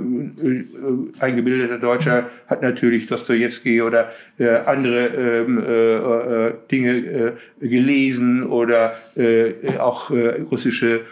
ein 1.19 1.37
gebildeter 1.37 1.79
Deutscher, 1.79 2.31
hat 2.47 2.63
natürlich 2.63 3.07
Dostoevsky 3.07 3.83
oder 3.83 4.13
äh, 4.39 4.49
andere 4.49 5.07
ähm, 5.09 5.59
äh, 5.59 6.47
äh, 6.47 6.55
Dinge 6.71 6.97
äh, 6.97 7.33
gelesen 7.61 8.45
oder 8.45 8.95
auch 9.79 10.11
russische 10.11 11.03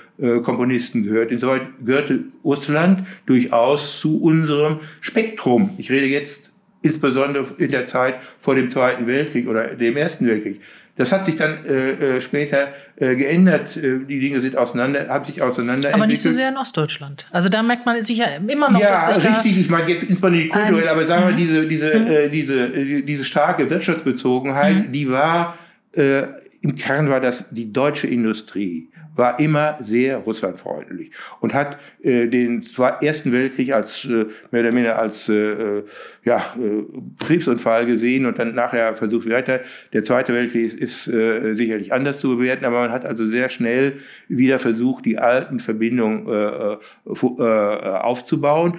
Komponisten 0.42 1.02
gehört. 1.02 1.32
Insoweit 1.32 1.62
gehörte 1.84 2.20
Russland 2.44 3.02
durchaus 3.26 4.00
zu 4.00 4.22
unserem 4.22 4.80
Spektrum. 5.00 5.70
Ich 5.78 5.90
rede 5.90 6.06
jetzt 6.06 6.52
insbesondere 6.82 7.46
in 7.58 7.70
der 7.70 7.86
Zeit 7.86 8.16
vor 8.38 8.54
dem 8.54 8.68
Zweiten 8.68 9.06
Weltkrieg 9.06 9.48
oder 9.48 9.74
dem 9.74 9.96
Ersten 9.96 10.26
Weltkrieg. 10.26 10.60
Das 10.96 11.12
hat 11.12 11.26
sich 11.26 11.36
dann 11.36 11.64
äh, 11.66 12.16
äh, 12.16 12.20
später 12.20 12.68
äh, 12.96 13.16
geändert. 13.16 13.76
Äh, 13.76 13.98
die 14.08 14.18
Dinge 14.18 14.40
sind 14.40 14.56
auseinander, 14.56 15.08
haben 15.08 15.24
sich 15.26 15.42
auseinander. 15.42 15.94
Aber 15.94 16.06
nicht 16.06 16.22
so 16.22 16.30
sehr 16.30 16.48
in 16.48 16.56
Ostdeutschland. 16.56 17.26
Also 17.30 17.50
da 17.50 17.62
merkt 17.62 17.84
man 17.84 18.02
sicher 18.02 18.26
immer 18.36 18.70
noch, 18.70 18.80
ja, 18.80 18.92
dass 18.92 19.16
sich 19.16 19.24
richtig. 19.28 19.60
ich 19.60 19.68
meine 19.68 19.88
jetzt 19.88 20.04
insbesondere 20.04 20.42
die 20.44 20.48
kulturell, 20.48 20.88
aber 20.88 21.06
sagen 21.06 21.26
wir 21.26 21.32
mhm. 21.32 21.36
diese 21.36 21.66
diese 21.66 21.98
mhm. 21.98 22.06
äh, 22.06 22.28
diese 22.28 22.54
äh, 22.54 23.02
diese 23.02 23.24
starke 23.24 23.68
Wirtschaftsbezogenheit, 23.68 24.88
mhm. 24.88 24.92
die 24.92 25.10
war 25.10 25.58
äh, 25.94 26.22
im 26.66 26.74
Kern 26.74 27.08
war 27.08 27.20
das 27.20 27.44
die 27.50 27.72
deutsche 27.72 28.08
Industrie 28.08 28.88
war 29.16 29.40
immer 29.40 29.76
sehr 29.80 30.18
russlandfreundlich 30.18 31.10
und 31.40 31.54
hat 31.54 31.78
äh, 32.02 32.28
den 32.28 32.64
Ersten 33.00 33.32
Weltkrieg 33.32 33.72
als 33.72 34.04
äh, 34.04 34.26
mehr 34.50 34.62
oder 34.62 34.72
minder 34.72 34.98
als 34.98 35.28
äh, 35.28 35.34
äh, 35.34 35.84
ja, 36.24 36.38
äh, 36.58 36.84
Betriebsunfall 37.18 37.86
gesehen 37.86 38.26
und 38.26 38.38
dann 38.38 38.54
nachher 38.54 38.94
versucht 38.94 39.28
weiter. 39.30 39.60
Der 39.92 40.02
Zweite 40.02 40.34
Weltkrieg 40.34 40.66
ist, 40.66 41.06
ist 41.06 41.08
äh, 41.08 41.54
sicherlich 41.54 41.92
anders 41.92 42.20
zu 42.20 42.36
bewerten, 42.36 42.66
aber 42.66 42.80
man 42.80 42.92
hat 42.92 43.06
also 43.06 43.26
sehr 43.26 43.48
schnell 43.48 43.94
wieder 44.28 44.58
versucht, 44.58 45.06
die 45.06 45.18
alten 45.18 45.60
Verbindungen 45.60 46.28
äh, 46.28 46.74
äh, 46.74 46.78
äh 47.06 47.96
aufzubauen. 47.96 48.78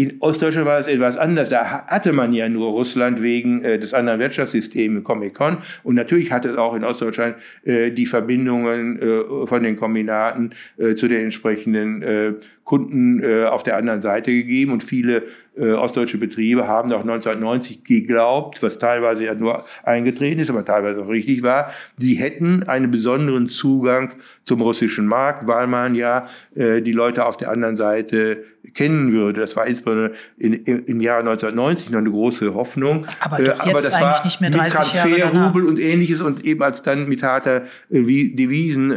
In 0.00 0.16
Ostdeutschland 0.20 0.66
war 0.66 0.78
es 0.78 0.88
etwas 0.88 1.18
anders. 1.18 1.50
Da 1.50 1.84
hatte 1.86 2.14
man 2.14 2.32
ja 2.32 2.48
nur 2.48 2.70
Russland 2.70 3.20
wegen 3.20 3.60
äh, 3.60 3.78
des 3.78 3.92
anderen 3.92 4.18
Wirtschaftssystems 4.18 5.04
Comecon. 5.04 5.58
Und 5.82 5.94
natürlich 5.94 6.32
hatte 6.32 6.48
es 6.48 6.56
auch 6.56 6.74
in 6.74 6.84
Ostdeutschland 6.84 7.36
äh, 7.64 7.90
die 7.90 8.06
Verbindungen 8.06 8.98
äh, 8.98 9.46
von 9.46 9.62
den 9.62 9.76
Kombinaten 9.76 10.54
äh, 10.78 10.94
zu 10.94 11.06
den 11.06 11.24
entsprechenden 11.24 12.00
äh, 12.00 12.32
Kunden 12.70 13.20
äh, 13.20 13.46
auf 13.46 13.64
der 13.64 13.76
anderen 13.76 14.00
Seite 14.00 14.30
gegeben. 14.30 14.70
Und 14.70 14.84
viele 14.84 15.24
äh, 15.56 15.72
ostdeutsche 15.72 16.18
Betriebe 16.18 16.68
haben 16.68 16.92
auch 16.92 17.00
1990 17.00 17.82
geglaubt, 17.82 18.62
was 18.62 18.78
teilweise 18.78 19.24
ja 19.24 19.34
nur 19.34 19.64
eingetreten 19.82 20.38
ist, 20.40 20.50
aber 20.50 20.64
teilweise 20.64 21.02
auch 21.02 21.08
richtig 21.08 21.42
war, 21.42 21.72
sie 21.98 22.14
hätten 22.14 22.62
einen 22.68 22.92
besonderen 22.92 23.48
Zugang 23.48 24.12
zum 24.44 24.62
russischen 24.62 25.06
Markt, 25.06 25.48
weil 25.48 25.66
man 25.66 25.96
ja 25.96 26.28
äh, 26.54 26.80
die 26.80 26.92
Leute 26.92 27.26
auf 27.26 27.36
der 27.36 27.50
anderen 27.50 27.76
Seite 27.76 28.44
kennen 28.74 29.10
würde. 29.12 29.40
Das 29.40 29.56
war 29.56 29.66
insbesondere 29.66 30.12
in, 30.38 30.52
im, 30.52 30.84
im 30.84 31.00
Jahr 31.00 31.20
1990 31.20 31.90
noch 31.90 31.98
eine 31.98 32.10
große 32.10 32.54
Hoffnung. 32.54 33.06
Aber, 33.18 33.38
doch 33.38 33.44
jetzt 33.46 33.60
aber 33.60 33.72
das 33.72 33.92
eigentlich 33.92 34.00
war 34.02 34.24
nicht 34.24 34.40
mehr 34.40 34.50
30 34.50 34.64
mit 34.64 34.72
Transferrubel 34.72 35.66
und 35.66 35.80
ähnliches 35.80 36.20
und 36.20 36.44
eben 36.44 36.62
als 36.62 36.82
dann 36.82 37.08
mit 37.08 37.22
harter 37.22 37.64
äh, 37.90 38.02
Devisen 38.02 38.92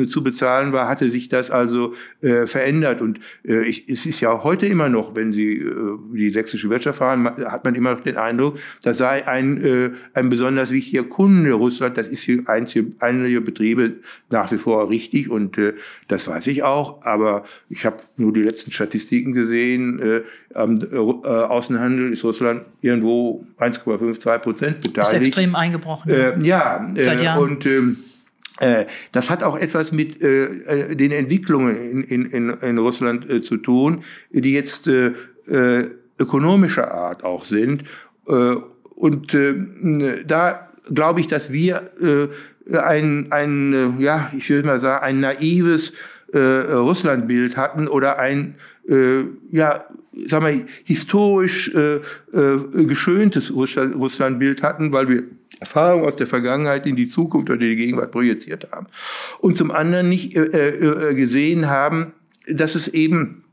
äh, 0.00 0.06
zu 0.06 0.22
bezahlen 0.22 0.72
war, 0.72 0.88
hatte 0.88 1.10
sich 1.10 1.28
das 1.28 1.50
also 1.50 1.94
äh, 2.22 2.46
verändert. 2.46 3.02
Und 3.02 3.17
äh, 3.46 3.62
ich, 3.62 3.88
es 3.88 4.06
ist 4.06 4.20
ja 4.20 4.42
heute 4.44 4.66
immer 4.66 4.88
noch, 4.88 5.14
wenn 5.14 5.32
Sie 5.32 5.56
äh, 5.56 5.98
die 6.12 6.30
sächsische 6.30 6.70
Wirtschaft 6.70 6.98
fahren, 6.98 7.26
hat 7.26 7.64
man 7.64 7.74
immer 7.74 7.94
noch 7.94 8.00
den 8.00 8.16
Eindruck, 8.16 8.58
das 8.82 8.98
sei 8.98 9.26
ein, 9.26 9.62
äh, 9.62 9.90
ein 10.14 10.28
besonders 10.28 10.70
wichtiger 10.70 11.04
Kunde 11.04 11.52
Russland. 11.52 11.96
Das 11.96 12.08
ist 12.08 12.22
hier 12.22 12.48
einzige, 12.48 12.92
einige 13.00 13.40
Betriebe 13.40 13.94
nach 14.30 14.50
wie 14.52 14.56
vor 14.56 14.90
richtig 14.90 15.30
und 15.30 15.58
äh, 15.58 15.74
das 16.08 16.28
weiß 16.28 16.46
ich 16.48 16.62
auch. 16.62 17.02
Aber 17.04 17.44
ich 17.68 17.84
habe 17.84 17.96
nur 18.16 18.32
die 18.32 18.42
letzten 18.42 18.72
Statistiken 18.72 19.32
gesehen. 19.32 20.00
Äh, 20.00 20.22
am 20.54 20.76
äh, 20.80 20.96
Außenhandel 20.96 22.12
ist 22.12 22.24
Russland 22.24 22.62
irgendwo 22.80 23.44
1,52 23.58 24.38
Prozent 24.38 24.80
beteiligt. 24.80 25.12
Ist 25.12 25.26
extrem 25.28 25.54
eingebrochen. 25.54 26.10
Äh, 26.10 26.38
ja, 26.40 26.90
äh, 26.94 27.38
und 27.38 27.66
ähm, 27.66 27.98
äh, 27.98 28.17
das 29.12 29.30
hat 29.30 29.42
auch 29.42 29.56
etwas 29.56 29.92
mit 29.92 30.20
äh, 30.20 30.44
äh, 30.44 30.96
den 30.96 31.12
Entwicklungen 31.12 31.76
in, 31.76 32.26
in, 32.26 32.50
in 32.50 32.78
Russland 32.78 33.28
äh, 33.30 33.40
zu 33.40 33.56
tun, 33.56 34.02
die 34.30 34.52
jetzt 34.52 34.88
äh, 34.88 35.12
äh, 35.46 35.90
ökonomischer 36.18 36.92
Art 36.92 37.24
auch 37.24 37.44
sind. 37.44 37.84
Äh, 38.28 38.56
und 38.96 39.32
äh, 39.34 40.24
da 40.26 40.68
glaube 40.92 41.20
ich, 41.20 41.28
dass 41.28 41.52
wir 41.52 41.90
äh, 42.00 42.76
ein, 42.76 43.30
ein 43.30 43.72
äh, 43.72 44.02
ja, 44.02 44.30
ich 44.36 44.50
würde 44.50 44.66
mal 44.66 44.80
sagen, 44.80 45.04
ein 45.04 45.20
naives 45.20 45.92
äh, 46.32 46.38
Russlandbild 46.38 47.56
hatten 47.56 47.88
oder 47.88 48.18
ein, 48.18 48.56
äh, 48.88 49.22
ja, 49.50 49.84
sagen 50.26 50.46
wir, 50.46 50.66
historisch 50.84 51.72
äh, 51.74 52.00
äh, 52.32 52.84
geschöntes 52.84 53.54
Russland, 53.54 53.94
Russlandbild 53.94 54.62
hatten, 54.62 54.92
weil 54.92 55.08
wir 55.08 55.22
Erfahrung 55.60 56.04
aus 56.04 56.16
der 56.16 56.26
Vergangenheit 56.26 56.86
in 56.86 56.96
die 56.96 57.06
Zukunft 57.06 57.50
oder 57.50 57.58
die 57.58 57.76
Gegenwart 57.76 58.12
projiziert 58.12 58.68
haben. 58.72 58.86
Und 59.40 59.56
zum 59.56 59.70
anderen 59.70 60.08
nicht 60.08 60.36
äh, 60.36 60.68
äh, 60.68 61.14
gesehen 61.14 61.68
haben, 61.68 62.12
dass 62.46 62.74
es 62.74 62.88
eben, 62.88 63.44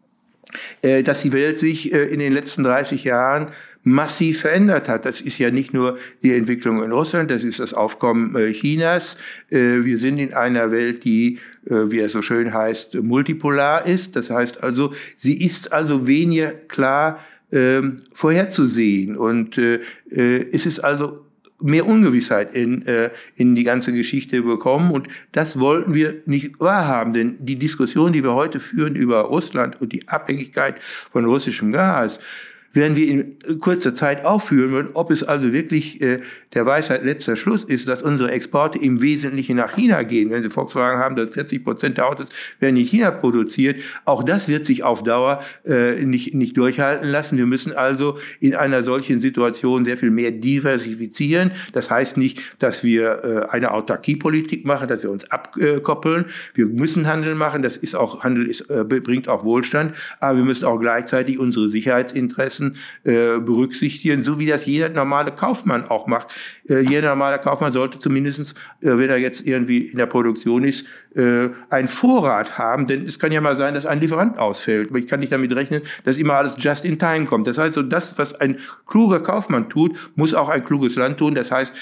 äh, 0.82 1.04
dass 1.04 1.22
die 1.22 1.34
Welt 1.34 1.60
sich 1.60 1.94
äh, 1.94 2.04
in 2.06 2.20
den 2.20 2.34
letzten 2.34 2.64
30 2.64 3.04
Jahren 3.04 3.52
massiv 3.86 4.42
verändert 4.42 4.90
hat. 4.90 5.06
Das 5.06 5.22
ist 5.22 5.38
ja 5.38 5.52
nicht 5.52 5.74
nur 5.74 5.98
die 6.24 6.34
Entwicklung 6.34 6.84
in 6.84 6.92
Russland, 6.92 7.30
das 7.30 7.44
ist 7.44 7.60
das 7.60 7.74
Aufkommen 7.74 8.36
äh, 8.36 8.52
Chinas. 8.52 9.16
Äh, 9.52 9.86
wir 9.86 10.00
sind 10.00 10.18
in 10.18 10.34
einer 10.34 10.72
Welt, 10.72 11.06
die, 11.06 11.40
äh, 11.68 11.92
wie 11.92 12.00
es 12.00 12.12
so 12.12 12.24
schön 12.24 12.54
heißt, 12.54 12.96
multipolar 12.96 13.86
ist. 13.86 14.16
Das 14.16 14.32
heißt 14.32 14.64
also, 14.64 14.92
sie 15.16 15.40
ist 15.40 15.72
also 15.72 16.08
weniger 16.08 16.52
klar 16.52 17.20
ähm, 17.52 17.98
vorherzusehen. 18.12 19.16
Und 19.16 19.58
es 19.58 20.66
ist 20.66 20.80
also 20.84 21.25
mehr 21.62 21.88
Ungewissheit 21.88 22.54
in, 22.54 22.86
äh, 22.86 23.12
in 23.36 23.56
die 23.56 23.64
ganze 23.64 23.94
Geschichte 23.94 24.42
bekommen. 24.42 24.92
Und 24.92 25.08
das 25.32 25.60
wollten 25.60 25.94
wir 25.94 26.22
nicht 26.26 26.60
wahrhaben, 26.60 27.14
denn 27.14 27.36
die 27.40 27.56
Diskussion, 27.56 28.14
die 28.14 28.24
wir 28.24 28.34
heute 28.34 28.60
führen 28.60 28.96
über 28.96 29.22
Russland 29.22 29.80
und 29.82 29.94
die 29.94 30.08
Abhängigkeit 30.08 30.82
von 31.12 31.26
russischem 31.26 31.72
Gas, 31.72 32.20
werden 32.76 32.96
wir 32.96 33.08
in 33.08 33.60
kurzer 33.60 33.94
Zeit 33.94 34.26
aufführen 34.26 34.72
würden, 34.72 34.90
ob 34.94 35.10
es 35.10 35.24
also 35.24 35.54
wirklich 35.54 36.02
äh, 36.02 36.20
der 36.54 36.66
Weisheit 36.66 37.04
letzter 37.04 37.36
Schluss 37.36 37.64
ist, 37.64 37.88
dass 37.88 38.02
unsere 38.02 38.32
Exporte 38.32 38.78
im 38.80 39.02
Wesentlichen 39.02 39.58
nach 39.58 39.76
China 39.76 40.04
gehen. 40.04 40.30
Wenn 40.30 40.44
Sie 40.44 40.50
Volkswagen 40.50 41.00
haben, 41.00 41.16
dass 41.16 41.34
40 41.34 41.64
Prozent 41.64 41.98
der 41.98 42.08
Autos 42.08 42.28
werden 42.60 42.76
in 42.76 42.86
China 42.86 43.12
produziert. 43.12 43.82
Auch 44.04 44.24
das 44.24 44.48
wird 44.48 44.66
sich 44.66 44.84
auf 44.84 45.04
Dauer 45.04 45.42
äh, 45.66 46.04
nicht, 46.04 46.34
nicht 46.34 46.58
durchhalten 46.58 47.08
lassen. 47.08 47.38
Wir 47.38 47.46
müssen 47.46 47.72
also 47.74 48.18
in 48.40 48.56
einer 48.56 48.84
solchen 48.84 49.22
Situation 49.22 49.86
sehr 49.86 49.98
viel 49.98 50.12
mehr 50.12 50.32
diversifizieren. 50.32 51.52
Das 51.74 51.90
heißt 51.90 52.18
nicht, 52.18 52.42
dass 52.60 52.84
wir 52.84 53.24
äh, 53.24 53.50
eine 53.52 53.72
Autarkiepolitik 53.72 54.66
machen, 54.66 54.88
dass 54.88 55.04
wir 55.04 55.12
uns 55.12 55.30
abkoppeln. 55.32 56.26
Wir 56.54 56.66
müssen 56.66 57.08
Handel 57.08 57.36
machen. 57.36 57.62
Das 57.62 57.78
ist 57.78 57.96
auch, 57.96 58.24
Handel 58.24 58.48
ist, 58.48 58.70
äh, 58.70 58.84
bringt 58.84 59.30
auch 59.30 59.46
Wohlstand. 59.46 59.96
Aber 60.20 60.38
wir 60.38 60.46
müssen 60.46 60.66
auch 60.66 60.80
gleichzeitig 60.80 61.40
unsere 61.40 61.70
Sicherheitsinteressen 61.70 62.65
Interessen 62.66 62.78
äh, 63.04 63.40
berücksichtigen, 63.40 64.24
so 64.24 64.40
wie 64.40 64.46
das 64.46 64.66
jeder 64.66 64.90
normale 64.90 65.32
Kaufmann 65.32 65.86
auch 65.90 66.08
macht. 66.08 66.28
Äh, 66.70 66.80
jeder 66.80 67.10
normale 67.10 67.40
Kaufmann 67.40 67.72
sollte 67.72 68.00
zumindestens, 68.00 68.54
äh, 68.82 68.98
wenn 68.98 69.10
er 69.10 69.18
jetzt 69.18 69.46
irgendwie 69.46 69.80
in 69.80 69.98
der 69.98 70.06
Produktion 70.06 70.64
ist, 70.64 70.86
äh, 71.16 71.50
einen 71.70 71.88
Vorrat 71.88 72.58
haben, 72.58 72.88
denn 72.88 73.06
es 73.06 73.20
kann 73.20 73.32
ja 73.32 73.42
mal 73.42 73.56
sein, 73.56 73.74
dass 73.74 73.86
ein 73.86 74.02
Lieferant 74.02 74.38
ausfällt. 74.38 74.90
Aber 74.90 75.00
ich 75.00 75.08
kann 75.08 75.20
nicht 75.20 75.32
damit 75.32 75.54
rechnen, 75.56 75.82
dass 76.04 76.18
immer 76.18 76.34
alles 76.34 76.56
just 76.58 76.86
in 76.86 77.00
time 77.00 77.26
kommt. 77.26 77.48
Das 77.48 77.58
heißt, 77.58 77.76
so 77.76 77.84
das, 77.84 78.18
was 78.18 78.34
ein 78.34 78.58
kluger 78.88 79.20
Kaufmann 79.20 79.70
tut, 79.70 80.12
muss 80.16 80.34
auch 80.34 80.50
ein 80.50 80.64
kluges 80.64 80.96
Land 80.96 81.18
tun. 81.18 81.36
Das 81.36 81.52
heißt, 81.52 81.74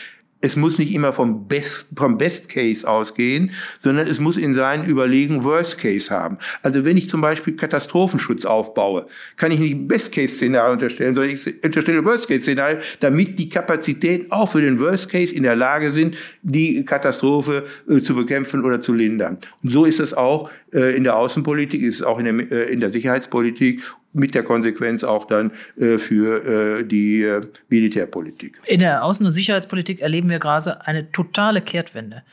es 0.43 0.57
muss 0.57 0.77
nicht 0.77 0.93
immer 0.93 1.13
vom 1.13 1.47
Best, 1.47 1.87
vom 1.95 2.17
Best 2.17 2.49
Case 2.49 2.85
ausgehen, 2.87 3.51
sondern 3.79 4.07
es 4.07 4.19
muss 4.19 4.35
in 4.35 4.53
seinen 4.53 4.83
Überlegen 4.83 5.45
Worst 5.45 5.77
Case 5.77 6.11
haben. 6.11 6.37
Also 6.61 6.83
wenn 6.83 6.97
ich 6.97 7.09
zum 7.09 7.21
Beispiel 7.21 7.55
Katastrophenschutz 7.55 8.43
aufbaue, 8.43 9.07
kann 9.37 9.51
ich 9.51 9.59
nicht 9.59 9.87
Best 9.87 10.11
Case 10.11 10.35
Szenario 10.35 10.73
unterstellen, 10.73 11.15
sondern 11.15 11.33
ich 11.33 11.63
unterstelle 11.63 12.03
Worst 12.03 12.27
Case 12.27 12.41
Szenario, 12.41 12.79
damit 12.99 13.39
die 13.39 13.47
Kapazitäten 13.47 14.33
auch 14.33 14.51
für 14.51 14.61
den 14.61 14.81
Worst 14.81 15.09
Case 15.09 15.33
in 15.33 15.43
der 15.43 15.55
Lage 15.55 15.93
sind, 15.93 16.17
die 16.41 16.83
Katastrophe 16.83 17.63
äh, 17.89 17.99
zu 17.99 18.13
bekämpfen 18.13 18.65
oder 18.65 18.81
zu 18.81 18.93
lindern. 18.93 19.37
Und 19.63 19.69
so 19.69 19.85
ist 19.85 20.01
es 20.01 20.13
auch 20.13 20.49
äh, 20.73 20.93
in 20.93 21.05
der 21.05 21.15
Außenpolitik, 21.15 21.81
ist 21.81 21.95
es 21.95 22.03
auch 22.03 22.19
in 22.19 22.25
der, 22.25 22.51
äh, 22.51 22.73
in 22.73 22.81
der 22.81 22.91
Sicherheitspolitik 22.91 23.81
mit 24.13 24.35
der 24.35 24.43
Konsequenz 24.43 25.03
auch 25.03 25.25
dann 25.25 25.51
äh, 25.77 25.97
für 25.97 26.79
äh, 26.79 26.83
die 26.83 27.23
äh, 27.23 27.41
Militärpolitik. 27.69 28.59
In 28.65 28.79
der 28.79 29.03
Außen- 29.03 29.25
und 29.25 29.33
Sicherheitspolitik 29.33 30.01
erleben 30.01 30.29
wir 30.29 30.39
gerade 30.39 30.85
eine 30.85 31.11
totale 31.11 31.61
Kehrtwende. 31.61 32.23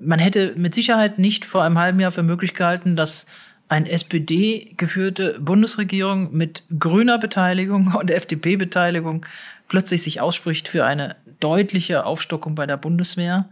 Man 0.00 0.18
hätte 0.18 0.54
mit 0.56 0.74
Sicherheit 0.74 1.18
nicht 1.18 1.44
vor 1.44 1.62
einem 1.62 1.78
halben 1.78 2.00
Jahr 2.00 2.10
für 2.10 2.22
möglich 2.22 2.54
gehalten, 2.54 2.96
dass 2.96 3.26
eine 3.68 3.90
SPD-geführte 3.90 5.38
Bundesregierung 5.40 6.34
mit 6.34 6.64
grüner 6.78 7.18
Beteiligung 7.18 7.94
und 7.98 8.10
FDP-Beteiligung 8.10 9.26
plötzlich 9.68 10.02
sich 10.02 10.20
ausspricht 10.20 10.68
für 10.68 10.84
eine 10.84 11.16
deutliche 11.40 12.04
Aufstockung 12.04 12.54
bei 12.54 12.66
der 12.66 12.78
Bundeswehr 12.78 13.48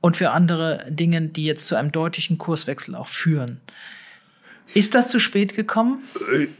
und 0.00 0.16
für 0.16 0.30
andere 0.30 0.86
Dinge, 0.88 1.20
die 1.22 1.44
jetzt 1.44 1.66
zu 1.66 1.74
einem 1.74 1.90
deutlichen 1.90 2.38
Kurswechsel 2.38 2.94
auch 2.94 3.08
führen. 3.08 3.60
Ist 4.74 4.94
das 4.94 5.10
zu 5.10 5.18
spät 5.18 5.56
gekommen? 5.56 6.02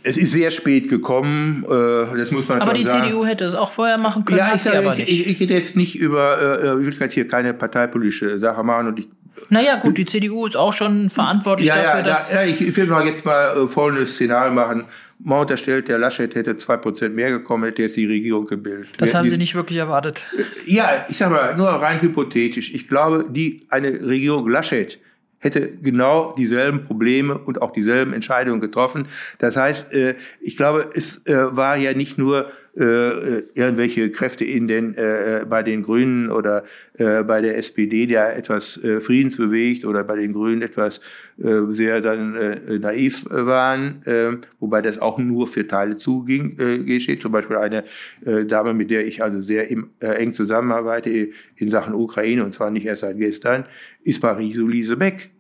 Es 0.03 0.16
ist 0.16 0.33
sehr 0.33 0.51
spät 0.51 0.88
gekommen, 0.88 1.64
äh, 1.68 2.16
das 2.16 2.31
muss 2.31 2.49
man 2.49 2.61
Aber 2.62 2.73
die 2.73 2.87
sagen. 2.87 3.05
CDU 3.05 3.25
hätte 3.27 3.44
es 3.44 3.55
auch 3.55 3.71
vorher 3.71 3.99
machen 3.99 4.25
können, 4.25 4.38
ja, 4.38 4.47
hat 4.47 4.57
ich, 4.57 4.62
sie 4.62 4.71
aber 4.73 4.92
ich, 4.94 4.99
nicht. 5.01 5.12
ich, 5.12 5.27
ich 5.29 5.40
rede 5.40 5.55
jetzt 5.55 5.77
nicht 5.77 5.97
über, 5.97 6.62
äh, 6.62 6.81
ich 6.81 6.87
will 6.87 6.94
jetzt 6.99 7.12
hier 7.14 7.29
keine 7.29 7.55
parteipolitische 7.55 8.38
Sache 8.38 8.62
machen 8.62 8.88
und 8.88 8.99
ich 8.99 9.09
naja, 9.51 9.77
gut, 9.77 9.97
die 9.99 10.05
CDU 10.05 10.47
ist 10.47 10.57
auch 10.57 10.73
schon 10.73 11.11
verantwortlich 11.11 11.68
ja, 11.68 11.77
dafür, 11.77 12.01
ja, 12.01 12.03
dass. 12.03 12.33
ja, 12.33 12.42
ich 12.42 12.77
will 12.77 12.87
mal 12.87 13.07
jetzt 13.07 13.25
mal 13.25 13.57
äh, 13.57 13.68
folgendes 13.68 14.14
Szenario 14.14 14.53
machen. 14.53 14.85
Man 15.21 15.40
unterstellt, 15.40 15.88
der 15.88 15.99
Laschet 15.99 16.35
hätte 16.35 16.57
zwei 16.57 16.77
Prozent 16.77 17.14
mehr 17.14 17.31
gekommen, 17.31 17.64
hätte 17.64 17.83
jetzt 17.83 17.97
die 17.97 18.07
Regierung 18.07 18.47
gebildet. 18.47 18.88
das 18.99 19.14
haben 19.14 19.25
die- 19.25 19.31
Sie 19.31 19.37
nicht 19.38 19.55
wirklich 19.55 19.79
erwartet. 19.79 20.25
Ja, 20.66 21.07
ich 21.09 21.16
sag 21.16 21.31
mal, 21.31 21.57
nur 21.57 21.68
rein 21.68 22.01
hypothetisch. 22.01 22.73
Ich 22.75 22.88
glaube, 22.88 23.27
die, 23.29 23.66
eine 23.68 23.88
Regierung 23.88 24.49
Laschet 24.49 24.99
hätte 25.38 25.70
genau 25.70 26.35
dieselben 26.37 26.85
Probleme 26.85 27.38
und 27.38 27.62
auch 27.62 27.70
dieselben 27.72 28.12
Entscheidungen 28.12 28.61
getroffen. 28.61 29.07
Das 29.38 29.57
heißt, 29.57 29.92
äh, 29.92 30.16
ich 30.40 30.57
glaube, 30.57 30.90
es 30.94 31.24
äh, 31.27 31.57
war 31.57 31.77
ja 31.77 31.94
nicht 31.94 32.18
nur 32.18 32.51
äh, 32.76 32.85
äh, 32.85 33.42
irgendwelche 33.54 34.11
Kräfte 34.11 34.44
in 34.44 34.68
den, 34.68 34.94
äh, 34.94 35.44
bei 35.48 35.62
den 35.62 35.83
Grünen 35.83 36.31
oder 36.31 36.64
äh, 36.94 37.22
bei 37.22 37.40
der 37.40 37.57
SPD, 37.57 38.07
der 38.07 38.37
etwas 38.37 38.83
äh, 38.85 39.00
friedensbewegt 39.00 39.85
oder 39.85 40.04
bei 40.04 40.16
den 40.16 40.33
Grünen 40.33 40.62
etwas 40.62 41.00
äh, 41.42 41.62
sehr 41.70 42.00
dann 42.00 42.37
äh, 42.37 42.78
naiv 42.78 43.24
äh, 43.26 43.46
waren, 43.46 44.02
äh, 44.04 44.37
wobei 44.61 44.83
das 44.83 44.98
auch 44.98 45.18
nur 45.18 45.48
für 45.48 45.66
Teile 45.66 45.96
zuging, 45.96 46.57
äh, 46.59 46.78
geschieht. 46.78 47.22
Zum 47.22 47.33
Beispiel 47.33 47.57
eine 47.57 47.85
äh, 48.24 48.44
Dame, 48.44 48.74
mit 48.74 48.90
der 48.90 49.07
ich 49.07 49.22
also 49.22 49.40
sehr 49.40 49.70
im, 49.70 49.90
äh, 50.00 50.07
eng 50.07 50.35
zusammenarbeite 50.35 51.31
in 51.57 51.70
Sachen 51.70 51.94
Ukraine 51.94 52.44
und 52.44 52.54
zwar 52.54 52.70
nicht 52.70 52.87
erst 52.87 53.00
seit 53.00 53.18
gestern, 53.18 53.64
ist 54.02 54.22
Marie-Soulise 54.22 54.96
Beck. 54.96 55.31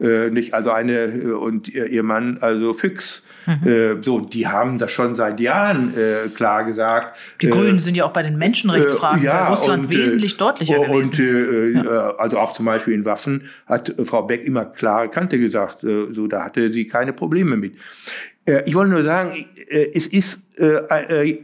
Äh, 0.00 0.30
nicht 0.30 0.54
also 0.54 0.70
eine 0.70 1.04
äh, 1.04 1.30
und 1.32 1.68
ihr, 1.68 1.86
ihr 1.86 2.02
Mann 2.02 2.38
also 2.40 2.74
Füchs. 2.74 3.22
Äh, 3.46 3.96
so, 4.00 4.20
die 4.20 4.48
haben 4.48 4.78
das 4.78 4.90
schon 4.90 5.14
seit 5.14 5.38
Jahren 5.38 5.94
äh, 5.96 6.28
klar 6.28 6.64
gesagt. 6.64 7.16
Die 7.42 7.46
Äh, 7.46 7.50
Grünen 7.50 7.78
sind 7.78 7.96
ja 7.96 8.04
auch 8.04 8.12
bei 8.12 8.22
den 8.22 8.38
Menschenrechtsfragen 8.38 9.22
äh, 9.22 9.26
ja, 9.26 9.44
bei 9.44 9.50
Russland 9.50 9.84
und, 9.84 9.90
wesentlich 9.90 10.36
deutlicher 10.36 10.80
und, 10.80 10.86
gewesen. 10.88 11.76
Und, 11.76 11.86
äh, 11.86 11.88
also 12.18 12.38
auch 12.38 12.52
zum 12.52 12.64
Beispiel 12.64 12.94
in 12.94 13.04
Waffen 13.04 13.42
hat 13.66 13.94
Frau 14.04 14.22
Beck 14.22 14.44
immer 14.44 14.64
klare 14.64 15.08
Kante 15.08 15.38
gesagt. 15.38 15.80
So, 15.80 16.26
da 16.26 16.44
hatte 16.44 16.72
sie 16.72 16.86
keine 16.86 17.12
Probleme 17.12 17.56
mit. 17.56 17.74
Äh, 18.46 18.62
ich 18.66 18.74
wollte 18.74 18.92
nur 18.92 19.02
sagen, 19.02 19.46
äh, 19.68 19.88
es 19.94 20.06
ist 20.06 20.40
äh, 20.56 21.38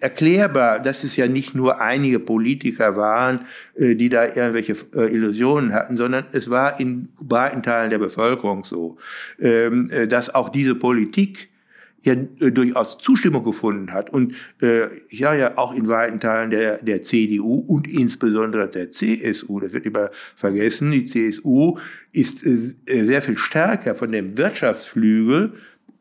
erklärbar, 0.00 0.78
dass 0.78 1.02
es 1.02 1.16
ja 1.16 1.26
nicht 1.26 1.54
nur 1.54 1.80
einige 1.80 2.20
Politiker 2.20 2.96
waren, 2.96 3.40
die 3.76 4.08
da 4.08 4.24
irgendwelche 4.24 4.76
Illusionen 4.94 5.72
hatten, 5.72 5.96
sondern 5.96 6.26
es 6.30 6.48
war 6.48 6.78
in 6.78 7.08
breiten 7.20 7.64
Teilen 7.64 7.90
der 7.90 7.98
Bevölkerung 7.98 8.62
so, 8.62 8.98
ähm, 9.40 9.90
äh, 9.90 10.06
dass 10.06 10.32
auch 10.32 10.50
diese 10.50 10.76
Politik 10.76 11.48
ja 12.02 12.14
durchaus 12.14 12.98
Zustimmung 12.98 13.44
gefunden 13.44 13.92
hat 13.92 14.08
und 14.08 14.34
ja 15.10 15.34
ja 15.34 15.58
auch 15.58 15.74
in 15.74 15.86
weiten 15.86 16.18
Teilen 16.18 16.48
der 16.48 16.82
der 16.82 17.02
CDU 17.02 17.56
und 17.56 17.86
insbesondere 17.86 18.70
der 18.70 18.90
CSU, 18.90 19.60
das 19.60 19.74
wird 19.74 19.84
immer 19.84 20.08
vergessen, 20.34 20.92
die 20.92 21.04
CSU 21.04 21.76
ist 22.12 22.38
sehr 22.86 23.20
viel 23.20 23.36
stärker 23.36 23.94
von 23.94 24.12
dem 24.12 24.38
Wirtschaftsflügel, 24.38 25.52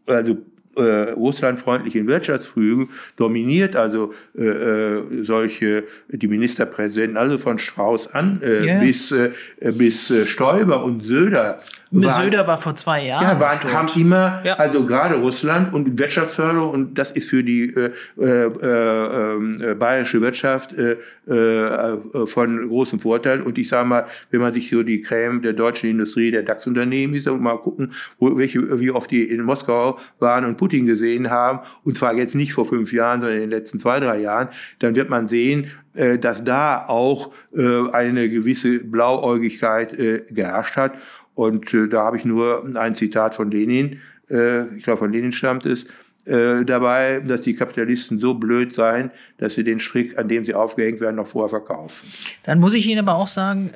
also 0.09 0.37
äh, 0.79 1.11
russlandfreundlichen 1.11 2.07
Wirtschaftsflügel 2.07 2.87
dominiert 3.17 3.75
also 3.75 4.13
äh, 4.37 4.43
äh, 4.45 5.23
solche 5.23 5.83
die 6.09 6.27
Ministerpräsidenten 6.27 7.17
also 7.17 7.37
von 7.37 7.57
Strauß 7.59 8.13
an 8.13 8.41
äh, 8.41 8.65
Ja. 8.65 8.79
bis 8.79 9.11
äh, 9.11 9.31
bis 9.73 10.09
äh, 10.09 10.25
Stoiber 10.25 10.83
und 10.83 11.05
Söder 11.05 11.59
waren- 11.91 12.23
Söder 12.23 12.45
war 12.47 12.57
vor 12.59 12.75
zwei 12.75 13.05
Jahren. 13.07 13.23
ja, 13.23 13.39
waren, 13.39 13.73
haben 13.73 13.89
immer, 13.99 14.41
Ja. 14.45 14.55
also 14.57 14.85
gerade 14.85 15.15
Russland 15.15 15.73
und 15.73 15.97
Wirtschaftsförderung, 15.97 16.69
und 16.69 16.99
das 16.99 17.09
ist 17.11 17.29
für 17.31 17.43
die 17.43 17.63
äh, 17.73 17.89
äh, 18.19 18.45
äh, 18.45 19.71
äh, 19.71 19.73
bayerische 19.73 20.21
Wirtschaft 20.21 20.71
äh, 20.77 20.97
äh, 21.27 21.97
von 22.27 22.67
großem 22.69 22.99
Vorteil. 22.99 23.41
Und 23.41 23.57
ich 23.57 23.69
sage 23.69 23.87
mal, 23.87 24.05
wenn 24.29 24.39
man 24.41 24.53
sich 24.53 24.69
so 24.69 24.83
die 24.83 25.01
Creme 25.01 25.41
der 25.41 25.53
deutschen 25.53 25.89
Industrie, 25.89 26.29
der 26.29 26.43
DAX-Unternehmen 26.43 27.15
ist 27.15 27.27
und 27.27 27.41
mal 27.41 27.57
gucken, 27.57 27.91
wo, 28.19 28.37
welche, 28.37 28.79
wie 28.79 28.91
oft 28.91 29.09
die 29.09 29.23
in 29.23 29.41
Moskau 29.41 29.97
waren 30.19 30.45
und 30.45 30.57
Putin 30.57 30.68
gesehen 30.69 31.29
haben, 31.29 31.59
und 31.83 31.97
zwar 31.97 32.13
jetzt 32.15 32.35
nicht 32.35 32.53
vor 32.53 32.65
fünf 32.65 32.93
Jahren, 32.93 33.21
sondern 33.21 33.37
in 33.37 33.49
den 33.49 33.51
letzten 33.51 33.79
zwei, 33.79 33.99
drei 33.99 34.19
Jahren, 34.19 34.49
dann 34.79 34.95
wird 34.95 35.09
man 35.09 35.27
sehen, 35.27 35.71
äh, 35.93 36.17
dass 36.17 36.43
da 36.43 36.85
auch 36.87 37.31
äh, 37.55 37.89
eine 37.91 38.29
gewisse 38.29 38.79
Blauäugigkeit 38.79 39.97
äh, 39.97 40.23
geherrscht 40.29 40.77
hat. 40.77 40.93
Und 41.35 41.73
da 41.73 42.03
habe 42.03 42.17
ich 42.17 42.25
nur 42.25 42.69
ein 42.75 42.95
Zitat 42.95 43.33
von 43.33 43.49
Lenin, 43.49 44.01
ich 44.27 44.83
glaube 44.83 44.97
von 44.97 45.11
Lenin 45.11 45.31
stammt 45.31 45.65
es, 45.65 45.87
dabei, 46.25 47.21
dass 47.21 47.41
die 47.41 47.55
Kapitalisten 47.55 48.19
so 48.19 48.33
blöd 48.33 48.75
seien, 48.75 49.09
dass 49.37 49.55
sie 49.55 49.63
den 49.63 49.79
Strick, 49.79 50.19
an 50.19 50.27
dem 50.27 50.43
sie 50.43 50.53
aufgehängt 50.53 50.99
werden, 50.99 51.15
noch 51.15 51.27
vorher 51.27 51.49
verkaufen. 51.49 52.05
Dann 52.43 52.59
muss 52.59 52.73
ich 52.73 52.85
Ihnen 52.87 53.07
aber 53.07 53.15
auch 53.15 53.27
sagen, 53.27 53.71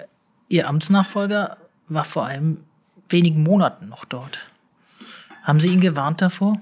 Ihr 0.49 0.67
Amtsnachfolger 0.67 1.57
war 1.87 2.03
vor 2.03 2.25
einem 2.25 2.57
wenigen 3.09 3.41
Monaten 3.41 3.89
noch 3.89 4.05
dort. 4.05 4.39
Haben 5.43 5.59
Sie 5.59 5.69
ihn 5.69 5.81
gewarnt 5.81 6.21
davor? 6.21 6.61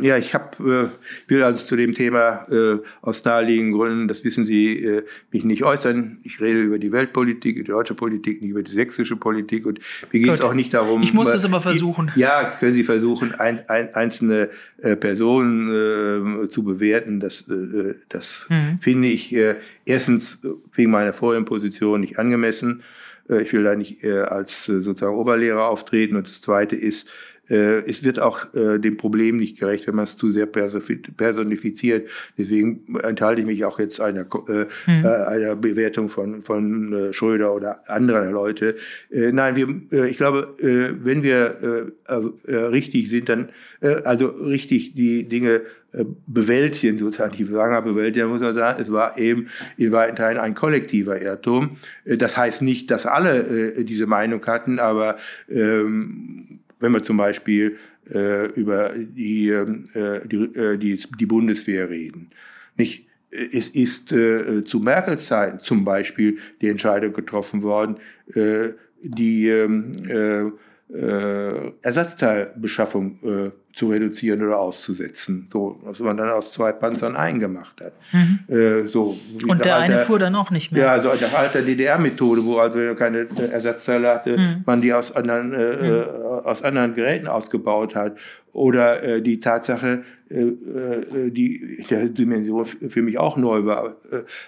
Ja, 0.00 0.16
ich 0.16 0.34
hab, 0.34 0.60
äh, 0.60 0.88
will 1.28 1.42
also 1.42 1.64
zu 1.64 1.74
dem 1.74 1.94
Thema 1.94 2.46
äh, 2.50 2.78
aus 3.00 3.24
naheliegenden 3.24 3.72
Gründen, 3.72 4.08
das 4.08 4.22
wissen 4.24 4.44
Sie, 4.44 4.84
äh, 4.84 5.02
mich 5.32 5.44
nicht 5.44 5.64
äußern. 5.64 6.18
Ich 6.24 6.40
rede 6.40 6.60
über 6.60 6.78
die 6.78 6.92
Weltpolitik, 6.92 7.56
die 7.56 7.64
deutsche 7.64 7.94
Politik, 7.94 8.42
nicht 8.42 8.50
über 8.50 8.62
die 8.62 8.70
sächsische 8.70 9.16
Politik 9.16 9.66
und 9.66 9.80
mir 10.12 10.20
geht 10.20 10.32
es 10.34 10.40
auch 10.42 10.54
nicht 10.54 10.74
darum. 10.74 11.02
Ich 11.02 11.14
muss 11.14 11.32
das 11.32 11.44
aber 11.44 11.60
versuchen. 11.60 12.12
Ja, 12.16 12.50
können 12.58 12.74
Sie 12.74 12.84
versuchen, 12.84 13.34
ein, 13.34 13.68
ein, 13.68 13.94
einzelne 13.94 14.50
äh, 14.82 14.94
Personen 14.94 16.44
äh, 16.44 16.48
zu 16.48 16.62
bewerten. 16.64 17.18
Das, 17.18 17.48
äh, 17.48 17.94
das 18.08 18.46
Mhm. 18.50 18.78
finde 18.80 19.08
ich 19.08 19.34
äh, 19.34 19.56
erstens 19.84 20.38
wegen 20.74 20.90
meiner 20.90 21.12
vorigen 21.12 21.44
Position 21.44 22.00
nicht 22.00 22.18
angemessen. 22.18 22.82
Äh, 23.28 23.42
ich 23.42 23.52
will 23.52 23.64
da 23.64 23.74
nicht 23.74 24.04
äh, 24.04 24.20
als 24.20 24.68
äh, 24.68 24.80
sozusagen 24.80 25.16
Oberlehrer 25.16 25.66
auftreten. 25.68 26.16
Und 26.16 26.26
das 26.28 26.40
Zweite 26.40 26.76
ist, 26.76 27.10
es 27.56 28.04
wird 28.04 28.20
auch 28.20 28.52
äh, 28.54 28.78
dem 28.78 28.96
Problem 28.96 29.36
nicht 29.36 29.58
gerecht, 29.58 29.86
wenn 29.86 29.94
man 29.94 30.04
es 30.04 30.16
zu 30.16 30.30
sehr 30.30 30.46
perso- 30.46 30.80
personifiziert. 31.16 32.08
Deswegen 32.36 32.96
enthalte 33.02 33.40
ich 33.40 33.46
mich 33.46 33.64
auch 33.64 33.78
jetzt 33.78 34.00
einer, 34.00 34.26
äh, 34.48 34.66
äh, 34.86 35.06
einer 35.06 35.56
Bewertung 35.56 36.08
von, 36.08 36.42
von 36.42 36.92
äh, 36.92 37.12
Schröder 37.12 37.54
oder 37.54 37.88
anderer 37.88 38.30
Leute. 38.30 38.76
Äh, 39.10 39.32
nein, 39.32 39.56
wir, 39.56 39.68
äh, 39.92 40.08
ich 40.08 40.16
glaube, 40.16 40.56
äh, 40.60 40.94
wenn 41.04 41.22
wir 41.22 41.90
äh, 42.08 42.12
äh, 42.12 42.52
äh, 42.52 42.56
richtig 42.66 43.08
sind, 43.08 43.28
dann 43.28 43.48
äh, 43.80 44.02
also 44.04 44.26
richtig 44.26 44.94
die 44.94 45.28
Dinge 45.28 45.62
äh, 45.92 46.04
bewältigen, 46.26 46.98
sozusagen 46.98 47.34
die 47.36 47.50
Wanger 47.52 47.80
bewältigen, 47.82 48.24
dann 48.24 48.30
muss 48.30 48.40
man 48.42 48.52
sagen, 48.52 48.82
es 48.82 48.92
war 48.92 49.16
eben 49.18 49.46
in 49.78 49.90
weiten 49.92 50.16
Teilen 50.16 50.38
ein 50.38 50.54
kollektiver 50.54 51.20
Irrtum. 51.20 51.76
Äh, 52.04 52.18
Das 52.18 52.36
heißt 52.36 52.60
nicht, 52.62 52.90
dass 52.90 53.06
alle 53.06 53.38
äh, 53.76 53.84
diese 53.84 54.06
Meinung 54.06 54.44
hatten, 54.46 54.78
aber 54.78 55.16
ähm, 55.48 56.60
wenn 56.80 56.92
wir 56.92 57.02
zum 57.02 57.16
Beispiel 57.16 57.76
äh, 58.10 58.46
über 58.52 58.92
die, 58.96 59.48
äh, 59.48 60.26
die, 60.26 60.36
äh, 60.36 60.76
die, 60.78 60.96
die 60.96 61.26
Bundeswehr 61.26 61.88
reden. 61.90 62.30
Nicht? 62.76 63.06
Es 63.30 63.68
ist 63.68 64.10
äh, 64.10 64.64
zu 64.64 64.80
Merkels 64.80 65.26
Zeiten 65.26 65.58
zum 65.58 65.84
Beispiel 65.84 66.38
die 66.62 66.68
Entscheidung 66.68 67.12
getroffen 67.12 67.62
worden, 67.62 67.98
äh, 68.34 68.70
die 69.02 69.48
ähm, 69.48 69.92
äh, 70.08 70.50
äh, 70.94 71.72
Ersatzteilbeschaffung 71.82 73.18
äh, 73.22 73.50
zu 73.74 73.90
reduzieren 73.90 74.42
oder 74.42 74.58
auszusetzen. 74.58 75.46
So, 75.52 75.78
was 75.82 75.98
man 75.98 76.16
dann 76.16 76.30
aus 76.30 76.52
zwei 76.52 76.72
Panzern 76.72 77.14
eingemacht 77.14 77.80
hat. 77.80 77.92
Mhm. 78.12 78.38
Äh, 78.48 78.88
so, 78.88 79.16
Und 79.46 79.64
der 79.64 79.76
Alter, 79.76 79.92
eine 79.94 79.98
fuhr 79.98 80.18
dann 80.18 80.34
auch 80.34 80.50
nicht 80.50 80.72
mehr. 80.72 80.84
Ja, 80.84 80.92
also 80.92 81.10
der 81.10 81.38
alter 81.38 81.62
DDR-Methode, 81.62 82.44
wo 82.44 82.58
also 82.58 82.80
keine 82.94 83.26
Ersatzteile 83.52 84.08
hatte, 84.08 84.38
mhm. 84.38 84.62
man 84.64 84.80
die 84.80 84.92
aus 84.94 85.14
anderen, 85.14 85.52
äh, 85.52 85.76
mhm. 85.76 85.84
Äh, 85.84 86.04
aus 86.48 86.62
anderen 86.62 86.94
Geräten 86.94 87.28
ausgebaut 87.28 87.94
hat. 87.94 88.16
Oder 88.52 89.02
äh, 89.02 89.22
die 89.22 89.38
Tatsache, 89.40 90.02
die 90.30 91.86
der 91.88 92.08
Dimension 92.08 92.64
für 92.64 93.02
mich 93.02 93.18
auch 93.18 93.36
neu 93.36 93.64
war. 93.64 93.96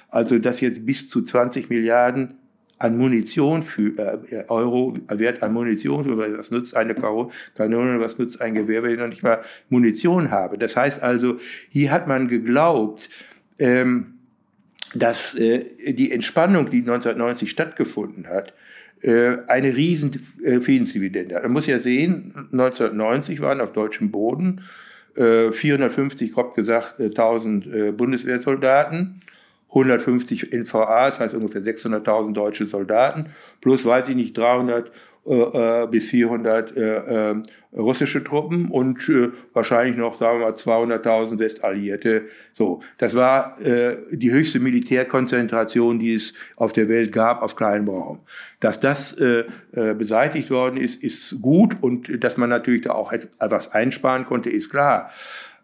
Also, 0.08 0.38
dass 0.38 0.60
jetzt 0.60 0.84
bis 0.84 1.08
zu 1.08 1.22
20 1.22 1.70
Milliarden 1.70 2.34
an 2.80 2.96
Munition 2.96 3.62
für 3.62 3.96
äh, 3.98 4.44
Euro 4.48 4.94
Wert 5.08 5.42
an 5.42 5.52
Munition 5.52 6.04
für 6.04 6.38
was 6.38 6.50
nutzt 6.50 6.74
eine 6.76 6.94
Kanone, 6.94 8.00
was 8.00 8.18
nutzt 8.18 8.40
ein 8.40 8.54
Gewehr, 8.54 8.82
wenn 8.82 8.92
ich 8.92 8.98
noch 8.98 9.06
nicht 9.06 9.22
mal 9.22 9.40
Munition 9.68 10.30
habe. 10.30 10.56
Das 10.56 10.76
heißt 10.76 11.02
also, 11.02 11.36
hier 11.68 11.92
hat 11.92 12.08
man 12.08 12.26
geglaubt, 12.26 13.10
ähm, 13.58 14.14
dass 14.94 15.34
äh, 15.34 15.92
die 15.92 16.10
Entspannung, 16.10 16.70
die 16.70 16.78
1990 16.78 17.50
stattgefunden 17.50 18.26
hat, 18.26 18.54
äh, 19.02 19.36
eine 19.46 19.76
riesen 19.76 20.18
äh, 20.42 20.60
Friedensdividende. 20.60 21.38
Man 21.42 21.52
muss 21.52 21.66
ja 21.66 21.78
sehen, 21.78 22.32
1990 22.50 23.40
waren 23.40 23.60
auf 23.60 23.72
deutschem 23.72 24.10
Boden 24.10 24.62
äh, 25.16 25.52
450, 25.52 26.32
grob 26.32 26.54
gesagt, 26.54 26.98
1000 26.98 27.66
äh, 27.66 27.92
Bundeswehrsoldaten 27.92 29.20
150 29.70 30.52
NVA, 30.52 31.06
das 31.06 31.20
heißt 31.20 31.34
ungefähr 31.34 31.62
600.000 31.62 32.32
deutsche 32.32 32.66
Soldaten, 32.66 33.26
plus, 33.60 33.86
weiß 33.86 34.08
ich 34.08 34.16
nicht, 34.16 34.36
300 34.36 34.90
äh, 35.26 35.82
äh, 35.82 35.86
bis 35.86 36.08
400 36.08 36.74
äh, 36.74 37.30
äh, 37.30 37.42
russische 37.74 38.24
Truppen 38.24 38.70
und 38.70 39.06
äh, 39.10 39.28
wahrscheinlich 39.52 39.98
noch, 39.98 40.18
sagen 40.18 40.40
wir 40.40 40.46
mal, 40.46 40.54
200.000 40.54 41.38
Westalliierte. 41.38 42.24
So, 42.54 42.80
das 42.96 43.14
war 43.14 43.60
äh, 43.60 43.98
die 44.10 44.32
höchste 44.32 44.60
Militärkonzentration, 44.60 45.98
die 45.98 46.14
es 46.14 46.32
auf 46.56 46.72
der 46.72 46.88
Welt 46.88 47.12
gab, 47.12 47.42
auf 47.42 47.54
kleinem 47.54 47.88
Raum. 47.88 48.20
Dass 48.60 48.80
das 48.80 49.16
beseitigt 49.72 50.50
worden 50.50 50.76
ist, 50.76 51.02
ist 51.02 51.40
gut 51.40 51.76
und 51.80 52.22
dass 52.22 52.36
man 52.36 52.50
natürlich 52.50 52.82
da 52.82 52.92
auch 52.92 53.12
etwas 53.12 53.72
einsparen 53.72 54.26
konnte, 54.26 54.50
ist 54.50 54.70
klar. 54.70 55.10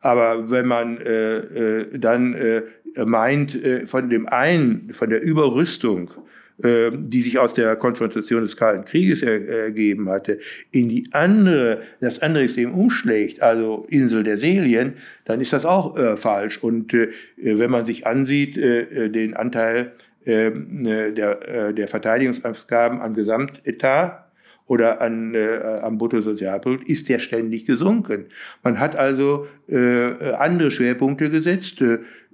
Aber 0.06 0.48
wenn 0.50 0.66
man 0.66 0.98
äh, 0.98 1.36
äh, 1.38 1.98
dann 1.98 2.32
äh, 2.34 2.62
meint, 3.04 3.56
äh, 3.56 3.86
von 3.88 4.08
dem 4.08 4.28
einen, 4.28 4.94
von 4.94 5.10
der 5.10 5.20
Überrüstung, 5.20 6.12
äh, 6.62 6.92
die 6.94 7.22
sich 7.22 7.40
aus 7.40 7.54
der 7.54 7.74
Konfrontation 7.74 8.42
des 8.42 8.56
Kalten 8.56 8.84
Krieges 8.84 9.24
er, 9.24 9.48
ergeben 9.48 10.08
hatte, 10.08 10.38
in 10.70 10.88
die 10.88 11.08
andere, 11.10 11.80
das 12.00 12.22
andere 12.22 12.46
System 12.46 12.72
umschlägt, 12.72 13.42
also 13.42 13.84
Insel 13.88 14.22
der 14.22 14.38
Selien, 14.38 14.92
dann 15.24 15.40
ist 15.40 15.52
das 15.52 15.66
auch 15.66 15.98
äh, 15.98 16.16
falsch. 16.16 16.62
Und 16.62 16.94
äh, 16.94 17.10
wenn 17.36 17.72
man 17.72 17.84
sich 17.84 18.06
ansieht, 18.06 18.56
äh, 18.56 19.10
den 19.10 19.34
Anteil 19.34 19.90
äh, 20.24 20.52
der, 20.52 21.48
äh, 21.48 21.74
der 21.74 21.88
Verteidigungsausgaben 21.88 23.00
am 23.00 23.14
Gesamtetat, 23.14 24.25
oder 24.66 25.00
an, 25.00 25.34
äh, 25.34 25.80
am 25.82 25.98
Bruttosozialprodukt 25.98 26.88
ist 26.88 27.08
der 27.08 27.18
ständig 27.18 27.66
gesunken. 27.66 28.26
Man 28.62 28.80
hat 28.80 28.96
also 28.96 29.46
äh, 29.68 30.32
andere 30.32 30.70
Schwerpunkte 30.70 31.30
gesetzt. 31.30 31.82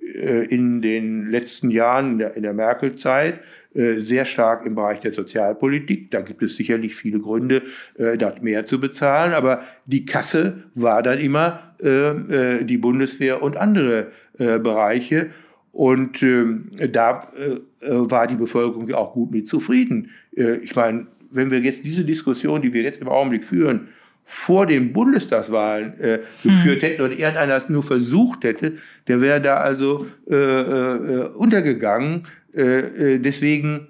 Äh, 0.02 0.46
in 0.46 0.82
den 0.82 1.30
letzten 1.30 1.70
Jahren 1.70 2.18
in 2.18 2.42
der, 2.42 2.52
Merkel-Zeit 2.52 3.40
äh, 3.72 3.94
sehr 4.00 4.24
stark 4.24 4.66
im 4.66 4.74
Bereich 4.74 4.98
der 4.98 5.12
Sozialpolitik. 5.12 6.10
Da 6.10 6.22
gibt 6.22 6.42
es 6.42 6.56
sicherlich 6.56 6.96
viele 6.96 7.20
Gründe, 7.20 7.62
äh, 7.94 8.18
dort 8.18 8.42
mehr 8.42 8.64
zu 8.64 8.80
bezahlen, 8.80 9.32
aber 9.32 9.60
die 9.86 10.04
Kasse 10.04 10.64
war 10.74 11.04
dann 11.04 11.18
immer 11.18 11.74
äh, 11.80 12.58
äh 12.58 12.64
die 12.64 12.78
Bundeswehr 12.78 13.42
und 13.42 13.56
andere 13.56 14.08
äh, 14.38 14.58
Bereiche. 14.58 15.30
Und 15.70 16.20
äh, 16.22 16.88
da 16.90 17.28
äh, 17.38 17.60
war 17.88 18.26
die 18.26 18.34
Bevölkerung 18.34 18.92
auch 18.92 19.12
gut 19.12 19.30
mit 19.30 19.46
zufrieden. 19.46 20.10
Äh, 20.36 20.56
ich 20.56 20.74
meine, 20.74 21.06
wenn 21.32 21.50
wir 21.50 21.60
jetzt 21.60 21.84
diese 21.84 22.04
Diskussion, 22.04 22.62
die 22.62 22.72
wir 22.72 22.82
jetzt 22.82 23.00
im 23.02 23.08
Augenblick 23.08 23.44
führen, 23.44 23.88
vor 24.24 24.66
den 24.66 24.92
Bundestagswahlen 24.92 25.94
äh, 25.98 26.20
geführt 26.42 26.82
hm. 26.82 26.88
hätten 26.88 27.02
oder 27.02 27.12
irgendeiner 27.12 27.56
es 27.56 27.68
nur 27.68 27.82
versucht 27.82 28.44
hätte, 28.44 28.76
der 29.08 29.20
wäre 29.20 29.40
da 29.40 29.56
also 29.56 30.06
äh, 30.30 30.34
äh, 30.34 31.28
untergegangen. 31.34 32.22
Äh, 32.54 33.14
äh, 33.14 33.18
deswegen 33.18 33.88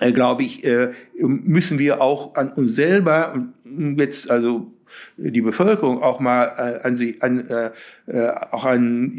äh, 0.00 0.12
glaube 0.12 0.42
ich, 0.42 0.64
äh, 0.64 0.92
müssen 1.18 1.78
wir 1.78 2.00
auch 2.00 2.34
an 2.34 2.50
uns 2.52 2.74
selber 2.74 3.46
jetzt 3.96 4.30
also 4.30 4.72
die 5.16 5.40
Bevölkerung 5.40 6.02
auch 6.02 6.20
mal 6.20 6.44
äh, 6.44 6.86
an 6.86 6.96
sich 6.96 7.22
an 7.22 7.40
äh, 7.48 7.70
äh, 8.06 8.28
auch 8.50 8.64
an 8.64 9.12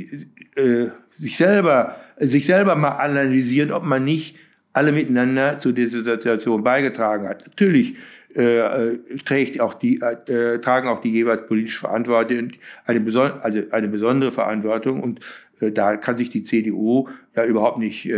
äh, 0.56 0.88
sich 1.18 1.38
selber 1.38 1.96
sich 2.18 2.46
selber 2.46 2.76
mal 2.76 2.90
analysieren, 2.90 3.72
ob 3.72 3.84
man 3.84 4.04
nicht 4.04 4.36
alle 4.74 4.92
miteinander 4.92 5.60
zu 5.60 5.72
dieser 5.72 6.02
Situation 6.04 6.64
beigetragen 6.64 7.28
hat. 7.28 7.46
Natürlich 7.48 7.96
äh, 8.36 8.58
äh, 8.58 9.00
trägt 9.26 9.62
auch 9.62 9.76
die, 9.76 10.02
äh, 10.02 10.60
tragen 10.60 10.88
auch 10.88 11.02
die 11.02 11.12
jeweils 11.12 11.46
politisch 11.46 11.78
Verantwortlichen 11.78 12.54
eine, 12.86 13.00
beson 13.00 13.32
also 13.42 13.62
eine 13.70 13.88
besondere 13.88 14.32
Verantwortung 14.32 15.02
und 15.02 15.20
äh, 15.60 15.72
da 15.72 15.98
kann 15.98 16.18
sich 16.18 16.32
die 16.32 16.42
CDU 16.42 17.08
ja 17.36 17.46
überhaupt 17.46 17.78
nicht 17.78 18.10
äh, 18.10 18.14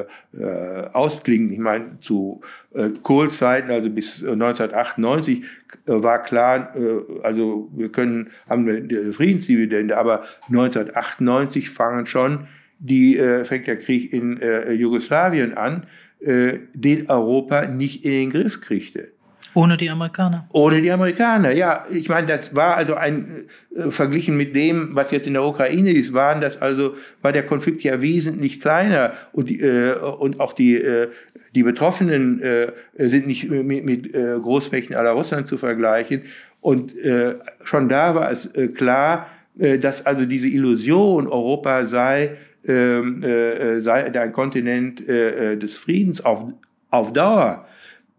äh, 0.00 0.04
äh, 0.36 0.90
ausklingen. 0.92 1.52
Ich 1.52 1.60
meine, 1.60 2.00
zu 2.00 2.40
äh, 2.74 2.88
Kohls 3.04 3.38
Zeiten, 3.38 3.70
also 3.70 3.90
bis 3.90 4.24
1998, 4.24 5.44
äh, 5.44 5.44
war 5.86 6.24
klar, 6.24 6.74
äh, 6.76 7.22
also 7.22 7.70
wir 7.76 7.92
können 7.92 8.30
haben 8.48 8.68
eine 8.68 9.12
Friedensdividende, 9.12 9.96
aber 9.96 10.24
1998 10.48 11.70
fangen 11.70 12.06
schon 12.06 12.48
die 12.78 13.16
äh, 13.18 13.44
fängt 13.44 13.66
der 13.66 13.76
Krieg 13.76 14.12
in 14.12 14.40
äh, 14.40 14.72
Jugoslawien 14.72 15.54
an, 15.54 15.86
äh, 16.20 16.58
den 16.74 17.08
Europa 17.08 17.66
nicht 17.66 18.04
in 18.04 18.12
den 18.12 18.30
Griff 18.30 18.60
kriegte. 18.60 19.12
Ohne 19.54 19.76
die 19.76 19.90
Amerikaner. 19.90 20.46
Ohne 20.52 20.82
die 20.82 20.92
Amerikaner, 20.92 21.50
ja. 21.50 21.82
Ich 21.90 22.08
meine, 22.08 22.26
das 22.26 22.54
war 22.54 22.76
also 22.76 22.94
ein, 22.94 23.46
äh, 23.74 23.90
verglichen 23.90 24.36
mit 24.36 24.54
dem, 24.54 24.94
was 24.94 25.10
jetzt 25.10 25.26
in 25.26 25.32
der 25.32 25.42
Ukraine 25.42 25.90
ist, 25.90 26.12
waren 26.12 26.40
das 26.40 26.60
also, 26.60 26.94
war 27.22 27.32
der 27.32 27.44
Konflikt 27.44 27.82
ja 27.82 28.00
wesentlich 28.00 28.60
kleiner 28.60 29.14
und, 29.32 29.48
die, 29.48 29.60
äh, 29.60 29.94
und 29.96 30.38
auch 30.38 30.52
die, 30.52 30.76
äh, 30.76 31.08
die 31.54 31.62
Betroffenen 31.62 32.40
äh, 32.40 32.72
sind 32.96 33.26
nicht 33.26 33.50
mit, 33.50 33.84
mit 33.84 34.14
äh, 34.14 34.38
Großmächten 34.40 34.94
aller 34.94 35.10
Russland 35.10 35.48
zu 35.48 35.56
vergleichen. 35.56 36.22
Und 36.60 36.96
äh, 36.96 37.36
schon 37.64 37.88
da 37.88 38.14
war 38.14 38.30
es 38.30 38.46
äh, 38.54 38.68
klar, 38.68 39.28
äh, 39.58 39.78
dass 39.78 40.04
also 40.06 40.24
diese 40.24 40.46
Illusion, 40.48 41.26
Europa 41.26 41.86
sei 41.86 42.36
äh, 42.66 42.72
äh, 42.72 43.80
sei 43.80 44.12
ein 44.12 44.32
Kontinent 44.32 45.06
äh, 45.08 45.52
äh, 45.52 45.56
des 45.56 45.76
Friedens 45.76 46.20
auf, 46.20 46.44
auf 46.90 47.12
Dauer 47.12 47.66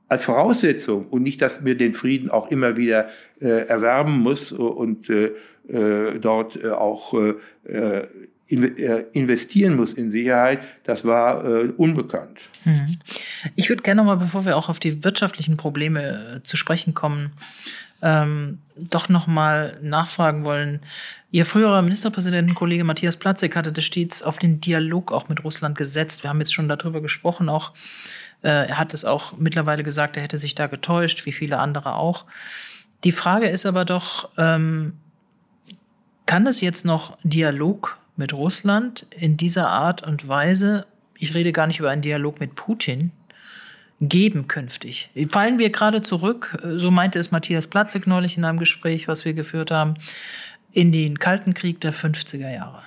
als 0.07 0.23
Voraussetzung 0.23 1.07
und 1.07 1.23
nicht, 1.23 1.41
dass 1.41 1.61
mir 1.61 1.75
den 1.75 1.93
Frieden 1.93 2.31
auch 2.31 2.49
immer 2.49 2.77
wieder 2.77 3.09
äh, 3.41 3.67
erwerben 3.67 4.19
muss 4.19 4.51
und 4.51 5.09
äh, 5.09 5.33
dort 6.19 6.65
auch 6.65 7.13
äh, 7.13 8.07
investieren 8.47 9.75
muss 9.75 9.93
in 9.93 10.09
Sicherheit, 10.09 10.61
das 10.83 11.05
war 11.05 11.45
äh, 11.45 11.71
unbekannt. 11.77 12.49
Mhm. 12.65 12.97
Ich 13.55 13.69
würde 13.69 13.83
gerne 13.83 14.01
noch 14.01 14.07
mal, 14.07 14.15
bevor 14.15 14.45
wir 14.45 14.57
auch 14.57 14.69
auf 14.69 14.79
die 14.79 15.03
wirtschaftlichen 15.03 15.57
Probleme 15.57 16.41
zu 16.43 16.57
sprechen 16.57 16.95
kommen, 16.95 17.33
ähm, 18.01 18.59
doch 18.75 19.09
noch 19.09 19.27
mal 19.27 19.77
nachfragen 19.81 20.45
wollen. 20.45 20.81
Ihr 21.31 21.45
früherer 21.45 21.81
Ministerpräsidentenkollege 21.81 22.83
Matthias 22.83 23.17
Platzek 23.17 23.55
hatte 23.55 23.71
das 23.71 23.83
stets 23.83 24.23
auf 24.23 24.37
den 24.39 24.61
Dialog 24.61 25.11
auch 25.11 25.29
mit 25.29 25.43
Russland 25.43 25.77
gesetzt. 25.77 26.23
Wir 26.23 26.29
haben 26.29 26.39
jetzt 26.39 26.53
schon 26.53 26.69
darüber 26.69 27.01
gesprochen, 27.01 27.49
auch 27.49 27.73
äh, 28.41 28.67
er 28.67 28.77
hat 28.77 28.93
es 28.93 29.05
auch 29.05 29.33
mittlerweile 29.37 29.83
gesagt, 29.83 30.17
er 30.17 30.23
hätte 30.23 30.37
sich 30.37 30.55
da 30.55 30.67
getäuscht, 30.67 31.25
wie 31.25 31.33
viele 31.33 31.59
andere 31.59 31.95
auch. 31.95 32.25
Die 33.03 33.11
Frage 33.11 33.49
ist 33.49 33.65
aber 33.65 33.85
doch, 33.85 34.29
ähm, 34.37 34.93
kann 36.25 36.45
es 36.47 36.61
jetzt 36.61 36.85
noch 36.85 37.17
Dialog 37.23 37.97
mit 38.15 38.33
Russland 38.33 39.07
in 39.11 39.37
dieser 39.37 39.69
Art 39.69 40.03
und 40.03 40.27
Weise, 40.27 40.85
ich 41.15 41.33
rede 41.33 41.51
gar 41.51 41.67
nicht 41.67 41.79
über 41.79 41.89
einen 41.89 42.01
Dialog 42.01 42.39
mit 42.39 42.55
Putin, 42.55 43.11
geben 44.01 44.47
künftig. 44.47 45.09
Fallen 45.31 45.59
wir 45.59 45.69
gerade 45.71 46.01
zurück, 46.01 46.57
so 46.75 46.91
meinte 46.91 47.19
es 47.19 47.31
Matthias 47.31 47.67
Platzek 47.67 48.07
neulich 48.07 48.37
in 48.37 48.45
einem 48.45 48.59
Gespräch, 48.59 49.07
was 49.07 49.25
wir 49.25 49.33
geführt 49.33 49.71
haben, 49.71 49.95
in 50.71 50.91
den 50.91 51.19
Kalten 51.19 51.53
Krieg 51.53 51.81
der 51.81 51.93
50er 51.93 52.53
Jahre. 52.53 52.83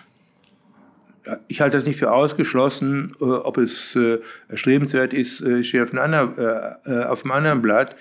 Ich 1.48 1.60
halte 1.60 1.76
das 1.76 1.86
nicht 1.86 1.98
für 1.98 2.12
ausgeschlossen, 2.12 3.14
äh, 3.20 3.24
ob 3.24 3.58
es 3.58 3.94
äh, 3.94 4.18
erstrebenswert 4.48 5.12
ist, 5.12 5.40
äh, 5.40 5.62
steht 5.62 5.82
auf 5.82 5.92
einem 5.92 6.02
anderen, 6.02 7.06
auf 7.06 7.24
einem 7.24 7.32
anderen 7.32 7.62
Blatt. 7.62 7.94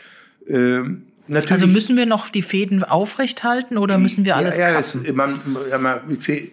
Ähm, 0.47 1.03
Natürlich, 1.27 1.51
also 1.51 1.67
müssen 1.67 1.97
wir 1.97 2.07
noch 2.07 2.29
die 2.29 2.41
Fäden 2.41 2.83
aufrechthalten 2.83 3.77
oder 3.77 3.99
müssen 3.99 4.25
wir 4.25 4.36
alles 4.36 4.57
ja, 4.57 4.71
ja, 4.71 4.79
es, 4.79 4.97
man, 5.13 5.39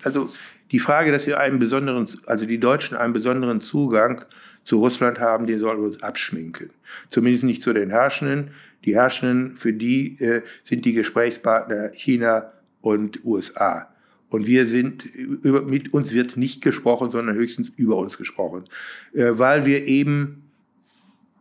also 0.05 0.31
die 0.71 0.79
Frage, 0.79 1.11
dass 1.11 1.27
wir 1.27 1.41
einen 1.41 1.59
besonderen, 1.59 2.07
also 2.27 2.45
die 2.45 2.61
Deutschen 2.61 2.97
einen 2.97 3.15
besonderen 3.15 3.61
Zugang 3.63 4.25
zu 4.65 4.79
Russland 4.79 5.21
haben, 5.21 5.47
den 5.47 5.59
sollten 5.59 5.81
wir 5.81 5.87
uns 5.87 6.03
abschminken. 6.03 6.71
Zumindest 7.11 7.45
nicht 7.45 7.63
zu 7.63 7.73
den 7.73 7.91
Herrschenden. 7.91 8.51
Die 8.85 8.95
Herrschenden, 8.95 9.57
für 9.57 9.73
die 9.73 10.21
äh, 10.21 10.43
sind 10.63 10.85
die 10.85 10.93
Gesprächspartner 10.93 11.91
China 11.95 12.53
und 12.81 13.25
USA. 13.25 13.89
Und 14.31 14.47
wir 14.47 14.67
sind, 14.67 15.05
über, 15.05 15.63
mit 15.63 15.95
uns 15.95 16.13
wird 16.13 16.37
nicht 16.37 16.63
gesprochen, 16.63 17.11
sondern 17.11 17.37
höchstens 17.37 17.71
über 17.77 17.97
uns 17.97 18.19
gesprochen. 18.19 18.65
Äh, 19.15 19.31
weil 19.33 19.65
wir 19.65 19.87
eben 19.87 20.43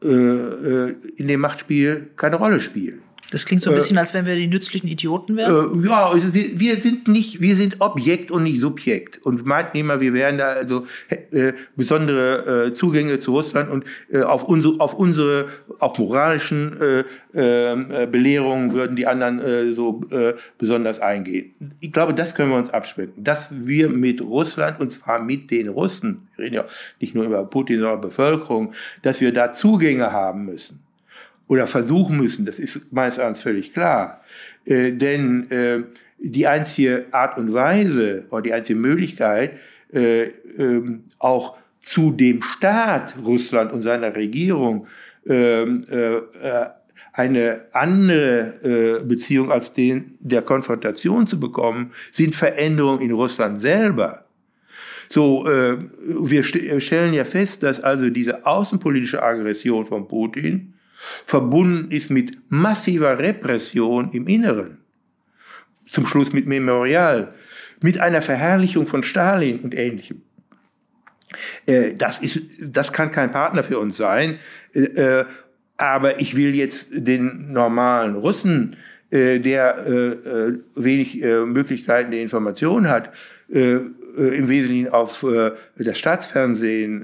äh, 0.03 0.07
äh 0.07 0.95
in 1.17 1.27
dem 1.27 1.41
Machtspiel 1.41 2.09
keine 2.15 2.37
Rolle 2.37 2.59
spielen. 2.59 3.01
Das 3.31 3.45
klingt 3.45 3.61
so 3.61 3.69
ein 3.69 3.75
bisschen, 3.75 3.97
äh, 3.97 3.99
als 3.99 4.13
wenn 4.13 4.25
wir 4.25 4.35
die 4.35 4.47
nützlichen 4.47 4.87
Idioten 4.87 5.35
wären. 5.35 5.83
Äh, 5.83 5.87
ja, 5.87 6.07
also 6.07 6.33
wir, 6.33 6.59
wir 6.59 6.77
sind 6.77 7.07
nicht, 7.09 7.41
wir 7.41 7.55
sind 7.57 7.81
Objekt 7.81 8.31
und 8.31 8.43
nicht 8.43 8.61
Subjekt. 8.61 9.25
Und 9.25 9.45
meinten 9.45 9.77
immer, 9.77 9.99
wir 9.99 10.13
wären 10.13 10.37
da 10.37 10.47
also 10.49 10.85
äh, 11.31 11.53
besondere 11.75 12.67
äh, 12.67 12.73
Zugänge 12.73 13.19
zu 13.19 13.31
Russland 13.31 13.69
und 13.69 13.83
äh, 14.09 14.21
auf 14.21 14.43
unsere, 14.43 14.79
auf 14.79 14.93
unsere 14.93 15.47
auch 15.79 15.97
moralischen 15.97 16.77
äh, 16.79 17.03
äh, 17.33 18.07
Belehrungen 18.07 18.73
würden 18.73 18.95
die 18.95 19.07
anderen 19.07 19.39
äh, 19.39 19.73
so 19.73 20.01
äh, 20.11 20.33
besonders 20.57 21.01
eingehen. 21.01 21.53
Ich 21.81 21.91
glaube, 21.91 22.13
das 22.13 22.33
können 22.33 22.51
wir 22.51 22.57
uns 22.57 22.69
abschmecken, 22.69 23.23
dass 23.23 23.49
wir 23.51 23.89
mit 23.89 24.21
Russland 24.21 24.79
und 24.79 24.89
zwar 24.89 25.19
mit 25.21 25.51
den 25.51 25.67
Russen, 25.67 26.27
wir 26.37 26.45
reden 26.45 26.55
ja 26.55 26.65
nicht 27.01 27.13
nur 27.13 27.25
über 27.25 27.43
Putin, 27.43 27.79
sondern 27.79 27.99
Bevölkerung, 27.99 28.73
dass 29.01 29.19
wir 29.19 29.33
da 29.33 29.51
Zugänge 29.51 30.11
haben 30.13 30.45
müssen 30.45 30.86
oder 31.47 31.67
versuchen 31.67 32.17
müssen, 32.17 32.45
das 32.45 32.59
ist 32.59 32.91
meines 32.91 33.17
Erachtens 33.17 33.41
völlig 33.41 33.73
klar. 33.73 34.21
Äh, 34.65 34.91
denn 34.91 35.49
äh, 35.49 35.83
die 36.19 36.47
einzige 36.47 37.05
Art 37.11 37.37
und 37.37 37.53
Weise 37.53 38.25
oder 38.29 38.41
die 38.41 38.53
einzige 38.53 38.79
Möglichkeit, 38.79 39.57
äh, 39.93 40.23
ähm, 40.57 41.03
auch 41.19 41.57
zu 41.79 42.11
dem 42.11 42.41
Staat 42.41 43.15
Russland 43.23 43.71
und 43.71 43.81
seiner 43.81 44.13
Regierung 44.15 44.87
ähm, 45.25 45.85
äh, 45.89 46.15
äh, 46.17 46.69
eine 47.13 47.65
andere 47.71 48.99
äh, 49.01 49.03
Beziehung 49.03 49.51
als 49.51 49.73
den 49.73 50.15
der 50.19 50.41
Konfrontation 50.41 51.25
zu 51.25 51.39
bekommen, 51.39 51.91
sind 52.11 52.35
Veränderungen 52.35 53.01
in 53.01 53.11
Russland 53.11 53.61
selber. 53.61 54.25
So, 55.09 55.47
äh, 55.47 55.77
wir 55.79 56.43
st 56.43 56.59
stellen 56.79 57.13
ja 57.13 57.23
fest, 57.25 57.63
dass 57.63 57.79
also 57.79 58.09
diese 58.09 58.45
außenpolitische 58.45 59.23
Aggression 59.23 59.85
von 59.85 60.07
Putin 60.07 60.73
verbunden 61.25 61.91
ist 61.91 62.09
mit 62.09 62.37
massiver 62.49 63.19
Repression 63.19 64.11
im 64.11 64.27
Inneren. 64.27 64.79
Zum 65.87 66.05
Schluss 66.05 66.33
mit 66.33 66.47
Memorial, 66.47 67.33
mit 67.81 67.99
einer 67.99 68.21
Verherrlichung 68.21 68.87
von 68.87 69.03
Stalin 69.03 69.59
und 69.59 69.73
ähnlichem. 69.73 70.21
Äh, 71.65 71.95
das, 71.95 72.19
ist, 72.19 72.41
das 72.61 72.91
kann 72.93 73.11
kein 73.11 73.31
Partner 73.31 73.63
für 73.63 73.79
uns 73.79 73.97
sein. 73.97 74.39
Äh, 74.73 75.25
aber 75.77 76.19
ich 76.19 76.35
will 76.35 76.55
jetzt 76.55 76.89
den 76.91 77.51
normalen 77.51 78.15
Russen, 78.15 78.77
äh, 79.11 79.39
der 79.39 79.85
wenig 80.75 81.21
Möglichkeiten 81.23 82.11
der 82.11 82.21
Information 82.21 82.89
hat, 82.89 83.13
im 83.47 84.49
Wesentlichen 84.49 84.89
auf 84.89 85.23
das 85.77 85.97
Staatsfernsehen 85.97 87.03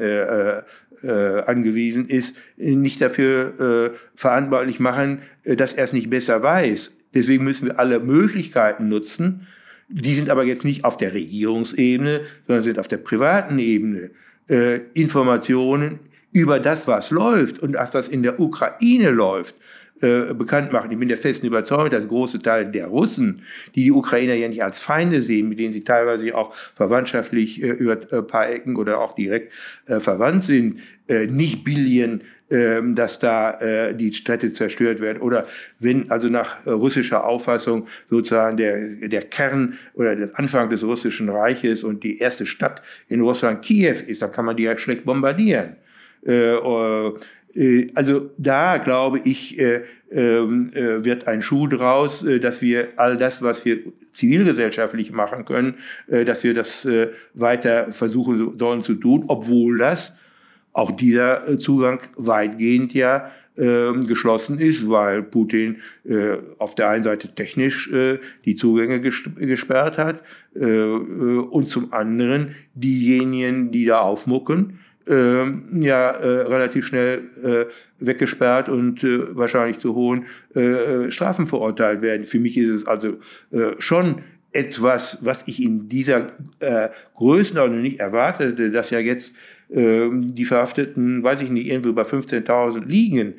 äh, 1.03 1.43
angewiesen 1.45 2.07
ist, 2.07 2.35
nicht 2.57 3.01
dafür 3.01 3.91
äh, 3.93 3.97
verantwortlich 4.15 4.79
machen, 4.79 5.21
äh, 5.43 5.55
dass 5.55 5.73
er 5.73 5.83
es 5.83 5.93
nicht 5.93 6.09
besser 6.09 6.41
weiß. 6.41 6.93
Deswegen 7.13 7.43
müssen 7.43 7.67
wir 7.67 7.79
alle 7.79 7.99
Möglichkeiten 7.99 8.89
nutzen. 8.89 9.47
Die 9.89 10.15
sind 10.15 10.29
aber 10.29 10.43
jetzt 10.43 10.65
nicht 10.65 10.85
auf 10.85 10.97
der 10.97 11.13
Regierungsebene, 11.13 12.21
sondern 12.47 12.63
sind 12.63 12.79
auf 12.79 12.87
der 12.87 12.97
privaten 12.97 13.59
Ebene. 13.59 14.11
Äh, 14.49 14.81
Informationen 14.93 15.99
über 16.31 16.59
das, 16.59 16.87
was 16.87 17.11
läuft 17.11 17.59
und 17.59 17.75
was 17.75 17.91
das 17.91 18.07
in 18.07 18.23
der 18.23 18.39
Ukraine 18.39 19.11
läuft, 19.11 19.55
äh, 20.03 20.33
bekannt 20.33 20.73
machen. 20.73 20.91
Ich 20.91 20.99
bin 20.99 21.07
der 21.07 21.15
festen 21.17 21.47
Überzeugung, 21.47 21.89
dass 21.89 22.05
große 22.05 22.41
Teile 22.41 22.69
der 22.69 22.87
Russen, 22.87 23.41
die 23.73 23.83
die 23.83 23.91
Ukrainer 23.91 24.33
ja 24.33 24.49
nicht 24.49 24.61
als 24.61 24.79
Feinde 24.79 25.21
sehen, 25.21 25.47
mit 25.47 25.59
denen 25.59 25.71
sie 25.71 25.85
teilweise 25.85 26.35
auch 26.35 26.53
verwandtschaftlich 26.75 27.63
äh, 27.63 27.67
über 27.67 27.93
ein 27.93 28.19
äh, 28.19 28.21
paar 28.21 28.49
Ecken 28.49 28.75
oder 28.75 28.99
auch 28.99 29.15
direkt 29.15 29.53
äh, 29.85 30.01
verwandt 30.01 30.43
sind, 30.43 30.81
äh, 31.07 31.27
nicht 31.27 31.63
billigen, 31.63 32.23
ähm, 32.49 32.95
dass 32.95 33.17
da 33.19 33.93
die 33.93 34.13
Städte 34.13 34.51
zerstört 34.51 34.99
werden 34.99 35.21
oder 35.21 35.47
wenn 35.79 36.11
also 36.11 36.27
nach 36.27 36.67
russischer 36.67 37.25
Auffassung 37.25 37.87
sozusagen 38.09 38.57
der 38.57 39.07
der 39.07 39.21
Kern 39.21 39.75
oder 39.93 40.17
der 40.17 40.37
Anfang 40.37 40.69
des 40.69 40.83
russischen 40.83 41.29
Reiches 41.29 41.85
und 41.85 42.03
die 42.03 42.19
erste 42.19 42.45
Stadt 42.45 42.81
in 43.07 43.21
Russland 43.21 43.63
Kiew 43.63 43.95
ist, 44.05 44.21
dann 44.21 44.33
kann 44.33 44.43
man 44.43 44.57
die 44.57 44.63
ja 44.63 44.77
schlecht 44.77 45.05
bombardieren. 45.05 45.77
Äh, 46.25 46.55
also 47.93 48.31
da 48.37 48.77
glaube 48.77 49.19
ich, 49.23 49.59
äh, 49.59 49.83
ähm, 50.11 50.71
äh, 50.73 51.03
wird 51.03 51.27
ein 51.27 51.41
Schuh 51.41 51.67
draus, 51.67 52.23
äh, 52.23 52.39
dass 52.39 52.61
wir 52.61 52.89
all 52.97 53.17
das, 53.17 53.41
was 53.41 53.65
wir 53.65 53.79
zivilgesellschaftlich 54.11 55.11
machen 55.11 55.45
können, 55.45 55.75
äh, 56.07 56.25
dass 56.25 56.43
wir 56.43 56.53
das 56.53 56.85
äh, 56.85 57.09
weiter 57.33 57.91
versuchen 57.91 58.57
sollen 58.57 58.81
zu 58.81 58.95
tun, 58.95 59.25
obwohl 59.27 59.77
das 59.77 60.13
auch 60.71 60.91
dieser 60.91 61.47
äh, 61.47 61.57
Zugang 61.57 61.99
weitgehend 62.15 62.93
ja 62.93 63.31
äh, 63.55 63.91
geschlossen 64.05 64.59
ist, 64.59 64.89
weil 64.89 65.21
Putin 65.21 65.77
äh, 66.05 66.37
auf 66.57 66.75
der 66.75 66.89
einen 66.89 67.03
Seite 67.03 67.33
technisch 67.33 67.91
äh, 67.91 68.19
die 68.45 68.55
Zugänge 68.55 68.99
gesperrt 68.99 69.97
hat 69.97 70.21
äh, 70.55 70.65
äh, 70.65 71.37
und 71.37 71.67
zum 71.67 71.93
anderen 71.93 72.55
diejenigen, 72.73 73.71
die 73.71 73.85
da 73.85 73.99
aufmucken, 73.99 74.79
äh, 75.07 75.45
ja 75.79 76.11
äh, 76.11 76.27
relativ 76.43 76.87
schnell 76.87 77.23
äh, 77.43 77.65
weggesperrt 77.99 78.69
und 78.69 79.03
äh, 79.03 79.35
wahrscheinlich 79.35 79.79
zu 79.79 79.95
hohen 79.95 80.25
äh, 80.55 80.61
äh, 80.61 81.11
Strafen 81.11 81.47
verurteilt 81.47 82.01
werden. 82.01 82.25
Für 82.25 82.39
mich 82.39 82.57
ist 82.57 82.69
es 82.69 82.87
also 82.87 83.19
äh, 83.51 83.71
schon 83.79 84.21
etwas, 84.51 85.17
was 85.21 85.43
ich 85.47 85.63
in 85.63 85.87
dieser 85.87 86.27
Größenordnung 87.15 87.81
nicht 87.81 87.99
erwartete, 87.99 88.69
dass 88.69 88.91
ja 88.91 88.99
jetzt 88.99 89.35
äh, 89.69 90.07
die 90.11 90.45
Verhafteten, 90.45 91.23
weiß 91.23 91.41
ich 91.41 91.49
nicht, 91.49 91.65
irgendwo 91.65 91.91
bei 91.93 92.03
15.000 92.03 92.85
liegen. 92.85 93.33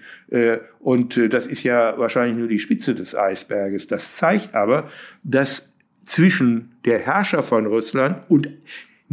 Und 0.81 1.33
das 1.33 1.47
ist 1.47 1.63
ja 1.63 1.97
wahrscheinlich 1.97 2.37
nur 2.37 2.49
die 2.49 2.59
Spitze 2.59 2.97
des 2.97 3.15
Eisberges. 3.15 3.87
Das 3.87 4.17
zeigt 4.17 4.57
aber, 4.57 4.89
dass 5.23 5.69
zwischen 6.05 6.73
der 6.85 6.99
Herrscher 6.99 7.45
von 7.45 7.67
Russland 7.67 8.29
und 8.29 8.49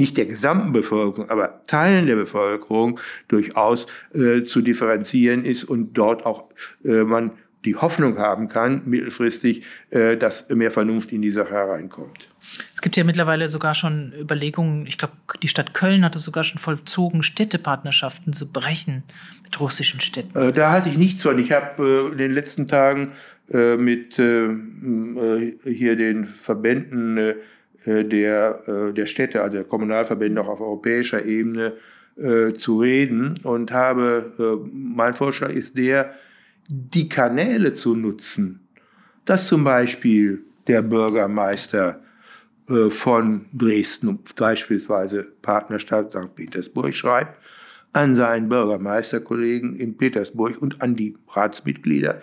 nicht 0.02 0.18
der 0.18 0.26
gesamten 0.26 0.72
Bevölkerung, 0.72 1.30
aber 1.30 1.64
Teilen 1.68 2.08
der 2.08 2.16
Bevölkerung 2.16 3.00
durchaus 3.28 3.86
äh, 4.16 4.44
zu 4.44 4.62
differenzieren 4.62 5.46
ist 5.46 5.64
und 5.64 5.94
dort 5.94 6.26
auch 6.26 6.50
äh, 6.84 7.04
man 7.04 7.32
die 7.66 7.76
Hoffnung 7.76 8.18
haben 8.18 8.48
kann, 8.48 8.82
mittelfristig, 8.86 9.64
äh, 9.92 10.18
dass 10.18 10.50
mehr 10.50 10.72
Vernunft 10.72 11.12
in 11.12 11.22
die 11.22 11.30
Sache 11.30 11.52
hereinkommt. 11.52 12.28
Es 12.74 12.82
gibt 12.82 12.98
ja 12.98 13.04
mittlerweile 13.04 13.48
sogar 13.48 13.76
schon 13.76 14.12
Überlegungen, 14.20 14.88
ich 14.88 14.98
glaube, 14.98 15.14
die 15.44 15.48
Stadt 15.48 15.76
Köln 15.76 16.04
hat 16.04 16.16
es 16.16 16.24
sogar 16.24 16.44
schon 16.44 16.58
vollzogen, 16.58 17.22
Städtepartnerschaften 17.22 18.34
zu 18.34 18.48
brechen 18.48 19.04
mit 19.44 19.60
russischen 19.60 20.02
Städten. 20.02 20.36
Äh, 20.36 20.52
da 20.52 20.72
halte 20.72 20.90
ich 20.90 20.98
nichts 20.98 21.22
von. 21.22 21.38
Ich 21.38 21.52
habe 21.52 22.08
äh, 22.10 22.12
in 22.12 22.18
den 22.18 22.32
letzten 22.32 22.68
Tagen 22.68 23.12
äh, 23.52 23.78
mit 23.78 24.18
äh, 24.18 24.46
äh, 24.48 25.58
hier 25.64 25.96
den 25.96 26.26
Verbänden 26.26 27.36
der, 27.86 28.68
äh, 28.68 28.94
der 28.94 29.06
Städte, 29.06 29.42
also 29.42 29.58
der 29.58 29.66
Kommunalverbände 29.66 30.42
auch 30.42 30.48
auf 30.48 30.62
europäischer 30.62 31.26
Ebene 31.26 31.74
äh, 32.18 32.54
zu 32.54 32.80
reden 32.80 33.36
und 33.44 33.72
habe, 33.72 34.62
mein 34.72 35.14
Vorschlag 35.14 35.52
ist 35.52 35.78
der, 35.78 36.14
die 36.68 37.10
Kanäle 37.10 37.74
zu 37.74 37.96
nutzen, 37.96 38.68
dass 39.26 39.48
zum 39.48 39.64
Beispiel 39.64 40.44
der 40.68 40.82
Bürgermeister 40.82 42.00
von 42.90 43.46
Dresden, 43.52 44.20
beispielsweise 44.38 45.28
Partnerstadt 45.42 46.14
St. 46.14 46.34
Petersburg, 46.36 46.96
schreibt 46.96 47.38
an 47.94 48.16
seinen 48.16 48.48
Bürgermeisterkollegen 48.48 49.76
in 49.76 49.98
Petersburg 49.98 50.62
und 50.62 50.82
an 50.82 50.96
die 50.96 51.18
Ratsmitglieder 51.30 52.20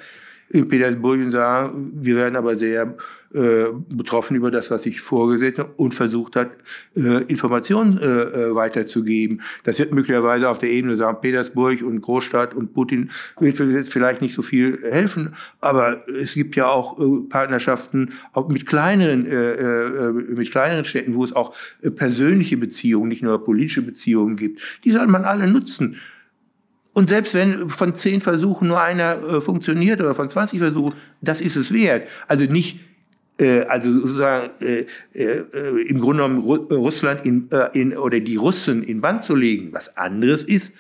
in 0.51 0.69
Petersburg 0.69 1.21
und 1.21 1.31
sagen, 1.31 1.93
wir 1.95 2.17
werden 2.17 2.37
aber 2.37 2.57
sehr 2.57 2.97
äh, 3.35 3.67
betroffen 3.91 4.37
über 4.37 4.51
das, 4.51 4.71
was 4.71 4.85
sich 4.85 5.01
vorgesetzt 5.01 5.59
hat 5.59 5.71
und 5.77 5.95
versucht 5.95 6.37
hat, 6.37 6.51
äh, 6.97 7.25
Informationen 7.25 7.99
äh, 7.99 8.05
äh, 8.05 8.55
weiterzugeben. 8.55 9.43
Das 9.65 9.79
wird 9.79 9.93
möglicherweise 9.93 10.49
auf 10.49 10.59
der 10.59 10.71
Ebene 10.71 10.97
St. 10.97 11.21
Petersburg 11.21 11.83
und 11.83 12.01
Großstadt 12.01 12.55
und 12.55 12.73
Putin 12.73 13.09
vielleicht 13.39 14.23
nicht 14.23 14.35
so 14.35 14.43
viel 14.43 14.79
helfen, 14.83 15.35
aber 15.61 16.09
es 16.09 16.35
gibt 16.35 16.57
ja 16.57 16.69
auch 16.69 16.99
äh, 16.99 17.29
Partnerschaften 17.29 18.13
auch 18.33 18.49
mit 18.49 18.67
kleineren, 18.67 19.27
äh, 19.27 19.53
äh, 19.53 20.13
mit 20.13 20.51
kleineren 20.51 20.85
Städten, 20.85 21.15
wo 21.15 21.25
es 21.25 21.35
auch 21.35 21.55
persönliche 21.97 22.57
Beziehungen, 22.57 23.09
nicht 23.09 23.23
nur 23.23 23.45
politische 23.45 23.83
Beziehungen 23.83 24.37
gibt. 24.37 24.61
Die 24.85 24.93
soll 24.93 25.07
man 25.07 25.25
alle 25.25 25.49
nutzen. 25.49 25.97
Und 26.99 27.09
selbst 27.09 27.33
wenn 27.35 27.71
von 27.71 27.95
zehn 27.95 28.21
Versuchen 28.21 28.67
nur 28.67 28.81
einer 28.81 29.23
äh, 29.23 29.41
funktioniert 29.41 30.01
oder 30.01 30.17
von 30.17 30.29
20 30.29 30.59
Versuchen, 30.59 30.95
das 31.21 31.41
ist 31.41 31.55
es 31.55 31.73
wert. 31.73 32.09
Also 32.27 32.47
nicht 32.47 32.81
äh, 33.41 33.61
also 33.63 33.91
sozusagen 33.93 34.51
äh, 34.61 34.87
äh, 35.15 35.83
im 35.89 36.01
Grunde 36.01 36.23
genommen 36.23 36.39
Russland 36.39 37.25
in, 37.25 37.49
äh, 37.53 37.69
in, 37.73 37.97
oder 37.97 38.21
die 38.21 38.37
Russen 38.37 38.83
in 38.83 39.01
Band 39.01 39.23
zu 39.23 39.35
legen. 39.35 39.69
Was 39.73 39.97
anderes 39.97 40.43
ist, 40.43 40.73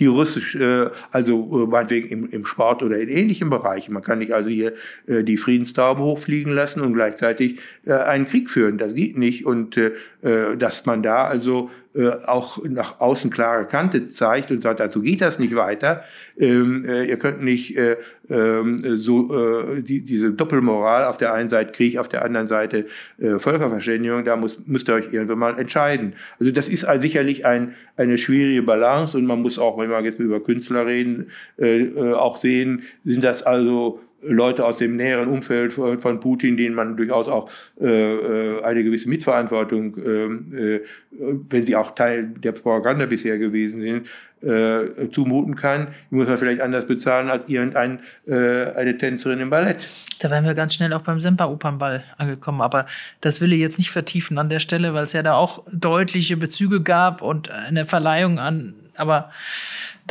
die 0.00 0.06
russisch, 0.06 0.54
äh, 0.54 0.90
also 1.10 1.64
äh, 1.64 1.66
meinetwegen 1.66 2.08
im, 2.08 2.28
im 2.30 2.44
Sport 2.44 2.82
oder 2.82 2.98
in 2.98 3.08
ähnlichen 3.08 3.50
Bereichen. 3.50 3.92
Man 3.92 4.02
kann 4.02 4.18
nicht 4.18 4.32
also 4.32 4.50
hier 4.50 4.72
äh, 5.06 5.22
die 5.22 5.36
Friedenstauben 5.36 6.02
hochfliegen 6.02 6.52
lassen 6.52 6.80
und 6.80 6.94
gleichzeitig 6.94 7.60
äh, 7.86 7.92
einen 7.92 8.26
Krieg 8.26 8.50
führen. 8.50 8.78
Das 8.78 8.94
geht 8.94 9.16
nicht. 9.16 9.46
Und 9.46 9.76
äh, 9.76 9.92
äh 10.22 10.56
dass 10.56 10.86
man 10.86 11.02
da 11.02 11.24
also 11.24 11.70
äh, 11.91 11.91
auch 12.26 12.62
nach 12.64 13.00
außen 13.00 13.30
klare 13.30 13.66
Kante 13.66 14.08
zeigt 14.08 14.50
und 14.50 14.62
sagt, 14.62 14.80
also 14.80 15.00
geht 15.00 15.20
das 15.20 15.38
nicht 15.38 15.54
weiter. 15.54 16.02
Ähm, 16.38 16.84
äh, 16.86 17.04
ihr 17.04 17.18
könnt 17.18 17.42
nicht 17.42 17.76
äh, 17.76 17.96
äh, 18.28 18.96
so 18.96 19.36
äh, 19.36 19.82
die, 19.82 20.02
diese 20.02 20.32
Doppelmoral 20.32 21.04
auf 21.04 21.18
der 21.18 21.34
einen 21.34 21.48
Seite 21.48 21.72
Krieg, 21.72 21.98
auf 21.98 22.08
der 22.08 22.24
anderen 22.24 22.46
Seite 22.46 22.86
äh, 23.18 23.38
Völkerverständigung, 23.38 24.24
da 24.24 24.36
muss, 24.36 24.60
müsst 24.66 24.88
ihr 24.88 24.94
euch 24.94 25.12
irgendwann 25.12 25.38
mal 25.38 25.58
entscheiden. 25.58 26.14
Also 26.40 26.50
das 26.50 26.68
ist 26.68 26.86
sicherlich 26.98 27.44
ein, 27.44 27.74
eine 27.96 28.16
schwierige 28.16 28.62
Balance 28.62 29.16
und 29.16 29.26
man 29.26 29.42
muss 29.42 29.58
auch, 29.58 29.78
wenn 29.78 29.90
wir 29.90 30.00
jetzt 30.00 30.18
über 30.18 30.42
Künstler 30.42 30.86
reden, 30.86 31.28
äh, 31.58 31.82
äh, 31.82 32.14
auch 32.14 32.38
sehen, 32.38 32.82
sind 33.04 33.22
das 33.22 33.42
also 33.42 34.00
Leute 34.22 34.64
aus 34.64 34.78
dem 34.78 34.96
näheren 34.96 35.28
Umfeld 35.28 35.72
von, 35.72 36.20
Putin, 36.20 36.56
denen 36.56 36.74
man 36.74 36.96
durchaus 36.96 37.28
auch 37.28 37.50
äh, 37.80 37.86
äh 37.86 38.62
eine 38.62 38.84
gewisse 38.84 39.08
Mitverantwortung, 39.08 39.96
äh, 39.98 40.76
äh, 40.76 40.84
wenn 41.10 41.64
sie 41.64 41.76
auch 41.76 41.94
Teil 41.94 42.28
der 42.28 42.52
Propaganda 42.52 43.06
bisher 43.06 43.38
gewesen 43.38 43.80
sind, 43.80 44.08
äh, 44.42 45.08
zumuten 45.10 45.56
kann. 45.56 45.88
Die 46.10 46.16
muss 46.16 46.28
man 46.28 46.36
vielleicht 46.36 46.60
anders 46.60 46.86
bezahlen 46.86 47.30
als 47.30 47.48
irgendeine 47.48 48.00
äh, 48.26 48.72
eine 48.74 48.96
Tänzerin 48.96 49.40
im 49.40 49.50
Ballett. 49.50 49.86
Da 50.18 50.30
wären 50.30 50.44
wir 50.44 50.54
ganz 50.54 50.74
schnell 50.74 50.92
auch 50.92 51.02
beim 51.02 51.20
Semper-Opernball 51.20 52.04
angekommen. 52.16 52.60
Aber 52.60 52.86
das 53.20 53.40
will 53.40 53.52
ich 53.52 53.60
jetzt 53.60 53.78
nicht 53.78 53.90
vertiefen 53.90 54.38
an 54.38 54.48
der 54.48 54.60
Stelle, 54.60 54.94
weil 54.94 55.04
es 55.04 55.12
ja 55.12 55.22
da 55.22 55.34
auch 55.34 55.64
deutliche 55.72 56.36
Bezüge 56.36 56.82
gab 56.82 57.22
und 57.22 57.50
eine 57.50 57.86
Verleihung 57.86 58.38
an. 58.38 58.74
Aber 58.96 59.30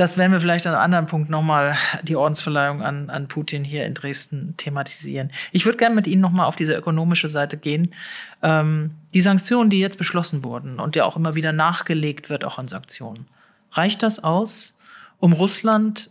das 0.02 0.18
werden 0.18 0.32
wir 0.32 0.40
vielleicht 0.40 0.66
an 0.66 0.74
einem 0.74 0.84
anderen 0.84 1.06
Punkt 1.06 1.30
nochmal 1.30 1.78
die 2.02 2.16
Ordensverleihung 2.16 2.82
an, 2.82 3.12
an 3.12 3.28
Putin 3.28 3.64
hier 3.64 3.86
in 3.86 3.94
Dresden 3.94 4.56
thematisieren. 4.58 5.30
Ich 5.52 5.66
würde 5.66 5.78
gerne 5.78 5.94
mit 5.94 6.08
Ihnen 6.08 6.24
nochmal 6.24 6.48
auf 6.48 6.56
diese 6.56 6.74
ökonomische 6.74 7.30
Seite 7.30 7.56
gehen. 7.56 7.94
Ähm, 8.42 8.96
die 9.14 9.22
Sanktionen, 9.22 9.70
die 9.70 9.80
jetzt 9.80 10.00
beschlossen 10.00 10.44
wurden 10.44 10.80
und 10.80 10.96
ja 10.96 11.06
auch 11.06 11.18
immer 11.18 11.36
wieder 11.36 11.52
nachgelegt 11.52 12.32
wird, 12.32 12.44
auch 12.46 12.58
an 12.58 12.68
Sanktionen. 12.68 13.28
Reicht 13.74 14.02
das 14.02 14.24
aus, 14.24 14.76
um 15.20 15.34
Russland, 15.34 16.10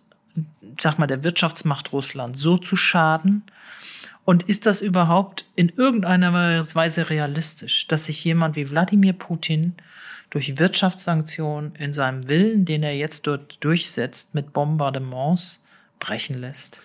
sag 0.78 1.00
mal, 1.00 1.08
der 1.08 1.24
Wirtschaftsmacht 1.24 1.92
Russland 1.92 2.38
so 2.38 2.58
zu 2.58 2.76
schaden? 2.76 3.42
Und 4.24 4.44
ist 4.44 4.66
das 4.66 4.82
überhaupt 4.82 5.46
in 5.56 5.68
irgendeiner 5.70 6.32
Weise 6.32 7.10
realistisch, 7.10 7.88
dass 7.88 8.04
sich 8.04 8.22
jemand 8.22 8.54
wie 8.54 8.70
Wladimir 8.70 9.14
Putin 9.14 9.74
durch 10.30 10.58
Wirtschaftssanktionen 10.58 11.74
in 11.78 11.92
seinem 11.92 12.28
Willen, 12.28 12.64
den 12.64 12.82
er 12.82 12.96
jetzt 12.96 13.26
dort 13.26 13.58
durchsetzt, 13.60 14.34
mit 14.34 14.52
Bombardements 14.52 15.62
brechen 15.98 16.40
lässt? 16.40 16.80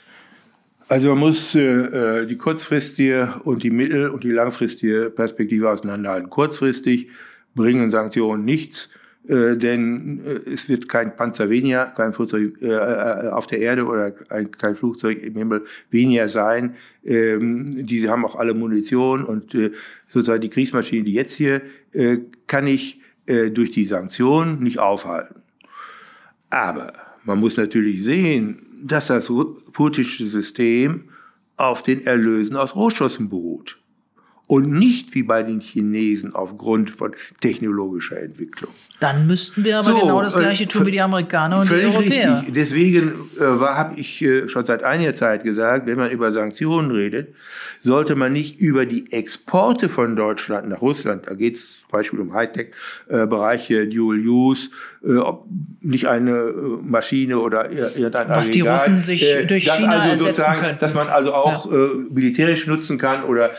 Also 0.87 1.09
man 1.09 1.19
muss 1.19 1.55
äh, 1.55 2.25
die 2.27 2.37
kurzfristige 2.37 3.41
und 3.43 3.63
die 3.63 3.71
mittel- 3.71 4.09
und 4.09 4.23
die 4.23 4.31
langfristige 4.31 5.09
Perspektive 5.09 5.69
auseinanderhalten. 5.69 6.29
Kurzfristig 6.29 7.09
bringen 7.55 7.89
Sanktionen 7.89 8.45
nichts, 8.45 8.89
äh, 9.27 9.55
denn 9.55 10.21
äh, 10.23 10.51
es 10.51 10.69
wird 10.69 10.87
kein 10.87 11.15
Panzer 11.15 11.49
weniger, 11.49 11.87
kein 11.87 12.13
Flugzeug 12.13 12.61
äh, 12.61 12.67
äh 12.67 13.29
auf 13.29 13.47
der 13.47 13.59
Erde 13.59 13.85
oder 13.85 14.13
ein, 14.29 14.51
kein 14.51 14.75
Flugzeug 14.75 15.23
im 15.23 15.35
Himmel 15.35 15.63
weniger 15.89 16.27
sein. 16.27 16.75
Ähm, 17.03 17.87
diese 17.87 18.09
haben 18.09 18.23
auch 18.23 18.35
alle 18.35 18.53
Munition 18.53 19.23
und 19.23 19.55
äh, 19.55 19.71
sozusagen 20.07 20.41
die 20.41 20.49
Kriegsmaschine, 20.49 21.03
die 21.03 21.13
jetzt 21.13 21.33
hier, 21.33 21.63
äh, 21.93 22.17
kann 22.45 22.67
ich 22.67 23.01
äh, 23.25 23.49
durch 23.51 23.71
die 23.71 23.85
Sanktionen 23.85 24.61
nicht 24.61 24.79
aufhalten. 24.79 25.41
Aber 26.49 26.93
man 27.23 27.39
muss 27.39 27.57
natürlich 27.57 28.03
sehen, 28.03 28.65
dass 28.83 29.07
das 29.07 29.31
putinsche 29.73 30.27
System 30.27 31.09
auf 31.57 31.83
den 31.83 32.01
Erlösen 32.01 32.55
aus 32.55 32.75
Rohstoffen 32.75 33.29
beruht 33.29 33.79
und 34.47 34.71
nicht 34.71 35.15
wie 35.15 35.23
bei 35.23 35.43
den 35.43 35.59
Chinesen 35.59 36.35
aufgrund 36.35 36.89
von 36.89 37.15
technologischer 37.41 38.21
Entwicklung. 38.21 38.71
Dann 38.99 39.27
müssten 39.27 39.63
wir 39.63 39.79
aber 39.79 39.83
so, 39.83 39.99
genau 39.99 40.21
das 40.21 40.37
Gleiche 40.37 40.65
äh, 40.65 40.67
tun 40.67 40.85
wie 40.85 40.91
die 40.91 41.01
Amerikaner 41.01 41.59
und 41.59 41.69
die 41.69 41.73
Europäer. 41.73 42.37
Richtig. 42.37 42.53
Deswegen 42.53 43.29
äh, 43.39 43.43
habe 43.43 43.99
ich 43.99 44.21
äh, 44.21 44.47
schon 44.47 44.63
seit 44.63 44.83
einiger 44.83 45.13
Zeit 45.13 45.43
gesagt, 45.43 45.87
wenn 45.87 45.97
man 45.97 46.11
über 46.11 46.31
Sanktionen 46.31 46.91
redet, 46.91 47.33
sollte 47.81 48.15
man 48.15 48.33
nicht 48.33 48.59
über 48.59 48.85
die 48.85 49.11
Exporte 49.11 49.89
von 49.89 50.15
Deutschland 50.15 50.69
nach 50.69 50.81
Russland, 50.81 51.27
da 51.27 51.33
geht 51.33 51.55
es 51.55 51.77
zum 51.81 51.91
Beispiel 51.91 52.19
um 52.19 52.33
Hightech-Bereiche, 52.33 53.81
äh, 53.81 53.87
Dual 53.87 54.17
Use, 54.17 54.69
äh, 55.03 55.17
ob 55.17 55.45
nicht 55.81 56.07
eine 56.07 56.31
äh, 56.31 56.53
Maschine 56.81 57.39
oder 57.39 57.69
irgendein 57.69 58.29
Was 58.29 58.49
Aggregat, 58.49 58.55
die 58.55 58.61
Russen 58.61 58.99
sich 58.99 59.37
durch 59.47 59.65
China 59.65 59.99
also 59.99 60.27
ersetzen 60.27 60.53
können. 60.59 60.77
Dass 60.79 60.93
man 60.93 61.07
also 61.07 61.33
auch 61.33 61.71
ja. 61.71 61.77
militärisch 62.09 62.67
nutzen 62.67 62.97
kann 62.97 63.23
oder 63.23 63.51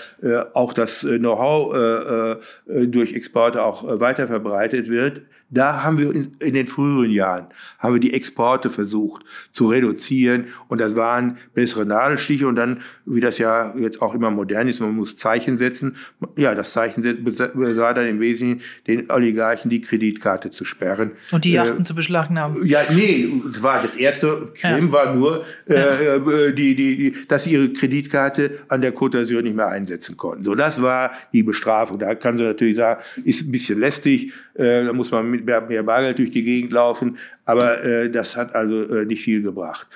auch 0.54 0.72
das 0.78 1.00
Know-how 1.00 2.38
durch 2.66 3.14
Exporte 3.14 3.62
auch 3.62 4.00
weiter 4.00 4.26
verbreitet 4.26 4.88
wird. 4.88 5.22
Da 5.48 5.84
haben 5.84 5.98
wir 5.98 6.12
in, 6.12 6.32
in, 6.40 6.54
den 6.54 6.66
früheren 6.66 7.10
Jahren, 7.10 7.46
haben 7.78 7.94
wir 7.94 8.00
die 8.00 8.12
Exporte 8.12 8.68
versucht 8.68 9.24
zu 9.52 9.68
reduzieren 9.68 10.46
und 10.66 10.80
das 10.80 10.96
waren 10.96 11.38
bessere 11.54 11.86
Nadelstiche 11.86 12.48
und 12.48 12.56
dann, 12.56 12.80
wie 13.04 13.20
das 13.20 13.38
ja 13.38 13.72
jetzt 13.76 14.02
auch 14.02 14.12
immer 14.12 14.32
modern 14.32 14.66
ist, 14.66 14.80
man 14.80 14.96
muss 14.96 15.16
Zeichen 15.16 15.56
setzen. 15.56 15.96
Ja, 16.36 16.56
das 16.56 16.72
Zeichen 16.72 17.02
besah 17.24 17.94
dann 17.94 18.08
im 18.08 18.18
Wesentlichen 18.18 18.62
den 18.88 19.08
Oligarchen 19.08 19.70
die 19.70 19.80
Kreditkarte 19.80 20.50
zu 20.50 20.64
sperren. 20.64 21.12
Und 21.30 21.44
die 21.44 21.52
Yachten 21.52 21.82
äh, 21.82 21.84
zu 21.84 21.94
beschlagnahmen. 21.94 22.66
Ja, 22.66 22.80
nee, 22.92 23.28
es 23.48 23.62
war 23.62 23.82
das 23.82 23.94
erste 23.94 24.48
Creme 24.54 24.86
ja. 24.86 24.92
war 24.92 25.14
nur, 25.14 25.44
äh, 25.68 25.74
ja. 25.74 26.16
äh, 26.16 26.52
die, 26.52 26.74
die, 26.74 26.96
die, 26.96 27.26
dass 27.28 27.44
sie 27.44 27.52
ihre 27.52 27.72
Kreditkarte 27.72 28.58
an 28.68 28.80
der 28.80 28.92
Côte 28.92 29.18
d'Azur 29.18 29.42
nicht 29.42 29.54
mehr 29.54 29.68
einsetzen 29.68 30.16
konnten. 30.16 30.42
So, 30.42 30.56
das 30.66 30.82
war 30.82 31.12
die 31.32 31.42
Bestrafung. 31.42 31.98
Da 31.98 32.14
kann 32.14 32.36
sie 32.36 32.44
natürlich 32.44 32.76
sagen, 32.76 33.00
ist 33.24 33.46
ein 33.46 33.52
bisschen 33.52 33.78
lästig, 33.78 34.32
äh, 34.54 34.84
da 34.84 34.92
muss 34.92 35.10
man 35.10 35.30
mit 35.30 35.46
mehr, 35.46 35.60
mehr 35.60 35.82
Bargeld 35.82 36.18
durch 36.18 36.30
die 36.30 36.42
Gegend 36.42 36.72
laufen, 36.72 37.18
aber 37.44 37.84
äh, 37.84 38.10
das 38.10 38.36
hat 38.36 38.54
also 38.54 38.82
äh, 38.82 39.04
nicht 39.04 39.22
viel 39.22 39.42
gebracht. 39.42 39.86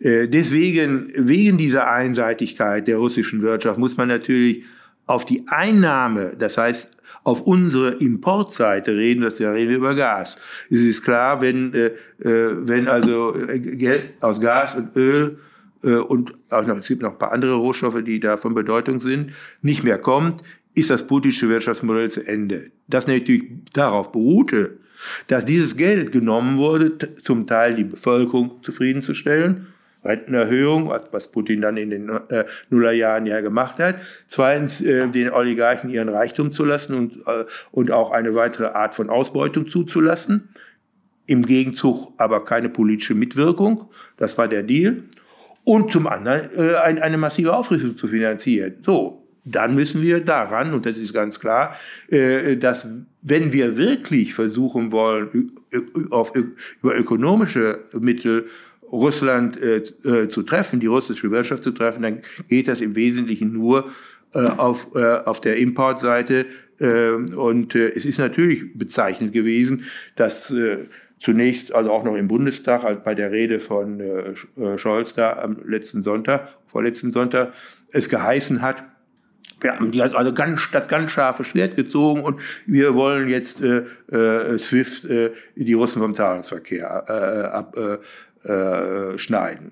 Äh, 0.00 0.28
deswegen, 0.28 1.12
wegen 1.14 1.58
dieser 1.58 1.90
Einseitigkeit 1.90 2.88
der 2.88 2.96
russischen 2.96 3.42
Wirtschaft 3.42 3.78
muss 3.78 3.96
man 3.96 4.08
natürlich 4.08 4.64
auf 5.06 5.24
die 5.26 5.44
Einnahme, 5.48 6.34
das 6.38 6.56
heißt 6.56 6.90
auf 7.24 7.42
unsere 7.42 7.90
Importseite 7.94 8.96
reden, 8.96 9.22
das 9.22 9.38
ja 9.38 9.50
reden 9.50 9.70
wir 9.70 9.78
über 9.78 9.94
Gas. 9.94 10.36
Es 10.70 10.80
ist 10.80 11.02
klar, 11.02 11.40
wenn, 11.40 11.72
äh, 11.74 11.86
äh 11.86 12.66
wenn 12.66 12.88
also 12.88 13.34
äh, 13.36 13.58
Geld 13.58 14.14
aus 14.20 14.40
Gas 14.40 14.74
und 14.74 14.96
Öl 14.96 15.38
und 15.90 16.34
auch 16.50 16.66
noch, 16.66 16.78
es 16.78 16.88
gibt 16.88 17.02
noch 17.02 17.12
ein 17.12 17.18
paar 17.18 17.32
andere 17.32 17.54
Rohstoffe, 17.54 18.02
die 18.04 18.20
da 18.20 18.36
von 18.36 18.54
Bedeutung 18.54 19.00
sind, 19.00 19.32
nicht 19.62 19.84
mehr 19.84 19.98
kommt, 19.98 20.42
ist 20.74 20.90
das 20.90 21.06
putinsche 21.06 21.48
Wirtschaftsmodell 21.48 22.10
zu 22.10 22.26
Ende. 22.26 22.70
Das 22.88 23.06
natürlich 23.06 23.44
darauf 23.72 24.12
beruhte, 24.12 24.78
dass 25.26 25.44
dieses 25.44 25.76
Geld 25.76 26.12
genommen 26.12 26.58
wurde, 26.58 26.98
zum 27.18 27.46
Teil 27.46 27.74
die 27.74 27.84
Bevölkerung 27.84 28.62
zufriedenzustellen, 28.62 29.68
Rentenerhöhung, 30.04 30.88
was, 30.88 31.08
was 31.12 31.30
Putin 31.30 31.62
dann 31.62 31.76
in 31.76 31.90
den 31.90 32.08
äh, 32.08 32.44
Nullerjahren 32.68 33.26
ja 33.26 33.40
gemacht 33.40 33.78
hat. 33.78 33.96
Zweitens, 34.26 34.82
äh, 34.82 35.08
den 35.08 35.30
Oligarchen 35.30 35.88
ihren 35.88 36.10
Reichtum 36.10 36.50
zu 36.50 36.64
lassen 36.64 36.94
und, 36.94 37.16
äh, 37.26 37.44
und 37.70 37.90
auch 37.90 38.10
eine 38.10 38.34
weitere 38.34 38.66
Art 38.66 38.94
von 38.94 39.08
Ausbeutung 39.08 39.66
zuzulassen. 39.68 40.50
Im 41.26 41.46
Gegenzug 41.46 42.12
aber 42.18 42.44
keine 42.44 42.68
politische 42.68 43.14
Mitwirkung. 43.14 43.88
Das 44.18 44.36
war 44.36 44.46
der 44.46 44.62
Deal. 44.62 45.04
Und 45.64 45.90
zum 45.90 46.06
anderen 46.06 46.50
äh, 46.56 46.74
ein, 46.76 47.00
eine 47.00 47.16
massive 47.16 47.56
Aufrüstung 47.56 47.96
zu 47.96 48.06
finanzieren. 48.06 48.74
So, 48.84 49.24
dann 49.44 49.74
müssen 49.74 50.02
wir 50.02 50.20
daran, 50.20 50.72
und 50.72 50.86
das 50.86 50.96
ist 50.96 51.12
ganz 51.12 51.38
klar, 51.38 51.76
äh, 52.08 52.56
dass 52.56 52.88
wenn 53.22 53.52
wir 53.52 53.76
wirklich 53.76 54.34
versuchen 54.34 54.90
wollen, 54.92 55.52
auf, 56.10 56.32
über 56.34 56.96
ökonomische 56.96 57.80
Mittel 57.98 58.46
Russland 58.90 59.60
äh, 59.60 59.82
äh, 60.04 60.28
zu 60.28 60.42
treffen, 60.42 60.80
die 60.80 60.86
russische 60.86 61.30
Wirtschaft 61.30 61.62
zu 61.62 61.72
treffen, 61.72 62.02
dann 62.02 62.22
geht 62.48 62.68
das 62.68 62.80
im 62.80 62.96
Wesentlichen 62.96 63.52
nur 63.52 63.90
auf, 64.32 64.92
auf 64.96 65.40
der 65.40 65.58
Importseite. 65.58 66.46
Und 66.80 67.76
es 67.76 68.04
ist 68.04 68.18
natürlich 68.18 68.76
bezeichnend 68.76 69.32
gewesen, 69.32 69.84
dass 70.16 70.52
zunächst, 71.18 71.74
also 71.74 71.90
auch 71.90 72.04
noch 72.04 72.16
im 72.16 72.28
Bundestag, 72.28 72.84
also 72.84 73.00
bei 73.02 73.14
der 73.14 73.30
Rede 73.30 73.60
von 73.60 74.02
Scholz 74.76 75.14
da 75.14 75.34
am 75.34 75.58
letzten 75.66 76.02
Sonntag, 76.02 76.48
vorletzten 76.66 77.10
Sonntag, 77.10 77.52
es 77.92 78.08
geheißen 78.08 78.60
hat, 78.62 78.84
Ja, 79.62 79.78
die 79.80 80.02
hat 80.02 80.14
also 80.14 80.34
ganz, 80.34 80.68
das 80.72 80.88
ganz 80.88 81.10
scharfe 81.10 81.44
Schwert 81.44 81.76
gezogen 81.76 82.22
und 82.22 82.40
wir 82.66 82.94
wollen 82.94 83.28
jetzt 83.28 83.62
äh, 83.62 83.84
äh, 84.12 84.58
SWIFT 84.58 85.04
äh, 85.04 85.30
die 85.56 85.72
Russen 85.72 86.02
vom 86.02 86.12
Zahlungsverkehr 86.12 87.04
äh, 88.44 88.46
abschneiden. 88.46 89.68
Äh, 89.68 89.70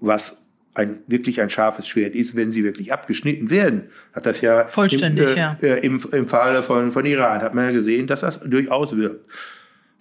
was 0.00 0.36
ein, 0.74 1.00
wirklich 1.06 1.40
ein 1.40 1.50
scharfes 1.50 1.86
Schwert 1.86 2.14
ist, 2.14 2.36
wenn 2.36 2.52
sie 2.52 2.64
wirklich 2.64 2.92
abgeschnitten 2.92 3.50
werden. 3.50 3.84
Hat 4.12 4.26
das 4.26 4.40
ja 4.40 4.66
vollständig, 4.66 5.30
im, 5.30 5.36
äh, 5.36 5.38
ja. 5.38 5.56
Äh, 5.62 5.86
im, 5.86 6.00
im 6.10 6.26
Falle 6.26 6.62
von, 6.62 6.90
von 6.90 7.06
Iran 7.06 7.42
hat 7.42 7.54
man 7.54 7.66
ja 7.66 7.70
gesehen, 7.72 8.06
dass 8.06 8.20
das 8.20 8.40
durchaus 8.40 8.96
wirkt. 8.96 9.24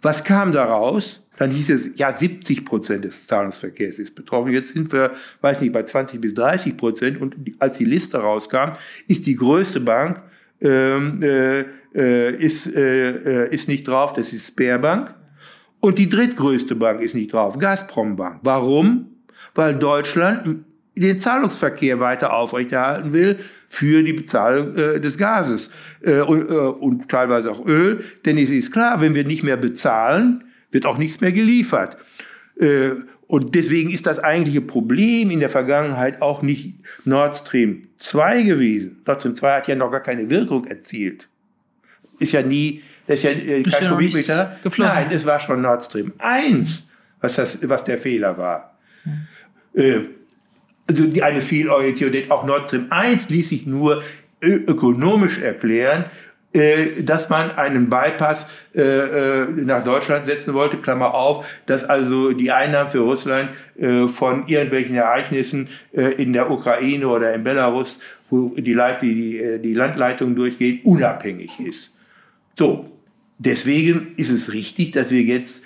Was 0.04 0.24
kam 0.24 0.52
daraus? 0.52 1.26
Dann 1.38 1.50
hieß 1.50 1.72
es, 1.72 1.98
ja, 1.98 2.14
70 2.14 2.66
Prozent 2.66 3.06
des 3.06 3.26
Zahlungsverkehrs 3.26 3.98
ist 3.98 4.14
betroffen. 4.14 4.52
Jetzt 4.52 4.74
sind 4.74 4.92
wir, 4.92 5.12
weiß 5.42 5.62
nicht, 5.62 5.74
bei 5.74 5.82
20 5.82 6.22
bis 6.22 6.36
30 6.36 6.78
Prozent. 6.78 7.20
Und 7.20 7.36
als 7.58 7.78
die 7.78 7.86
Liste 7.86 8.20
rauskam, 8.20 8.72
ist 9.08 9.26
die 9.26 9.36
größte 9.36 9.80
Bank 9.80 10.22
ähm, 10.62 11.22
äh, 11.24 11.66
äh, 11.96 12.36
ist, 12.36 12.68
äh, 12.68 13.46
äh 13.46 13.54
ist 13.54 13.68
nicht 13.68 13.88
drauf, 13.88 14.14
das 14.14 14.32
ist 14.32 14.48
Sperrbank. 14.48 15.16
Und 15.80 15.98
die 15.98 16.08
drittgrößte 16.08 16.76
Bank 16.76 17.02
ist 17.02 17.16
nicht 17.16 17.34
drauf, 17.34 17.58
Gazprom 17.58 18.16
Bank. 18.16 18.40
Warum? 18.44 19.08
Weil 19.56 19.76
Deutschland 19.76 20.66
den 20.96 21.20
Zahlungsverkehr 21.20 22.00
weiter 22.00 22.34
aufrechterhalten 22.34 23.14
will 23.14 23.40
für 23.74 24.04
die 24.04 24.14
Bezahlung 24.14 24.76
äh, 24.76 25.00
des 25.00 25.18
Gases 25.18 25.72
äh, 26.04 26.20
und, 26.20 26.48
äh, 26.48 26.54
und 26.54 27.10
teilweise 27.10 27.52
auch 27.52 27.66
Öl. 27.66 28.04
Denn 28.24 28.38
es 28.38 28.52
ist 28.52 28.72
klar, 28.72 29.02
wenn 29.02 29.16
wir 29.16 29.24
nicht 29.24 29.42
mehr 29.42 29.58
bezahlen, 29.58 30.44
wird 30.70 30.86
auch 30.86 31.00
nichts 31.00 31.22
mehr 31.22 31.32
geliefert. 31.32 31.98
Äh, 32.60 32.92
und 33.26 33.56
deswegen 33.56 33.90
ist 33.90 34.06
das 34.06 34.20
eigentliche 34.20 34.62
Problem 34.62 35.32
in 35.32 35.40
der 35.40 35.50
Vergangenheit 35.50 36.22
auch 36.22 36.44
nicht 36.44 36.76
Nord 37.04 37.36
Stream 37.36 37.88
2 37.98 38.44
gewesen. 38.44 39.02
Nord 39.08 39.22
Stream 39.22 39.36
2 39.36 39.56
hat 39.56 39.68
ja 39.68 39.76
noch 39.76 39.90
gar 39.90 40.02
keine 40.02 40.30
Wirkung 40.30 40.66
erzielt. 40.66 41.28
Ist 42.20 42.34
ja 42.34 42.44
nie, 42.44 42.84
das 43.08 43.16
ist 43.16 43.24
ja 43.24 43.32
äh, 43.32 43.64
kein 43.64 43.90
Kubikmeter. 43.90 44.56
Nein, 44.78 45.08
es 45.10 45.26
war 45.26 45.40
schon 45.40 45.64
Nord 45.64 45.84
Stream 45.84 46.14
1, 46.20 46.84
was, 47.22 47.36
das, 47.36 47.58
was 47.68 47.84
der 47.84 47.98
Fehler 47.98 48.38
war. 48.38 48.78
Hm 49.74 50.10
also 50.88 51.06
die, 51.06 51.24
eine 51.24 51.42
Fehlorientierung, 51.42 52.32
auch 52.32 52.46
Nord 52.46 52.68
Stream 52.68 52.88
1 52.90 53.30
ließ 53.30 53.50
sich 53.50 53.66
nur 53.66 54.04
ökonomisch 54.42 55.40
erklären, 55.40 56.06
äh, 56.54 57.02
dass 57.02 57.30
man 57.30 57.50
einen 57.52 57.90
Bypass 57.90 58.46
äh, 58.76 58.82
äh, 58.82 59.48
nach 59.66 59.84
Deutschland 59.84 60.28
setzen 60.28 60.54
wollte, 60.54 60.78
Klammer 60.78 61.16
auf, 61.16 61.48
dass 61.66 61.84
also 61.84 62.32
die 62.32 62.52
Einnahmen 62.52 62.92
für 62.92 63.00
Russland 63.00 63.50
von 64.08 64.48
irgendwelchen 64.48 64.96
Ereignissen 64.96 65.68
in 65.92 66.32
der 66.32 66.52
Ukraine 66.52 67.08
oder 67.08 67.34
in 67.34 67.44
Belarus, 67.44 68.00
wo 68.30 68.50
die, 68.50 68.74
Leit 68.74 69.02
die, 69.02 69.60
die 69.64 69.74
Landleitung 69.74 70.36
durchgeht, 70.36 70.86
unabhängig 70.86 71.60
ist. 71.60 71.92
So, 72.54 72.92
deswegen 73.40 74.14
ist 74.18 74.30
es 74.30 74.54
richtig, 74.54 74.92
dass 74.92 75.10
wir 75.10 75.24
jetzt 75.24 75.64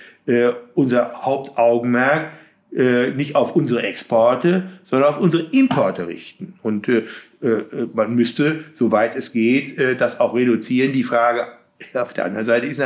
unser 0.73 1.21
Hauptaugenmerk 1.21 2.31
äh, 2.75 3.11
nicht 3.11 3.35
auf 3.35 3.55
unsere 3.55 3.83
Exporte, 3.83 4.63
sondern 4.83 5.09
auf 5.09 5.19
unsere 5.19 5.43
Importe 5.51 6.07
richten. 6.07 6.55
Und 6.61 6.87
äh, 6.87 7.03
äh, 7.41 7.87
man 7.93 8.15
müsste, 8.15 8.65
soweit 8.73 9.15
es 9.15 9.31
geht, 9.31 9.77
äh, 9.77 9.95
das 9.95 10.19
auch 10.19 10.35
reduzieren. 10.35 10.91
Die 10.91 11.03
Frage 11.03 11.47
auf 11.93 12.13
der 12.13 12.25
anderen 12.25 12.45
Seite 12.45 12.67
ist, 12.67 12.81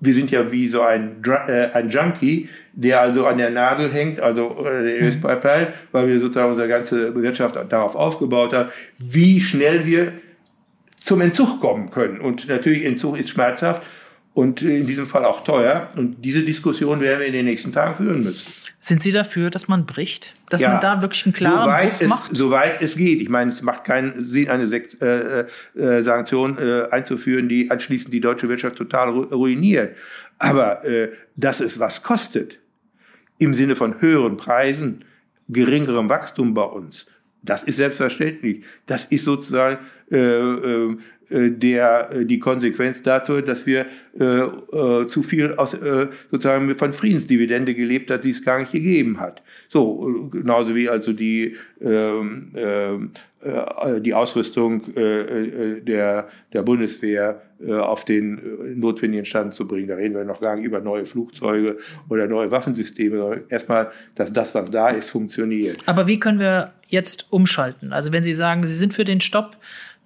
wir 0.00 0.14
sind 0.14 0.30
ja 0.30 0.50
wie 0.50 0.66
so 0.66 0.82
ein, 0.82 1.22
äh, 1.46 1.70
ein 1.72 1.88
Junkie, 1.88 2.48
der 2.72 3.00
also 3.00 3.26
an 3.26 3.38
der 3.38 3.50
Nadel 3.50 3.92
hängt, 3.92 4.20
also 4.20 4.64
äh, 4.64 4.82
der 4.82 5.02
Ölpipeline, 5.02 5.68
weil 5.92 6.08
wir 6.08 6.20
sozusagen 6.20 6.50
unsere 6.50 6.68
ganze 6.68 7.14
Wirtschaft 7.14 7.58
darauf 7.68 7.94
aufgebaut 7.96 8.52
haben, 8.52 8.70
wie 8.98 9.40
schnell 9.40 9.84
wir 9.84 10.12
zum 11.02 11.20
Entzug 11.20 11.60
kommen 11.60 11.90
können. 11.90 12.20
Und 12.20 12.48
natürlich 12.48 12.84
Entzug 12.84 13.18
ist 13.18 13.30
schmerzhaft 13.30 13.82
und 14.34 14.62
in 14.62 14.86
diesem 14.86 15.06
Fall 15.06 15.24
auch 15.24 15.44
teuer. 15.44 15.90
Und 15.96 16.24
diese 16.24 16.42
Diskussion 16.42 17.00
werden 17.00 17.20
wir 17.20 17.26
in 17.26 17.32
den 17.32 17.44
nächsten 17.44 17.72
Tagen 17.72 17.94
führen 17.94 18.22
müssen. 18.22 18.52
Sind 18.82 19.02
Sie 19.02 19.12
dafür, 19.12 19.50
dass 19.50 19.68
man 19.68 19.84
bricht? 19.84 20.34
Dass 20.48 20.62
ja, 20.62 20.70
man 20.70 20.80
da 20.80 21.02
wirklich 21.02 21.26
einen 21.26 21.34
klaren 21.34 21.64
soweit 21.64 21.90
Bruch 21.90 22.00
es, 22.00 22.08
macht? 22.08 22.36
Soweit 22.36 22.82
es 22.82 22.96
geht. 22.96 23.20
Ich 23.20 23.28
meine, 23.28 23.52
es 23.52 23.60
macht 23.60 23.84
keinen 23.84 24.24
Sinn, 24.24 24.48
eine 24.48 24.66
Sek 24.66 25.00
äh, 25.02 25.44
äh, 25.74 26.02
Sanktion 26.02 26.56
äh, 26.56 26.88
einzuführen, 26.90 27.50
die 27.50 27.70
anschließend 27.70 28.12
die 28.12 28.20
deutsche 28.20 28.48
Wirtschaft 28.48 28.76
total 28.76 29.10
ruiniert. 29.10 29.98
Aber 30.38 30.82
äh, 30.86 31.12
dass 31.36 31.60
es 31.60 31.78
was 31.78 32.02
kostet, 32.02 32.58
im 33.38 33.52
Sinne 33.52 33.76
von 33.76 34.00
höheren 34.00 34.38
Preisen, 34.38 35.04
geringerem 35.48 36.08
Wachstum 36.08 36.54
bei 36.54 36.62
uns, 36.62 37.06
das 37.42 37.64
ist 37.64 37.76
selbstverständlich. 37.76 38.64
Das 38.86 39.04
ist 39.06 39.24
sozusagen 39.24 39.78
äh, 40.10 40.16
äh, 40.18 40.96
äh, 41.30 41.50
der, 41.50 42.10
äh, 42.10 42.24
die 42.26 42.38
Konsequenz 42.38 43.02
dazu, 43.02 43.40
dass 43.40 43.66
wir 43.66 43.86
äh, 44.18 44.24
äh, 44.24 45.06
zu 45.06 45.22
viel 45.22 45.54
aus, 45.54 45.70
sozusagen 46.30 46.74
von 46.74 46.92
Friedensdividende 46.92 47.74
gelebt 47.74 48.10
hat, 48.10 48.24
die 48.24 48.30
es 48.30 48.44
gar 48.44 48.58
nicht 48.58 48.72
gegeben 48.72 49.20
hat. 49.20 49.42
So, 49.68 50.28
genauso 50.30 50.74
wie 50.74 50.88
also 50.88 51.12
die, 51.12 51.56
ähm, 51.80 52.50
äh, 52.54 52.98
die 54.00 54.12
Ausrüstung 54.12 54.84
äh, 54.96 55.80
der, 55.80 56.28
der 56.52 56.62
Bundeswehr 56.62 57.40
äh, 57.66 57.72
auf 57.72 58.04
den 58.04 58.78
notwendigen 58.78 59.24
Stand 59.24 59.54
zu 59.54 59.66
bringen. 59.66 59.88
Da 59.88 59.94
reden 59.94 60.14
wir 60.14 60.24
noch 60.24 60.40
gar 60.40 60.56
nicht 60.56 60.64
über 60.66 60.80
neue 60.80 61.06
Flugzeuge 61.06 61.78
oder 62.10 62.26
neue 62.26 62.50
Waffensysteme, 62.50 63.16
sondern 63.16 63.42
erstmal, 63.48 63.92
dass 64.14 64.32
das, 64.32 64.54
was 64.54 64.70
da 64.70 64.90
ist, 64.90 65.10
funktioniert. 65.10 65.78
Aber 65.86 66.06
wie 66.06 66.20
können 66.20 66.38
wir 66.38 66.72
jetzt 66.88 67.28
umschalten? 67.30 67.92
Also 67.92 68.12
wenn 68.12 68.24
Sie 68.24 68.34
sagen, 68.34 68.66
Sie 68.66 68.74
sind 68.74 68.92
für 68.92 69.04
den 69.04 69.22
Stopp, 69.22 69.56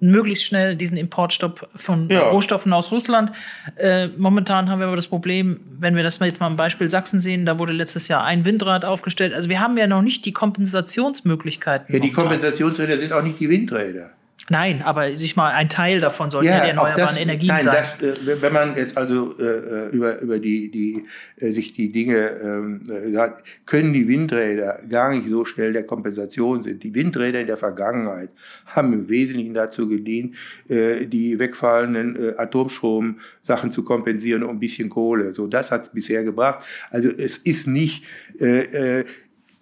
möglichst 0.00 0.44
schnell 0.44 0.76
diesen 0.76 0.96
Importstopp 0.96 1.68
von 1.74 2.08
ja. 2.10 2.28
Rohstoffen 2.28 2.72
aus 2.72 2.90
Russland. 2.90 3.32
Äh, 3.76 4.08
momentan 4.16 4.68
haben 4.68 4.80
wir 4.80 4.86
aber 4.86 4.96
das 4.96 5.08
Problem, 5.08 5.60
wenn 5.78 5.96
wir 5.96 6.02
das 6.02 6.18
jetzt 6.18 6.40
mal 6.40 6.48
im 6.48 6.56
Beispiel 6.56 6.90
Sachsen 6.90 7.20
sehen, 7.20 7.46
da 7.46 7.58
wurde 7.58 7.72
letztes 7.72 8.08
Jahr 8.08 8.24
ein 8.24 8.44
Windrad 8.44 8.84
aufgestellt. 8.84 9.34
Also 9.34 9.48
wir 9.48 9.60
haben 9.60 9.78
ja 9.78 9.86
noch 9.86 10.02
nicht 10.02 10.24
die 10.26 10.32
Kompensationsmöglichkeiten. 10.32 11.94
Ja, 11.94 12.00
die 12.00 12.12
Kompensationsräder 12.12 12.98
sind 12.98 13.12
auch 13.12 13.22
nicht 13.22 13.40
die 13.40 13.48
Windräder. 13.48 14.10
Nein, 14.50 14.82
aber 14.82 15.16
sich 15.16 15.36
mal 15.36 15.52
ein 15.52 15.70
Teil 15.70 16.00
davon 16.00 16.30
sollten 16.30 16.48
ja, 16.48 16.58
ja 16.58 16.62
die 16.64 16.68
erneuerbaren 16.68 17.08
das, 17.08 17.18
Energien 17.18 17.48
nein, 17.48 17.62
sein. 17.62 17.76
Das, 17.76 17.94
äh, 18.00 18.42
wenn 18.42 18.52
man 18.52 18.76
jetzt 18.76 18.96
also 18.96 19.38
äh, 19.38 19.88
über 19.90 20.20
über 20.20 20.38
die 20.38 20.70
die 20.70 21.06
äh, 21.36 21.52
sich 21.52 21.72
die 21.72 21.90
Dinge 21.90 22.28
ähm, 22.42 22.82
äh, 22.90 23.28
können 23.64 23.94
die 23.94 24.06
Windräder 24.06 24.80
gar 24.88 25.14
nicht 25.14 25.28
so 25.28 25.46
schnell 25.46 25.72
der 25.72 25.84
Kompensation 25.84 26.62
sind. 26.62 26.82
Die 26.82 26.94
Windräder 26.94 27.40
in 27.40 27.46
der 27.46 27.56
Vergangenheit 27.56 28.28
haben 28.66 28.92
im 28.92 29.08
Wesentlichen 29.08 29.54
dazu 29.54 29.88
gedient, 29.88 30.36
äh, 30.68 31.06
die 31.06 31.38
wegfallenden 31.38 32.16
äh, 32.16 32.34
Atomstrom-Sachen 32.36 33.70
zu 33.70 33.82
kompensieren 33.82 34.42
um 34.42 34.56
ein 34.56 34.60
bisschen 34.60 34.90
Kohle. 34.90 35.32
So 35.32 35.46
das 35.46 35.70
hat 35.70 35.82
es 35.82 35.88
bisher 35.88 36.22
gebracht. 36.22 36.66
Also 36.90 37.08
es 37.08 37.38
ist 37.38 37.66
nicht 37.66 38.04
äh, 38.38 39.00
äh, 39.00 39.04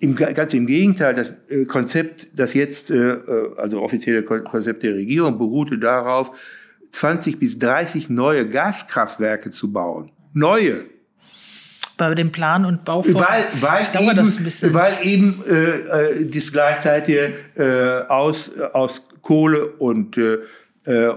im, 0.02 0.16
ganz 0.16 0.52
im 0.52 0.66
Gegenteil, 0.66 1.14
das 1.14 1.32
äh, 1.48 1.64
Konzept, 1.64 2.28
das 2.34 2.54
jetzt, 2.54 2.90
äh, 2.90 2.96
äh 2.96 3.56
also 3.56 3.80
offizielle 3.80 4.24
Konzept 4.24 4.82
der 4.82 4.94
Regierung, 4.94 5.38
beruhte 5.38 5.78
darauf, 5.78 6.36
20 6.90 7.38
bis 7.38 7.58
30 7.58 8.10
neue 8.10 8.48
Gaskraftwerke 8.48 9.50
zu 9.50 9.72
bauen. 9.72 10.10
Neue. 10.34 10.86
Bei 11.96 12.14
dem 12.14 12.32
Plan 12.32 12.64
und 12.64 12.84
Bau 12.84 13.02
von 13.02 13.14
weil, 13.14 13.46
weil 13.60 13.86
dauert 13.92 14.08
eben, 14.08 14.16
das 14.16 14.38
ein 14.38 14.44
bisschen. 14.44 14.74
Weil 14.74 14.94
eben 15.02 15.42
äh, 15.48 15.54
äh 15.54 16.30
das 16.30 16.50
gleichzeitige 16.50 17.34
äh, 17.54 18.08
aus, 18.10 18.58
aus 18.58 19.04
Kohle 19.22 19.66
und, 19.66 20.18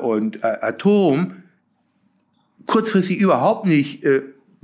und 0.02 0.44
Atom 0.44 1.44
kurzfristig 2.68 3.18
überhaupt 3.18 3.66
nicht 3.66 4.04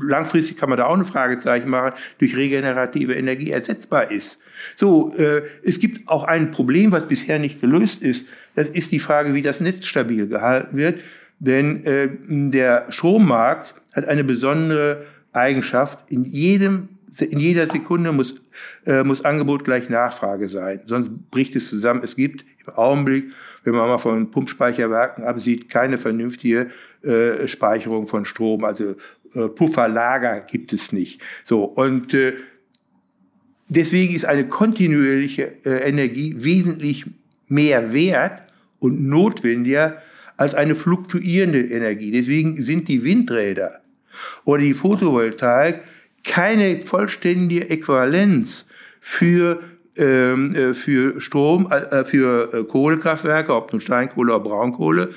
langfristig 0.01 0.57
kann 0.57 0.69
man 0.69 0.77
da 0.77 0.85
auch 0.85 0.95
eine 0.95 1.05
Fragezeichen 1.05 1.69
machen, 1.69 1.93
durch 2.19 2.35
regenerative 2.35 3.13
Energie 3.13 3.51
ersetzbar 3.51 4.11
ist. 4.11 4.39
So, 4.75 5.13
äh, 5.15 5.43
es 5.63 5.79
gibt 5.79 6.07
auch 6.07 6.23
ein 6.23 6.51
Problem, 6.51 6.91
was 6.91 7.07
bisher 7.07 7.39
nicht 7.39 7.61
gelöst 7.61 8.01
ist. 8.01 8.25
Das 8.55 8.69
ist 8.69 8.91
die 8.91 8.99
Frage, 8.99 9.33
wie 9.33 9.41
das 9.41 9.61
Netz 9.61 9.85
stabil 9.85 10.27
gehalten 10.27 10.77
wird. 10.77 11.01
Denn 11.39 11.83
äh, 11.85 12.09
der 12.27 12.85
Strommarkt 12.89 13.73
hat 13.93 14.05
eine 14.05 14.23
besondere 14.23 15.05
Eigenschaft. 15.33 15.99
In 16.11 16.23
jedem 16.23 16.89
in 17.19 17.39
jeder 17.39 17.69
Sekunde 17.69 18.11
muss, 18.11 18.41
äh, 18.85 19.03
muss 19.03 19.25
Angebot 19.25 19.65
gleich 19.65 19.89
Nachfrage 19.89 20.47
sein. 20.47 20.81
Sonst 20.85 21.09
bricht 21.29 21.55
es 21.55 21.69
zusammen. 21.69 22.01
Es 22.03 22.15
gibt 22.15 22.45
im 22.65 22.73
Augenblick, 22.73 23.31
wenn 23.63 23.73
man 23.73 23.87
mal 23.87 23.97
von 23.97 24.31
Pumpspeicherwerken 24.31 25.23
absieht, 25.23 25.69
keine 25.69 25.97
vernünftige 25.97 26.69
äh, 27.03 27.47
Speicherung 27.47 28.07
von 28.07 28.25
Strom. 28.25 28.63
Also 28.63 28.95
äh, 29.33 29.47
Pufferlager 29.47 30.41
gibt 30.41 30.73
es 30.73 30.91
nicht. 30.91 31.21
So 31.43 31.63
und 31.63 32.13
äh, 32.13 32.33
deswegen 33.69 34.15
ist 34.15 34.25
eine 34.25 34.47
kontinuierliche 34.47 35.65
äh, 35.65 35.87
Energie 35.87 36.35
wesentlich 36.37 37.05
mehr 37.47 37.93
wert 37.93 38.43
und 38.79 39.07
notwendiger 39.07 40.01
als 40.37 40.55
eine 40.55 40.75
fluktuierende 40.75 41.61
Energie. 41.61 42.11
Deswegen 42.11 42.61
sind 42.61 42.87
die 42.87 43.03
Windräder 43.03 43.81
oder 44.43 44.63
die 44.63 44.73
Photovoltaik 44.73 45.81
keine 46.23 46.81
vollständige 46.81 47.69
Äquivalenz 47.69 48.65
für 48.99 49.61
ähm, 49.97 50.55
äh, 50.55 50.73
für 50.73 51.19
Strom, 51.19 51.69
für 52.05 52.65
Kohlekraftwerke, 52.67 53.53
ob 53.53 53.71
nun 53.71 53.81
Steinkohle 53.81 54.33
oder 54.33 54.43
Braunkohle 54.43 55.09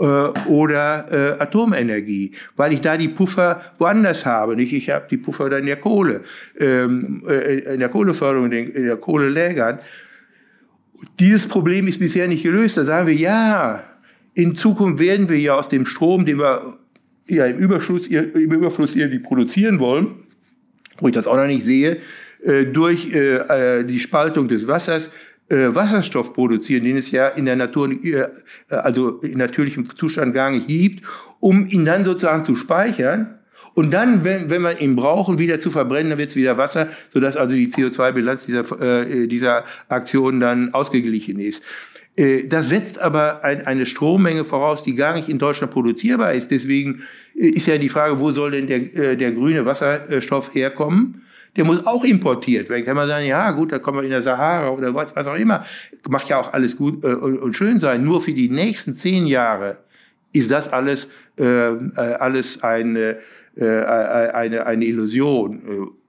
oder 0.00 1.36
äh, 1.36 1.42
Atomenergie, 1.42 2.32
weil 2.56 2.72
ich 2.72 2.80
da 2.80 2.96
die 2.96 3.08
Puffer 3.08 3.60
woanders 3.78 4.24
habe. 4.24 4.56
Nicht, 4.56 4.72
ich 4.72 4.88
habe 4.88 5.06
die 5.10 5.18
Puffer 5.18 5.50
dann 5.50 5.60
in 5.60 5.66
der 5.66 5.76
Kohle, 5.76 6.22
ähm, 6.58 7.22
äh, 7.28 7.74
in 7.74 7.80
der 7.80 7.90
Kohleförderung, 7.90 8.50
in 8.50 8.86
der 8.86 8.96
Kohlelägern. 8.96 9.80
Dieses 11.18 11.46
Problem 11.46 11.86
ist 11.86 11.98
bisher 11.98 12.28
nicht 12.28 12.42
gelöst. 12.42 12.76
Da 12.76 12.84
sagen 12.84 13.06
wir, 13.06 13.14
ja, 13.14 13.84
in 14.34 14.54
Zukunft 14.54 15.00
werden 15.00 15.28
wir 15.28 15.38
ja 15.38 15.54
aus 15.54 15.68
dem 15.68 15.84
Strom, 15.84 16.24
den 16.24 16.38
wir 16.38 16.78
ja 17.28 17.46
im 17.46 17.58
Überfluss, 17.58 18.06
im 18.06 18.52
Überfluss 18.52 18.96
irgendwie 18.96 19.18
produzieren 19.18 19.80
wollen, 19.80 20.14
wo 20.98 21.08
ich 21.08 21.14
das 21.14 21.26
auch 21.26 21.36
noch 21.36 21.46
nicht 21.46 21.64
sehe, 21.64 21.98
äh, 22.42 22.64
durch 22.64 23.12
äh, 23.12 23.80
äh, 23.80 23.84
die 23.84 23.98
Spaltung 23.98 24.48
des 24.48 24.66
Wassers 24.66 25.10
Wasserstoff 25.50 26.32
produzieren, 26.32 26.84
den 26.84 26.96
es 26.96 27.10
ja 27.10 27.28
in 27.28 27.44
der 27.44 27.56
Natur, 27.56 27.90
also 28.68 29.18
in 29.18 29.38
natürlichem 29.38 29.88
Zustand 29.96 30.32
gar 30.32 30.50
nicht 30.50 30.68
gibt, 30.68 31.04
um 31.40 31.66
ihn 31.66 31.84
dann 31.84 32.04
sozusagen 32.04 32.44
zu 32.44 32.54
speichern 32.54 33.40
und 33.74 33.92
dann, 33.92 34.24
wenn, 34.24 34.50
wenn 34.50 34.62
wir 34.62 34.80
ihn 34.80 34.96
brauchen, 34.96 35.38
wieder 35.38 35.58
zu 35.58 35.70
verbrennen, 35.70 36.10
dann 36.10 36.18
wird 36.18 36.30
es 36.30 36.36
wieder 36.36 36.58
Wasser, 36.58 36.88
sodass 37.12 37.36
also 37.36 37.54
die 37.54 37.68
CO2-Bilanz 37.68 38.46
dieser, 38.46 38.80
äh, 38.80 39.26
dieser 39.26 39.64
Aktion 39.88 40.40
dann 40.40 40.74
ausgeglichen 40.74 41.38
ist. 41.38 41.62
Äh, 42.16 42.46
das 42.46 42.68
setzt 42.68 42.98
aber 43.00 43.44
ein, 43.44 43.66
eine 43.66 43.86
Strommenge 43.86 44.44
voraus, 44.44 44.82
die 44.82 44.94
gar 44.94 45.14
nicht 45.14 45.28
in 45.28 45.38
Deutschland 45.38 45.72
produzierbar 45.72 46.34
ist. 46.34 46.50
Deswegen 46.50 47.02
ist 47.34 47.66
ja 47.66 47.78
die 47.78 47.88
Frage, 47.88 48.18
wo 48.18 48.32
soll 48.32 48.50
denn 48.50 48.66
der, 48.66 49.16
der 49.16 49.32
grüne 49.32 49.64
Wasserstoff 49.64 50.54
herkommen? 50.54 51.22
Der 51.56 51.64
muss 51.64 51.86
auch 51.86 52.04
importiert 52.04 52.68
werden. 52.68 52.84
Kann 52.84 52.96
man 52.96 53.08
sagen, 53.08 53.26
ja 53.26 53.50
gut, 53.50 53.72
da 53.72 53.78
kommen 53.78 53.98
wir 53.98 54.04
in 54.04 54.10
der 54.10 54.22
Sahara 54.22 54.70
oder 54.70 54.94
was, 54.94 55.14
was 55.16 55.26
auch 55.26 55.36
immer. 55.36 55.64
Macht 56.08 56.28
ja 56.28 56.40
auch 56.40 56.52
alles 56.52 56.76
gut 56.76 57.04
äh, 57.04 57.08
und, 57.08 57.38
und, 57.38 57.56
schön 57.56 57.80
sein. 57.80 58.04
Nur 58.04 58.20
für 58.20 58.32
die 58.32 58.48
nächsten 58.48 58.94
zehn 58.94 59.26
Jahre 59.26 59.78
ist 60.32 60.50
das 60.50 60.68
alles, 60.72 61.08
äh, 61.38 61.44
äh 61.44 61.90
alles 61.96 62.62
eine, 62.62 63.18
äh, 63.56 63.64
eine, 63.64 64.66
eine 64.66 64.84
Illusion 64.84 65.58
äh, 65.58 66.00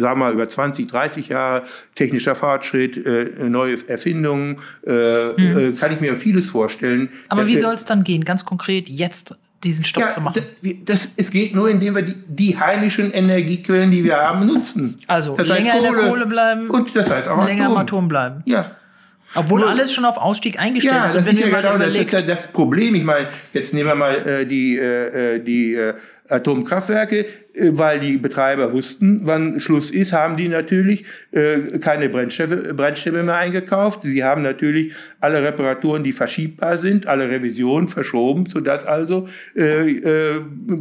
sagen 0.00 0.02
wir 0.02 0.16
mal, 0.16 0.32
über 0.32 0.48
20, 0.48 0.88
30 0.88 1.28
Jahre 1.28 1.62
technischer 1.94 2.34
Fortschritt, 2.34 2.96
äh, 3.06 3.48
neue 3.48 3.76
Erfindungen, 3.88 4.56
äh, 4.84 5.28
mhm. 5.28 5.76
kann 5.76 5.92
ich 5.92 6.00
mir 6.00 6.16
vieles 6.16 6.48
vorstellen. 6.48 7.10
Aber 7.28 7.46
wie 7.46 7.54
soll 7.54 7.74
es 7.74 7.84
dann 7.84 8.02
gehen, 8.02 8.24
ganz 8.24 8.44
konkret 8.44 8.88
jetzt 8.88 9.36
diesen 9.64 9.84
Stopp 9.84 10.04
ja, 10.04 10.10
zu 10.10 10.20
machen? 10.20 10.42
Das, 10.84 11.08
es 11.16 11.30
geht 11.30 11.54
nur, 11.54 11.68
indem 11.68 11.94
wir 11.94 12.02
die, 12.02 12.14
die 12.26 12.58
heimischen 12.58 13.12
Energiequellen, 13.12 13.90
die 13.90 14.04
wir 14.04 14.16
haben, 14.16 14.46
nutzen. 14.46 14.98
Also 15.06 15.36
das 15.36 15.48
länger 15.48 15.76
Kohle, 15.76 15.88
in 15.88 15.94
der 15.94 16.08
Kohle 16.08 16.26
bleiben 16.26 16.70
und 16.70 16.94
das 16.94 17.10
heißt 17.10 17.28
auch 17.28 17.44
länger 17.44 17.64
Atom. 17.64 17.72
im 17.72 17.78
Atom 17.78 18.08
bleiben. 18.08 18.42
Ja. 18.44 18.75
Obwohl 19.34 19.60
Nur, 19.60 19.70
alles 19.70 19.92
schon 19.92 20.04
auf 20.04 20.16
Ausstieg 20.16 20.58
eingestellt 20.58 20.94
ja, 20.94 21.04
ist. 21.06 21.14
Das, 21.14 21.26
ist 21.26 21.40
ja 21.40 21.48
genau, 21.48 21.78
das 21.78 21.96
ist 21.96 22.12
ja 22.12 22.22
das 22.22 22.48
Problem. 22.48 22.94
Ich 22.94 23.04
meine, 23.04 23.28
jetzt 23.52 23.74
nehmen 23.74 23.88
wir 23.88 23.94
mal 23.94 24.26
äh, 24.26 24.46
die, 24.46 24.78
äh, 24.78 25.36
äh 25.36 25.40
die 25.40 25.74
äh, 25.74 25.94
Atomkraftwerke, 26.28 27.26
äh, 27.26 27.26
weil 27.54 28.00
die 28.00 28.16
Betreiber 28.16 28.72
wussten, 28.72 29.20
wann 29.24 29.60
Schluss 29.60 29.90
ist, 29.90 30.12
haben 30.12 30.36
die 30.36 30.48
natürlich 30.48 31.04
äh, 31.32 31.78
keine 31.78 32.08
Brennstäbe, 32.08 32.72
Brennstäbe 32.74 33.22
mehr 33.22 33.36
eingekauft. 33.36 34.02
Sie 34.02 34.24
haben 34.24 34.42
natürlich 34.42 34.94
alle 35.20 35.42
Reparaturen, 35.42 36.04
die 36.04 36.12
verschiebbar 36.12 36.78
sind, 36.78 37.06
alle 37.06 37.28
Revisionen 37.28 37.88
verschoben, 37.88 38.46
sodass 38.48 38.86
also 38.86 39.26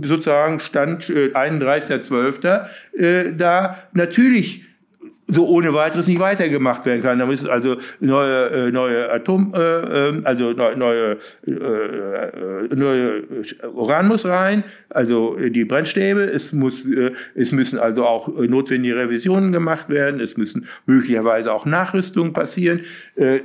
sozusagen 0.02 0.60
Stand 0.60 1.10
äh, 1.10 1.32
31.12. 1.34 2.66
Äh, 2.94 3.34
da 3.36 3.78
natürlich 3.94 4.64
so 5.28 5.48
ohne 5.48 5.74
weiteres 5.74 6.08
nicht 6.08 6.20
weitergemacht 6.20 6.86
werden 6.86 7.02
kann. 7.02 7.18
Da 7.18 7.26
müssen 7.26 7.50
also 7.50 7.78
neue, 8.00 8.68
äh, 8.68 8.72
neue 8.72 9.12
Atom, 9.12 9.54
äh, 9.56 9.60
ähm, 9.60 10.22
also 10.24 10.52
neue, 10.52 11.18
äh, 11.48 11.52
äh, 11.52 12.76
neue 12.76 13.24
Uran 13.74 14.08
muss 14.08 14.26
rein, 14.26 14.64
also 14.90 15.36
die 15.36 15.66
Brennstäbe. 15.66 16.22
Es 16.22 16.54
muss, 16.54 16.86
äh, 16.86 17.12
es 17.34 17.52
müssen 17.52 17.80
also 17.80 18.06
auch 18.06 18.28
notwendige 18.28 18.96
Revisionen 18.96 19.52
gemacht 19.52 19.90
werden. 19.90 20.20
Es 20.20 20.38
müssen 20.38 20.68
möglicherweise 20.86 21.54
auch 21.54 21.66
Nachrüstungen 21.66 22.34
passieren. 22.34 22.82
Äh, 23.16 23.40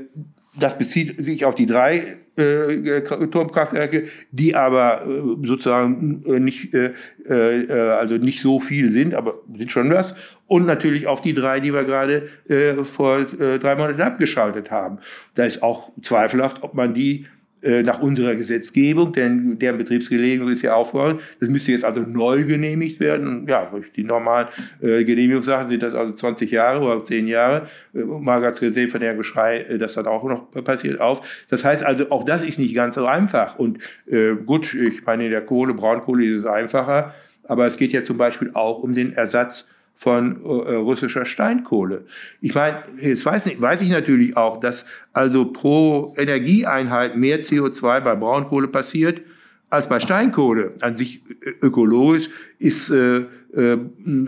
das 0.58 0.76
bezieht 0.76 1.24
sich 1.24 1.44
auf 1.44 1.54
die 1.54 1.66
drei 1.66 2.18
äh, 2.40 3.02
Turmkraftwerke, 3.02 4.04
die 4.30 4.54
aber 4.54 5.02
äh, 5.06 5.46
sozusagen 5.46 6.22
äh, 6.26 6.40
nicht, 6.40 6.74
äh, 6.74 6.92
äh, 7.26 7.70
also 7.72 8.16
nicht 8.16 8.40
so 8.40 8.60
viel 8.60 8.90
sind, 8.90 9.14
aber 9.14 9.34
sind 9.56 9.70
schon 9.70 9.90
was. 9.92 10.14
Und 10.46 10.66
natürlich 10.66 11.06
auf 11.06 11.20
die 11.20 11.34
drei, 11.34 11.60
die 11.60 11.72
wir 11.72 11.84
gerade 11.84 12.28
äh, 12.48 12.84
vor 12.84 13.20
äh, 13.20 13.58
drei 13.58 13.76
Monaten 13.76 14.02
abgeschaltet 14.02 14.70
haben. 14.70 14.98
Da 15.34 15.44
ist 15.44 15.62
auch 15.62 15.92
zweifelhaft, 16.02 16.62
ob 16.62 16.74
man 16.74 16.94
die 16.94 17.20
äh, 17.20 17.39
nach 17.62 18.00
unserer 18.00 18.34
Gesetzgebung, 18.36 19.12
denn 19.12 19.58
deren 19.58 19.78
Betriebsgenehmigung 19.78 20.50
ist 20.50 20.62
ja 20.62 20.74
aufgehört. 20.74 21.20
Das 21.40 21.48
müsste 21.48 21.72
jetzt 21.72 21.84
also 21.84 22.00
neu 22.00 22.44
genehmigt 22.44 23.00
werden. 23.00 23.46
Ja, 23.48 23.70
die 23.96 24.04
normalen 24.04 24.48
äh, 24.80 25.04
Genehmigungssachen 25.04 25.68
sind 25.68 25.82
das 25.82 25.94
also 25.94 26.14
20 26.14 26.50
Jahre 26.50 26.80
oder 26.80 27.04
10 27.04 27.26
Jahre. 27.26 27.66
Äh, 27.94 27.98
Marc 28.04 28.44
hat 28.44 28.60
gesehen 28.60 28.88
von 28.88 29.00
der 29.00 29.14
Geschrei, 29.14 29.58
äh, 29.58 29.78
das 29.78 29.94
dann 29.94 30.06
auch 30.06 30.24
noch 30.24 30.50
passiert 30.64 31.00
auf. 31.00 31.46
Das 31.48 31.64
heißt 31.64 31.82
also, 31.84 32.10
auch 32.10 32.24
das 32.24 32.42
ist 32.42 32.58
nicht 32.58 32.74
ganz 32.74 32.94
so 32.94 33.06
einfach. 33.06 33.58
Und 33.58 33.78
äh, 34.06 34.34
gut, 34.34 34.74
ich 34.74 35.04
meine, 35.04 35.24
in 35.26 35.30
der 35.30 35.42
Kohle, 35.42 35.74
Braunkohle 35.74 36.24
ist 36.24 36.40
es 36.40 36.46
einfacher. 36.46 37.14
Aber 37.44 37.66
es 37.66 37.76
geht 37.76 37.92
ja 37.92 38.02
zum 38.02 38.16
Beispiel 38.16 38.50
auch 38.54 38.82
um 38.82 38.92
den 38.92 39.12
Ersatz 39.12 39.66
von 40.00 40.42
äh, 40.42 40.76
russischer 40.76 41.26
Steinkohle. 41.26 42.06
Ich 42.40 42.54
meine, 42.54 42.78
jetzt 43.02 43.26
weiß, 43.26 43.44
nicht, 43.44 43.60
weiß 43.60 43.82
ich 43.82 43.90
natürlich 43.90 44.34
auch, 44.34 44.58
dass 44.58 44.86
also 45.12 45.52
pro 45.52 46.14
Energieeinheit 46.16 47.18
mehr 47.18 47.42
CO2 47.42 48.00
bei 48.00 48.14
Braunkohle 48.14 48.68
passiert 48.68 49.20
als 49.68 49.90
bei 49.90 50.00
Steinkohle. 50.00 50.72
An 50.80 50.94
sich 50.94 51.20
äh, 51.42 51.50
ökologisch 51.60 52.30
ist 52.58 52.88
äh, 52.88 53.26
äh, 53.54 53.76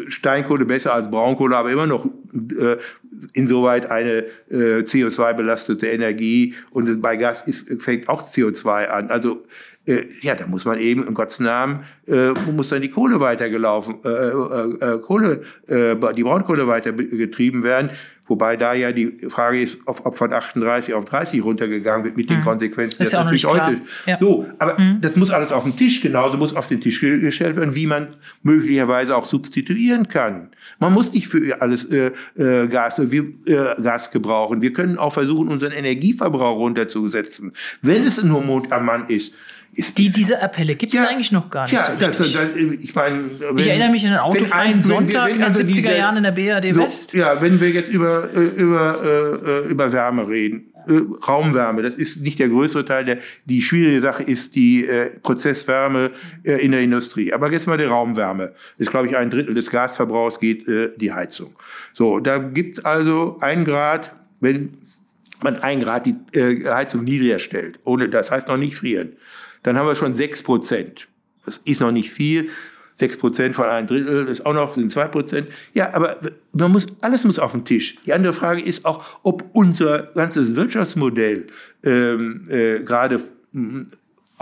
Steinkohle 0.09 0.65
besser 0.65 0.95
als 0.95 1.11
Braunkohle, 1.11 1.57
aber 1.57 1.71
immer 1.71 1.87
noch 1.87 2.07
äh, 2.07 2.77
insoweit 3.35 3.91
eine 3.91 4.25
äh, 4.51 4.83
CO2-belastete 4.83 5.87
Energie 5.87 6.55
und 6.71 7.03
bei 7.03 7.17
Gas 7.17 7.43
ist, 7.43 7.83
fängt 7.83 8.09
auch 8.09 8.23
CO2 8.23 8.87
an. 8.87 9.11
Also 9.11 9.45
äh, 9.87 10.05
ja, 10.21 10.35
da 10.35 10.47
muss 10.47 10.65
man 10.65 10.79
eben 10.79 11.07
im 11.07 11.15
Gottes 11.15 11.41
Namen 11.41 11.81
äh, 12.07 12.31
muss 12.53 12.69
dann 12.69 12.83
die 12.83 12.91
Kohle 12.91 13.19
weitergelaufen, 13.19 13.97
äh, 14.05 14.09
äh, 14.09 14.95
äh, 14.95 14.99
Kohle, 15.01 15.43
äh, 15.67 15.97
die 16.15 16.23
Braunkohle 16.23 16.67
weiter 16.69 16.93
getrieben 16.93 17.65
werden. 17.65 17.91
Wobei 18.27 18.57
da 18.57 18.73
ja 18.73 18.93
die 18.93 19.19
Frage 19.29 19.61
ist, 19.61 19.79
ob, 19.85 20.07
ob 20.07 20.17
von 20.17 20.33
38 20.33 20.95
auf 20.95 21.05
30 21.05 21.43
runtergegangen 21.43 22.05
wird 22.05 22.17
mit 22.17 22.31
den 22.31 22.39
mhm. 22.39 22.45
Konsequenzen. 22.45 22.99
Das 22.99 23.09
ist 23.09 23.13
ja 23.13 23.25
natürlich 23.25 23.45
heute. 23.45 23.81
Ja. 24.07 24.17
So, 24.17 24.47
aber 24.59 24.79
mhm. 24.79 25.01
das 25.01 25.17
muss 25.17 25.31
alles 25.33 25.51
auf 25.51 25.65
den 25.65 25.77
Tisch, 25.77 26.01
genauso 26.01 26.39
muss 26.39 26.55
auf 26.55 26.69
den 26.69 26.81
Tisch 26.81 27.01
gestellt 27.01 27.57
werden, 27.57 27.75
wie 27.75 27.89
man 27.89 28.09
möglicherweise 28.43 29.17
auch 29.17 29.27
substituieren 29.27 30.07
kann. 30.07 30.51
Man 30.79 30.93
muss 30.93 31.13
nicht 31.13 31.27
für 31.27 31.61
alles 31.61 31.85
äh, 31.87 32.13
äh, 32.37 32.69
Gas, 32.69 33.01
äh, 33.01 33.11
wir, 33.11 33.25
äh, 33.47 33.81
Gas 33.83 34.11
gebrauchen. 34.13 34.63
Wir 34.63 34.73
können 34.73 34.99
auch 34.99 35.13
versuchen, 35.13 35.49
unseren 35.49 35.73
Energieverbrauch 35.73 36.59
runterzusetzen. 36.59 37.53
Wenn 37.83 38.03
es 38.03 38.23
nur 38.23 38.41
Mond 38.41 38.73
am 38.73 38.87
Mann 38.87 39.07
ist, 39.07 39.35
ist 39.75 39.97
die, 39.97 40.11
diese 40.11 40.43
Appelle 40.43 40.75
gibt 40.75 40.93
es 40.93 41.01
ja, 41.01 41.09
eigentlich 41.09 41.33
noch 41.33 41.49
gar 41.49 41.63
nicht. 41.63 41.73
Ja, 41.73 41.93
so 41.93 41.99
das, 41.99 42.19
das, 42.19 42.29
ich 42.29 42.95
meine. 42.95 43.23
ich 43.57 43.67
erinnere 43.67 43.91
mich 43.91 44.07
an 44.07 44.13
einen 44.13 44.21
autofreien 44.21 44.83
Sonntag 44.83 45.31
wenn, 45.31 45.39
wenn 45.39 45.45
also 45.45 45.61
in 45.61 45.69
den 45.69 45.77
70er 45.77 45.89
die, 45.89 45.97
Jahren 45.97 46.17
in 46.19 46.23
der 46.25 46.33
BRD 46.33 46.75
so, 46.75 46.83
West. 46.83 47.15
Ja, 47.15 47.41
wenn 47.41 47.59
wir 47.59 47.71
jetzt 47.71 47.91
über, 47.91 48.29
äh, 48.35 48.39
über, 48.39 49.63
äh, 49.65 49.71
über 49.71 49.91
Wärme 49.91 50.29
reden, 50.29 50.75
äh, 50.87 51.01
Raumwärme, 51.27 51.81
das 51.81 51.95
ist 51.95 52.21
nicht 52.21 52.39
der 52.39 52.51
größere 52.51 52.85
Teil. 52.85 53.07
Der, 53.07 53.19
die 53.47 53.63
schwierige 53.63 54.03
Sache 54.03 54.25
ist 54.25 54.57
die 54.57 54.87
äh, 54.87 55.19
Prozesswärme 55.21 56.11
äh, 56.45 56.63
in 56.63 56.73
der 56.73 56.83
Industrie. 56.83 57.33
Aber 57.33 57.51
jetzt 57.51 57.67
mal 57.67 57.79
die 57.79 57.85
Raumwärme. 57.85 58.49
Das 58.49 58.89
ist, 58.89 58.91
glaube 58.91 59.07
ich, 59.07 59.17
ein 59.17 59.31
Drittel 59.31 59.55
des 59.55 59.71
Gasverbrauchs 59.71 60.39
geht 60.39 60.69
äh, 60.69 60.91
die 60.99 61.15
Heizung. 61.15 61.57
So, 61.95 62.21
da 62.21 62.37
gibt 62.37 62.85
also 62.85 63.39
ein 63.41 63.65
Grad, 63.65 64.15
wenn 64.41 64.77
man 65.43 65.57
ein 65.57 65.81
Grad 65.81 66.05
die 66.05 66.15
äh, 66.39 66.63
Heizung 66.69 67.05
niedriger 67.05 67.39
stellt, 67.39 67.81
ohne, 67.85 68.11
das 68.11 68.31
heißt 68.31 68.49
noch 68.49 68.59
nicht 68.59 68.77
frieren 68.77 69.17
dann 69.63 69.77
haben 69.77 69.87
wir 69.87 69.95
schon 69.95 70.15
sechs 70.15 70.43
Prozent. 70.43 71.09
Das 71.45 71.61
ist 71.65 71.81
noch 71.81 71.93
nicht 71.93 72.11
viel. 72.11 72.51
Sechs 72.97 73.17
Prozent 73.17 73.55
von 73.55 73.65
einem 73.65 73.87
Drittel 73.87 74.29
ist 74.29 74.45
auch 74.45 74.53
noch, 74.53 74.75
sind 74.75 74.91
zwei 74.91 75.07
Prozent. 75.07 75.49
Ja, 75.73 75.95
aber 75.95 76.19
man 76.53 76.71
muss, 76.73 76.87
alles 77.01 77.25
muss 77.25 77.39
auf 77.39 77.53
den 77.53 77.65
Tisch. 77.65 77.97
Die 78.05 78.13
andere 78.13 78.33
Frage 78.33 78.63
ist 78.63 78.85
auch, 78.85 79.05
ob 79.23 79.45
unser 79.55 80.05
ganzes 80.15 80.55
Wirtschaftsmodell 80.55 81.47
ähm, 81.85 82.45
äh, 82.49 82.81
gerade 82.81 83.21
hm, 83.53 83.89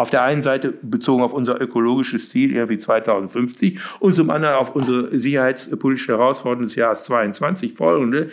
auf 0.00 0.10
der 0.10 0.22
einen 0.22 0.42
Seite 0.42 0.72
bezogen 0.82 1.22
auf 1.22 1.32
unser 1.32 1.60
ökologisches 1.60 2.30
Ziel 2.30 2.52
irgendwie 2.52 2.78
2050 2.78 3.78
und 4.00 4.14
zum 4.14 4.30
anderen 4.30 4.56
auf 4.56 4.74
unsere 4.74 5.16
sicherheitspolitische 5.18 6.12
Herausforderung 6.12 6.68
des 6.68 6.74
Jahres 6.74 7.04
22 7.04 7.74
folgende, 7.74 8.30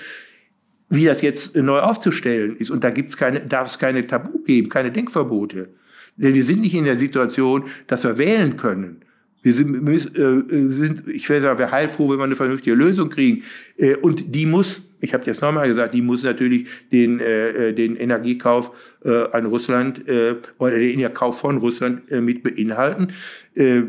wie 0.90 1.06
das 1.06 1.22
jetzt 1.22 1.56
neu 1.56 1.80
aufzustellen 1.80 2.56
ist. 2.56 2.72
Und 2.72 2.84
da 2.84 2.90
gibt's 2.90 3.18
keine, 3.18 3.42
darf 3.42 3.68
es 3.68 3.78
keine 3.78 4.08
Tabu 4.08 4.40
geben, 4.40 4.70
keine 4.70 4.92
Denkverbote. 4.92 5.70
Denn 6.18 6.34
wir 6.34 6.44
sind 6.44 6.62
nicht 6.62 6.76
in 6.76 6.86
der 6.86 6.98
Situation, 6.98 7.66
dass 7.88 8.04
wir 8.04 8.18
wählen 8.18 8.58
können. 8.58 9.02
Wir 9.44 9.54
sind, 9.54 9.88
äh, 9.88 10.70
sind 10.70 11.08
ich 11.08 11.30
will 11.30 11.42
sagen, 11.42 11.60
wir 11.60 11.72
heilfroh, 11.72 12.10
wenn 12.10 12.18
wir 12.18 12.24
eine 12.24 12.36
vernünftige 12.36 12.76
Lösung 12.76 13.10
kriegen. 13.10 13.44
Äh, 13.78 13.96
und 13.96 14.36
die 14.36 14.46
muss 14.46 14.84
ich 15.00 15.14
habe 15.14 15.24
jetzt 15.26 15.42
nochmal 15.42 15.68
gesagt, 15.68 15.94
die 15.94 16.02
muss 16.02 16.24
natürlich 16.24 16.68
den, 16.92 17.20
äh, 17.20 17.74
den 17.74 17.96
Energiekauf 17.96 18.72
äh, 19.04 19.26
an 19.32 19.46
Russland 19.46 20.08
äh, 20.08 20.36
oder 20.58 20.72
den 20.72 20.90
Energiekauf 20.90 21.40
von 21.40 21.58
Russland 21.58 22.12
äh, 22.12 22.22
mit 22.22 22.44
beinhalten. 22.44 23.10
Äh, 23.54 23.84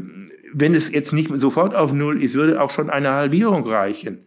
wenn 0.53 0.75
es 0.75 0.93
jetzt 0.93 1.13
nicht 1.13 1.31
sofort 1.37 1.75
auf 1.75 1.93
Null 1.93 2.23
ist, 2.23 2.35
würde 2.35 2.61
auch 2.61 2.71
schon 2.71 2.91
eine 2.91 3.11
Halbierung 3.11 3.67
reichen. 3.67 4.19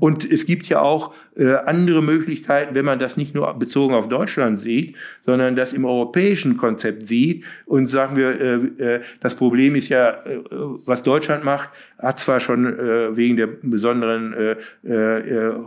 Und 0.00 0.30
es 0.30 0.46
gibt 0.46 0.66
ja 0.68 0.80
auch 0.80 1.14
äh, 1.36 1.54
andere 1.54 2.02
Möglichkeiten, 2.02 2.74
wenn 2.74 2.84
man 2.84 2.98
das 2.98 3.16
nicht 3.16 3.34
nur 3.34 3.52
bezogen 3.54 3.94
auf 3.94 4.08
Deutschland 4.08 4.60
sieht, 4.60 4.96
sondern 5.24 5.56
das 5.56 5.72
im 5.72 5.84
europäischen 5.84 6.56
Konzept 6.56 7.06
sieht 7.06 7.44
und 7.66 7.86
sagen 7.86 8.16
wir, 8.16 8.40
äh, 8.40 8.54
äh, 8.96 9.00
das 9.20 9.34
Problem 9.34 9.74
ist 9.74 9.88
ja, 9.88 10.10
äh, 10.10 10.40
was 10.84 11.02
Deutschland 11.02 11.44
macht, 11.44 11.70
hat 11.98 12.18
zwar 12.18 12.40
schon 12.40 12.66
äh, 12.66 13.16
wegen 13.16 13.36
der 13.36 13.46
besonderen 13.46 14.32
äh, 14.34 14.56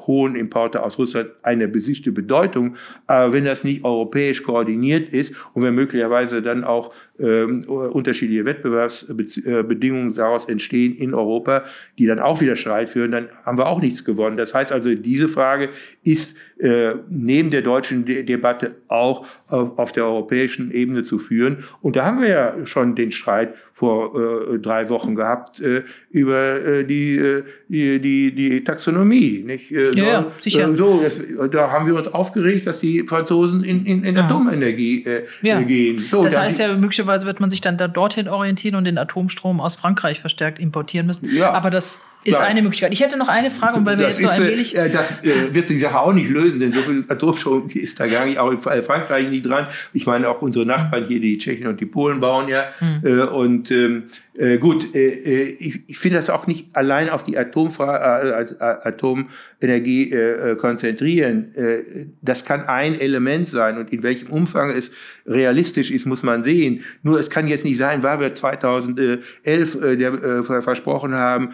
hohen 0.07 0.35
Importe 0.35 0.83
aus 0.83 0.97
Russland 0.97 1.29
eine 1.43 1.67
besiegte 1.67 2.11
Bedeutung, 2.11 2.75
aber 3.07 3.33
wenn 3.33 3.45
das 3.45 3.63
nicht 3.63 3.83
europäisch 3.83 4.43
koordiniert 4.43 5.09
ist 5.09 5.33
und 5.53 5.63
wenn 5.63 5.75
möglicherweise 5.75 6.41
dann 6.41 6.63
auch 6.63 6.93
ähm, 7.19 7.63
unterschiedliche 7.65 8.45
Wettbewerbsbedingungen 8.45 10.15
daraus 10.15 10.45
entstehen 10.45 10.95
in 10.95 11.13
Europa, 11.13 11.63
die 11.97 12.07
dann 12.07 12.19
auch 12.19 12.41
wieder 12.41 12.55
Streit 12.55 12.89
führen, 12.89 13.11
dann 13.11 13.29
haben 13.45 13.57
wir 13.57 13.67
auch 13.67 13.81
nichts 13.81 14.03
gewonnen. 14.03 14.20
Das 14.29 14.53
heißt 14.53 14.71
also, 14.71 14.93
diese 14.95 15.29
Frage 15.29 15.69
ist 16.03 16.35
äh, 16.61 16.93
neben 17.09 17.49
der 17.49 17.61
deutschen 17.61 18.05
De 18.05 18.23
Debatte 18.23 18.75
auch 18.87 19.25
auf, 19.47 19.79
auf, 19.79 19.91
der 19.91 20.05
europäischen 20.05 20.71
Ebene 20.71 21.03
zu 21.03 21.17
führen. 21.17 21.63
Und 21.81 21.95
da 21.95 22.05
haben 22.05 22.21
wir 22.21 22.29
ja 22.29 22.65
schon 22.65 22.95
den 22.95 23.11
Streit 23.11 23.55
vor 23.73 24.13
äh, 24.15 24.59
drei 24.59 24.87
Wochen 24.89 25.15
gehabt 25.15 25.59
äh, 25.59 25.83
über 26.11 26.63
äh, 26.63 26.83
die, 26.85 27.17
äh, 27.17 27.43
die, 27.67 27.99
die, 27.99 28.35
die 28.35 28.63
Taxonomie. 28.63 29.43
Nicht? 29.45 29.71
Äh, 29.71 29.91
ja, 29.95 30.03
ja, 30.03 30.31
sicher. 30.39 30.75
so, 30.77 31.01
das, 31.01 31.19
da 31.51 31.71
haben 31.71 31.87
wir 31.87 31.95
uns 31.95 32.07
aufgeregt, 32.07 32.67
dass 32.67 32.79
die 32.79 33.05
Franzosen 33.07 33.63
in, 33.63 33.85
in, 33.85 34.03
in 34.03 34.17
Atomenergie 34.17 35.03
ja. 35.41 35.61
gehen. 35.61 35.97
So, 35.97 36.23
das 36.23 36.37
heißt 36.37 36.59
ja, 36.59 36.75
möglicherweise 36.77 37.25
wird 37.25 37.39
man 37.39 37.49
sich 37.49 37.61
dann 37.61 37.77
da 37.77 37.87
dorthin 37.87 38.27
orientieren 38.27 38.75
und 38.75 38.85
den 38.85 38.97
Atomstrom 38.97 39.59
aus 39.59 39.75
Frankreich 39.77 40.19
verstärkt 40.19 40.59
importieren 40.59 41.07
müssen. 41.07 41.27
Ja. 41.35 41.51
Aber 41.51 41.71
das 41.71 42.01
ist 42.23 42.37
ja. 42.37 42.45
eine 42.45 42.61
Möglichkeit. 42.61 42.93
Ich 42.93 43.01
hätte 43.01 43.17
noch 43.17 43.27
eine 43.27 43.49
Frage, 43.49 43.83
weil 43.85 43.97
wir 43.97 44.05
das 44.05 44.21
jetzt 44.21 44.35
so 44.35 44.41
ein 44.41 44.49
wenig. 44.49 44.77
Äh, 44.77 44.89
das 44.89 45.11
äh, 45.23 45.53
wird 45.53 45.69
die 45.69 45.77
Sache 45.77 45.99
auch 45.99 46.13
nicht 46.13 46.29
lösen, 46.29 46.59
denn 46.59 46.71
so 46.71 46.81
viel 46.81 47.03
Atomstrom 47.07 47.69
ist 47.73 47.99
da 47.99 48.07
gar 48.07 48.25
nicht, 48.25 48.37
auch 48.37 48.51
in 48.51 48.59
Frankreich 48.59 49.27
nicht 49.29 49.45
dran. 49.45 49.67
Ich 49.93 50.05
meine, 50.05 50.29
auch 50.29 50.41
unsere 50.41 50.65
Nachbarn 50.65 51.07
hier, 51.07 51.19
die 51.19 51.37
Tschechen 51.37 51.67
und 51.67 51.79
die 51.79 51.85
Polen 51.85 52.19
bauen 52.19 52.47
ja. 52.47 52.65
Mhm. 52.79 53.07
Äh, 53.07 53.21
und 53.23 53.71
ähm, 53.71 54.03
äh, 54.37 54.57
gut, 54.59 54.95
äh, 54.95 55.09
äh, 55.09 55.55
ich, 55.59 55.81
ich 55.87 55.99
finde 55.99 56.17
das 56.17 56.29
auch 56.29 56.47
nicht 56.47 56.75
allein 56.75 57.09
auf 57.09 57.23
die 57.23 57.37
Atomfra 57.37 58.39
äh, 58.39 58.55
Atomenergie 58.59 60.11
äh, 60.11 60.55
konzentrieren. 60.55 61.53
Äh, 61.55 62.07
das 62.21 62.45
kann 62.45 62.63
ein 62.65 62.99
Element 62.99 63.47
sein 63.47 63.77
und 63.77 63.91
in 63.91 64.03
welchem 64.03 64.29
Umfang 64.29 64.69
es 64.69 64.91
realistisch 65.25 65.91
ist, 65.91 66.05
muss 66.05 66.23
man 66.23 66.43
sehen. 66.43 66.81
Nur 67.03 67.19
es 67.19 67.29
kann 67.29 67.47
jetzt 67.47 67.65
nicht 67.65 67.77
sein, 67.77 68.03
weil 68.03 68.19
wir 68.19 68.33
2011 68.33 69.21
äh, 69.45 69.97
der, 69.97 70.13
äh, 70.13 70.43
versprochen 70.43 71.13
haben, 71.13 71.51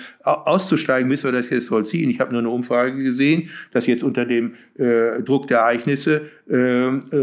auszusteigen, 0.57 1.07
müssen 1.07 1.25
wir 1.25 1.31
das 1.31 1.49
jetzt 1.49 1.67
vollziehen. 1.67 2.09
Ich 2.09 2.19
habe 2.19 2.31
nur 2.31 2.39
eine 2.39 2.49
Umfrage 2.49 3.03
gesehen, 3.03 3.49
dass 3.71 3.85
jetzt 3.85 4.03
unter 4.03 4.25
dem 4.25 4.55
äh, 4.75 5.21
Druck 5.21 5.47
der 5.47 5.59
Ereignisse 5.59 6.23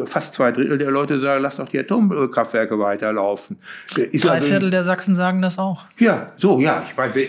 fast 0.05 0.35
zwei 0.35 0.53
Drittel 0.53 0.77
der 0.77 0.91
Leute 0.91 1.19
sagen, 1.19 1.43
lass 1.43 1.57
doch 1.57 1.69
die 1.69 1.79
Atomkraftwerke 1.79 2.79
weiterlaufen. 2.79 3.57
Äh, 3.97 4.03
ist 4.03 4.25
Drei 4.25 4.35
also, 4.35 4.49
Viertel 4.49 4.71
der 4.71 4.83
Sachsen 4.83 5.15
sagen 5.15 5.41
das 5.41 5.59
auch. 5.59 5.85
Ja, 5.99 6.33
so, 6.37 6.61
ja. 6.61 6.85
Ich 6.87 6.97
meine, 6.97 7.13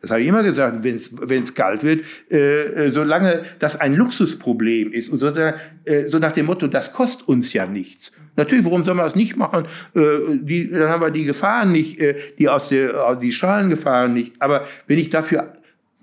das 0.00 0.10
habe 0.10 0.22
ich 0.22 0.28
immer 0.28 0.42
gesagt, 0.42 0.82
wenn 0.82 1.42
es 1.42 1.54
kalt 1.54 1.82
wird, 1.82 2.04
äh, 2.30 2.86
äh, 2.86 2.90
solange 2.90 3.42
das 3.58 3.78
ein 3.78 3.94
Luxusproblem 3.94 4.92
ist 4.92 5.10
und 5.10 5.18
so, 5.18 5.28
äh, 5.28 6.08
so 6.08 6.18
nach 6.18 6.32
dem 6.32 6.46
Motto, 6.46 6.68
das 6.68 6.92
kostet 6.92 7.28
uns 7.28 7.52
ja 7.52 7.66
nichts. 7.66 8.10
Natürlich, 8.36 8.64
warum 8.64 8.82
soll 8.84 8.94
man 8.94 9.04
das 9.04 9.14
nicht 9.14 9.36
machen? 9.36 9.66
Äh, 9.94 10.00
die, 10.40 10.70
dann 10.70 10.88
haben 10.88 11.02
wir 11.02 11.10
die 11.10 11.24
Gefahren 11.24 11.70
nicht, 11.70 12.00
äh, 12.00 12.16
die 12.38 12.48
aus 12.48 12.70
der, 12.70 13.16
die 13.16 13.32
Strahlengefahren 13.32 14.14
nicht. 14.14 14.40
Aber 14.40 14.64
wenn 14.86 14.98
ich 14.98 15.10
dafür 15.10 15.52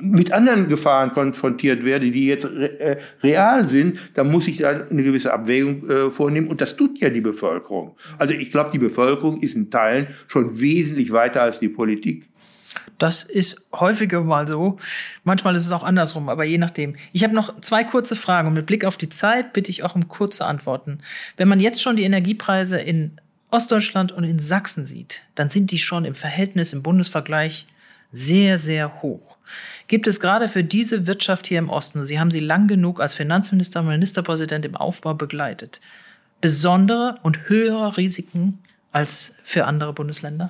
mit 0.02 0.32
anderen 0.32 0.68
Gefahren 0.68 1.12
konfrontiert 1.12 1.86
werde, 1.86 2.12
die 2.12 2.28
jetzt 2.28 2.46
äh, 2.46 2.98
real 3.24 3.68
sind, 3.68 4.00
dann 4.16 4.32
muss 4.32 4.48
ich 4.48 4.58
da 4.58 4.70
eine 4.70 5.04
gewisse 5.04 5.34
Abwägung 5.34 5.90
äh, 5.90 6.10
vornehmen. 6.10 6.48
Und 6.48 6.62
das 6.62 6.76
tut 6.76 7.00
ja 7.00 7.10
die 7.10 7.22
Bevölkerung. 7.22 7.96
Also 8.18 8.34
ich 8.34 8.52
glaube, 8.52 8.72
die 8.72 8.80
Bevölkerung 8.80 9.42
ist 9.42 9.56
in 9.56 9.70
Teilen 9.70 10.08
schon 10.28 10.60
wesentlich 10.60 11.12
weiter 11.12 11.42
als 11.42 11.60
die 11.60 11.70
Politik. 11.70 12.28
Das 12.98 13.24
ist 13.24 13.66
häufiger 13.74 14.22
mal 14.22 14.48
so. 14.48 14.78
Manchmal 15.24 15.56
ist 15.56 15.66
es 15.66 15.72
auch 15.72 15.84
andersrum, 15.84 16.30
aber 16.30 16.44
je 16.44 16.58
nachdem. 16.58 16.96
Ich 17.14 17.24
habe 17.24 17.34
noch 17.34 17.60
zwei 17.62 17.84
kurze 17.84 18.16
Fragen. 18.16 18.50
Und 18.50 18.54
mit 18.54 18.66
Blick 18.66 18.86
auf 18.86 18.98
die 18.98 19.10
Zeit 19.10 19.54
bitte 19.54 19.72
ich 19.72 19.84
auch 19.84 19.96
um 19.96 20.08
kurze 20.08 20.46
Antworten. 20.46 21.00
Wenn 21.38 21.48
man 21.48 21.60
jetzt 21.60 21.82
schon 21.82 21.96
die 21.96 22.04
Energiepreise 22.04 22.80
in 22.80 23.20
Ostdeutschland 23.50 24.12
und 24.12 24.24
in 24.24 24.40
Sachsen 24.40 24.86
sieht, 24.86 25.24
dann 25.36 25.50
sind 25.50 25.72
die 25.72 25.80
schon 25.80 26.06
im 26.06 26.16
Verhältnis, 26.16 26.74
im 26.74 26.84
Bundesvergleich 26.84 27.66
sehr, 28.12 28.58
sehr 28.58 29.02
hoch. 29.02 29.38
Gibt 29.88 30.08
es 30.08 30.20
gerade 30.20 30.48
für 30.48 30.64
diese 30.64 31.08
Wirtschaft 31.08 31.48
hier 31.48 31.60
im 31.60 31.70
Osten, 31.70 32.06
Sie 32.06 32.20
haben 32.20 32.32
sie 32.32 32.40
lang 32.40 32.68
genug 32.68 33.02
als 33.02 33.14
Finanzminister 33.14 33.82
und 33.82 33.88
Ministerpräsident 33.88 34.66
im 34.66 34.76
Aufbau 34.76 35.14
begleitet, 35.14 35.82
besondere 36.40 37.18
und 37.24 37.50
höhere 37.50 37.98
Risiken 37.98 38.60
als 38.92 39.34
für 39.44 39.66
andere 39.66 39.94
Bundesländer? 39.94 40.50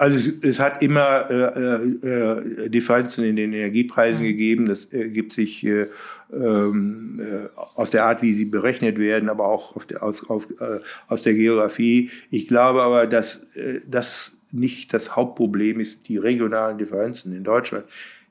Also 0.00 0.16
es, 0.16 0.32
es 0.42 0.58
hat 0.58 0.80
immer 0.80 1.30
äh, 1.30 1.84
äh, 1.84 2.70
Differenzen 2.70 3.22
in 3.22 3.36
den 3.36 3.52
Energiepreisen 3.52 4.22
mhm. 4.22 4.28
gegeben. 4.28 4.66
Das 4.66 4.86
ergibt 4.86 5.34
sich 5.34 5.62
äh, 5.66 5.88
ähm, 6.32 7.20
äh, 7.20 7.48
aus 7.74 7.90
der 7.90 8.06
Art, 8.06 8.22
wie 8.22 8.32
sie 8.32 8.46
berechnet 8.46 8.98
werden, 8.98 9.28
aber 9.28 9.44
auch 9.46 9.84
der, 9.84 10.02
aus, 10.02 10.28
auf, 10.30 10.48
äh, 10.58 10.80
aus 11.08 11.22
der 11.22 11.34
Geografie. 11.34 12.10
Ich 12.30 12.48
glaube 12.48 12.82
aber, 12.82 13.06
dass 13.06 13.46
äh, 13.54 13.80
das 13.86 14.32
nicht 14.52 14.92
das 14.92 15.16
Hauptproblem 15.16 15.80
ist, 15.80 16.08
die 16.08 16.16
regionalen 16.16 16.78
Differenzen 16.78 17.34
in 17.34 17.44
Deutschland, 17.44 17.84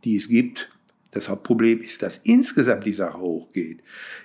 die 0.03 0.15
es 0.15 0.27
gibt. 0.27 0.69
Das 1.11 1.29
Hauptproblem 1.29 1.79
ist, 1.79 2.03
dass 2.03 2.17
insgesamt 2.17 2.85
die 2.85 2.93
Sache 2.93 3.19
hochgeht. 3.19 3.79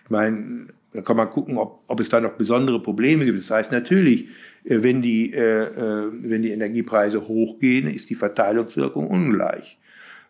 Ich 0.04 0.10
meine, 0.10 0.66
da 0.92 1.02
kann 1.02 1.16
man 1.16 1.30
gucken, 1.30 1.58
ob, 1.58 1.82
ob 1.88 2.00
es 2.00 2.08
da 2.08 2.20
noch 2.20 2.32
besondere 2.32 2.80
Probleme 2.80 3.24
gibt. 3.24 3.38
Das 3.38 3.50
heißt 3.50 3.72
natürlich, 3.72 4.28
äh, 4.64 4.82
wenn 4.82 5.02
die, 5.02 5.32
äh, 5.32 5.40
äh, 5.40 6.10
wenn 6.12 6.42
die 6.42 6.50
Energiepreise 6.50 7.26
hochgehen, 7.26 7.88
ist 7.88 8.10
die 8.10 8.14
Verteilungswirkung 8.14 9.08
ungleich. 9.08 9.78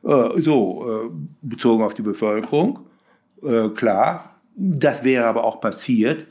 Äh, 0.04 0.40
so, 0.40 1.10
äh, 1.10 1.10
bezogen 1.42 1.82
auf 1.82 1.94
die 1.94 2.02
Bevölkerung, 2.02 2.80
äh, 3.42 3.68
klar. 3.70 4.40
Das 4.56 5.02
wäre 5.02 5.26
aber 5.26 5.44
auch 5.44 5.60
passiert, 5.60 6.26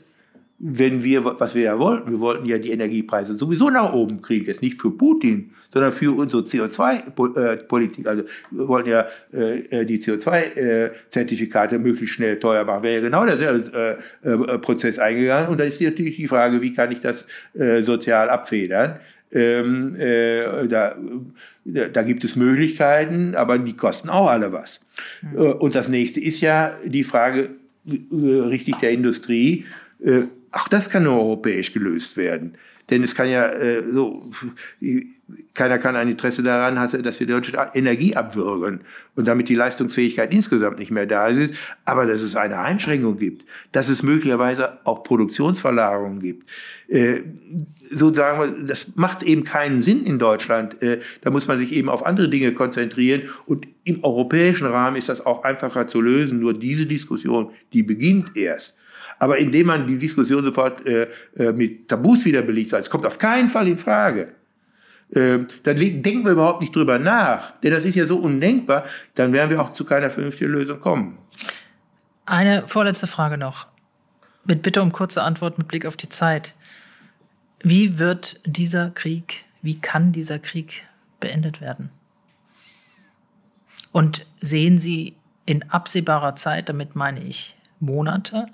wenn 0.58 1.02
wir, 1.02 1.24
was 1.24 1.54
wir 1.54 1.62
ja 1.62 1.78
wollten, 1.78 2.10
wir 2.10 2.20
wollten 2.20 2.46
ja 2.46 2.58
die 2.58 2.70
Energiepreise 2.70 3.36
sowieso 3.36 3.70
nach 3.70 3.92
oben 3.92 4.22
kriegen, 4.22 4.46
jetzt 4.46 4.62
nicht 4.62 4.80
für 4.80 4.90
Putin, 4.90 5.50
sondern 5.72 5.90
für 5.90 6.16
unsere 6.16 6.42
CO2-Politik. 6.42 8.06
Also 8.06 8.22
wir 8.50 8.68
wollten 8.68 8.88
ja 8.88 9.06
äh, 9.32 9.84
die 9.84 9.98
CO2-Zertifikate 9.98 11.78
möglichst 11.78 12.14
schnell 12.14 12.38
teuer 12.38 12.64
machen. 12.64 12.84
Wäre 12.84 12.94
ja 12.94 13.00
genau 13.00 13.26
derselbe 13.26 13.98
äh, 14.22 14.30
äh, 14.30 14.58
Prozess 14.58 14.98
eingegangen. 14.98 15.48
Und 15.48 15.58
da 15.58 15.64
ist 15.64 15.80
natürlich 15.80 16.16
die 16.16 16.28
Frage, 16.28 16.62
wie 16.62 16.72
kann 16.72 16.92
ich 16.92 17.00
das 17.00 17.26
äh, 17.54 17.82
sozial 17.82 18.30
abfedern? 18.30 19.00
Ähm, 19.32 19.96
äh, 19.96 20.68
da, 20.68 20.96
da 21.64 22.02
gibt 22.04 22.22
es 22.22 22.36
Möglichkeiten, 22.36 23.34
aber 23.34 23.58
die 23.58 23.76
kosten 23.76 24.08
auch 24.08 24.28
alle 24.28 24.52
was. 24.52 24.80
Mhm. 25.22 25.36
Und 25.36 25.74
das 25.74 25.88
nächste 25.88 26.20
ist 26.20 26.40
ja 26.40 26.76
die 26.86 27.02
Frage, 27.02 27.50
richtig 27.86 28.76
der 28.76 28.92
Industrie, 28.92 29.64
auch 30.54 30.68
das 30.68 30.88
kann 30.88 31.02
nur 31.02 31.18
europäisch 31.18 31.72
gelöst 31.72 32.16
werden. 32.16 32.56
Denn 32.90 33.02
es 33.02 33.14
kann 33.14 33.28
ja 33.28 33.46
äh, 33.48 33.82
so, 33.92 34.30
keiner 35.54 35.78
kann 35.78 35.96
ein 35.96 36.10
Interesse 36.10 36.42
daran 36.42 36.78
haben, 36.78 37.02
dass 37.02 37.18
wir 37.18 37.26
deutsche 37.26 37.56
Energie 37.72 38.14
abwürgen 38.14 38.80
und 39.14 39.26
damit 39.26 39.48
die 39.48 39.54
Leistungsfähigkeit 39.54 40.34
insgesamt 40.34 40.78
nicht 40.78 40.90
mehr 40.90 41.06
da 41.06 41.28
ist. 41.28 41.54
Aber 41.86 42.04
dass 42.04 42.20
es 42.20 42.36
eine 42.36 42.58
Einschränkung 42.58 43.16
gibt, 43.16 43.46
dass 43.72 43.88
es 43.88 44.02
möglicherweise 44.02 44.84
auch 44.84 45.02
Produktionsverlagerungen 45.02 46.20
gibt. 46.20 46.50
Äh, 46.88 47.22
sozusagen, 47.90 48.66
das 48.66 48.88
macht 48.96 49.22
eben 49.22 49.44
keinen 49.44 49.80
Sinn 49.80 50.04
in 50.04 50.18
Deutschland. 50.18 50.82
Äh, 50.82 51.00
da 51.22 51.30
muss 51.30 51.48
man 51.48 51.58
sich 51.58 51.72
eben 51.72 51.88
auf 51.88 52.04
andere 52.04 52.28
Dinge 52.28 52.52
konzentrieren. 52.52 53.22
Und 53.46 53.66
im 53.84 54.04
europäischen 54.04 54.66
Rahmen 54.66 54.96
ist 54.96 55.08
das 55.08 55.24
auch 55.24 55.42
einfacher 55.42 55.86
zu 55.86 56.02
lösen. 56.02 56.38
Nur 56.38 56.52
diese 56.52 56.84
Diskussion, 56.84 57.50
die 57.72 57.82
beginnt 57.82 58.36
erst. 58.36 58.74
Aber 59.18 59.38
indem 59.38 59.68
man 59.68 59.86
die 59.86 59.98
Diskussion 59.98 60.42
sofort 60.42 60.86
äh, 60.86 61.08
äh 61.36 61.52
mit 61.52 61.88
Tabus 61.88 62.24
wieder 62.24 62.42
belegt, 62.42 62.72
es 62.72 62.90
kommt 62.90 63.06
auf 63.06 63.18
keinen 63.18 63.48
Fall 63.48 63.68
in 63.68 63.78
Frage. 63.78 64.34
Äh, 65.10 65.40
dann 65.62 65.76
denken 65.76 66.24
wir 66.24 66.32
überhaupt 66.32 66.60
nicht 66.60 66.74
drüber 66.74 66.98
nach, 66.98 67.52
denn 67.60 67.72
das 67.72 67.84
ist 67.84 67.94
ja 67.94 68.06
so 68.06 68.18
undenkbar, 68.18 68.84
dann 69.14 69.32
werden 69.32 69.50
wir 69.50 69.60
auch 69.60 69.72
zu 69.72 69.84
keiner 69.84 70.10
vernünftigen 70.10 70.50
Lösung 70.50 70.80
kommen. 70.80 71.18
Eine 72.26 72.66
vorletzte 72.66 73.06
Frage 73.06 73.36
noch. 73.36 73.66
Mit 74.44 74.62
Bitte 74.62 74.82
um 74.82 74.92
kurze 74.92 75.22
Antwort 75.22 75.58
mit 75.58 75.68
Blick 75.68 75.86
auf 75.86 75.96
die 75.96 76.08
Zeit. 76.08 76.54
Wie 77.62 77.98
wird 77.98 78.40
dieser 78.44 78.90
Krieg, 78.90 79.44
wie 79.62 79.78
kann 79.78 80.12
dieser 80.12 80.38
Krieg 80.38 80.86
beendet 81.20 81.60
werden? 81.60 81.90
Und 83.92 84.26
sehen 84.40 84.78
Sie 84.78 85.14
in 85.46 85.62
absehbarer 85.70 86.34
Zeit, 86.34 86.68
damit 86.68 86.96
meine 86.96 87.22
ich 87.22 87.56
Monate 87.78 88.48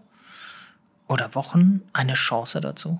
oder 1.10 1.34
Wochen, 1.34 1.82
eine 1.92 2.14
Chance 2.14 2.60
dazu? 2.60 2.96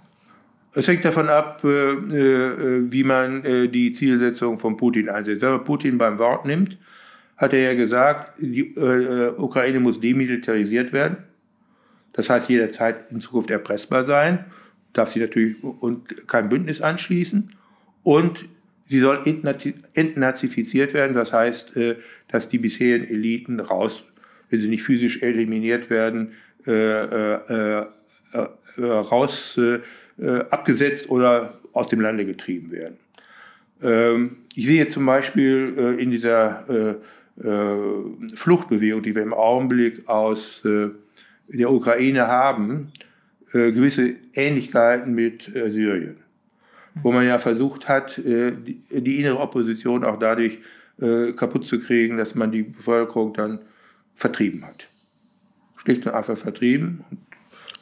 Es 0.73 0.87
hängt 0.89 1.05
davon 1.05 1.29
ab, 1.29 1.63
äh, 1.65 1.69
äh, 1.69 2.93
wie 2.93 3.05
man 3.05 3.45
äh, 3.45 3.69
die 3.69 3.93
Zielsetzung 3.93 4.59
von 4.59 4.77
Putin 4.77 5.09
einsetzt. 5.09 5.43
Wenn 5.43 5.51
man 5.51 5.65
Putin 5.65 5.97
beim 5.97 6.19
Wort 6.19 6.45
nimmt, 6.45 6.77
hat 7.37 7.53
er 7.53 7.61
ja 7.61 7.75
gesagt, 7.75 8.35
die 8.39 8.75
Ukraine 9.39 9.81
muss 9.81 9.99
demilitarisiert 9.99 10.93
werden. 10.93 11.17
Das 12.13 12.29
heißt, 12.29 12.51
jederzeit 12.51 13.11
in 13.11 13.21
Zukunft 13.21 13.51
erpressbar 13.51 14.05
sein, 14.05 14.45
darf 14.93 15.09
sie 15.09 15.21
natürlich 15.21 15.65
und 15.65 16.29
kein 16.29 16.51
Bündnis 16.51 16.83
anschließen 16.83 17.55
und 18.03 18.45
sie 18.91 19.01
soll 19.01 19.23
entnazifiziert 19.95 20.93
werden. 20.93 21.15
Das 21.15 21.33
heißt, 21.33 21.79
dass 22.29 22.49
die 22.49 22.59
bisherigen 22.59 23.07
Eliten 23.07 23.59
raus, 23.59 24.05
wenn 24.51 24.61
sie 24.61 24.69
nicht 24.69 24.83
physisch 24.83 25.23
eliminiert 25.23 25.89
werden, 25.89 26.35
raus 28.79 29.59
äh, 30.21 30.41
abgesetzt 30.51 31.09
oder 31.09 31.55
aus 31.73 31.89
dem 31.89 32.01
Lande 32.01 32.27
getrieben 32.27 32.73
werden. 32.73 32.99
Ähm, 33.83 34.37
ich 34.55 34.67
sehe 34.67 34.87
zum 34.89 35.07
Beispiel 35.07 35.75
äh, 35.77 36.03
in 36.03 36.11
dieser 36.11 36.69
äh, 36.69 37.49
äh 37.49 38.35
Fluchtbewegung, 38.35 39.03
die 39.03 39.15
wir 39.15 39.23
im 39.23 39.33
Augenblick 39.33 40.09
aus 40.09 40.65
äh, 40.65 40.91
der 41.49 41.73
Ukraine 41.73 42.27
haben, 42.27 42.93
äh, 43.53 43.73
gewisse 43.73 44.17
Ähnlichkeiten 44.35 45.15
mit 45.15 45.45
Syrien, 45.45 46.19
wo 47.03 47.13
man 47.13 47.27
ja 47.27 47.39
versucht 47.39 47.89
hat, 47.89 48.19
die, 48.19 48.83
die, 48.91 49.19
innere 49.19 49.39
Opposition 49.39 50.05
auch 50.05 50.19
dadurch 50.19 50.59
kaputt 51.37 51.67
zu 51.67 51.81
kriegen, 51.81 52.19
dass 52.19 52.35
man 52.35 52.53
die 52.53 52.63
Bevölkerung 52.63 53.33
dann 53.33 53.61
vertrieben 54.15 54.65
hat. 54.67 54.87
Schlicht 55.77 56.07
und 56.07 56.13
einfach 56.13 56.37
vertrieben. 56.37 57.01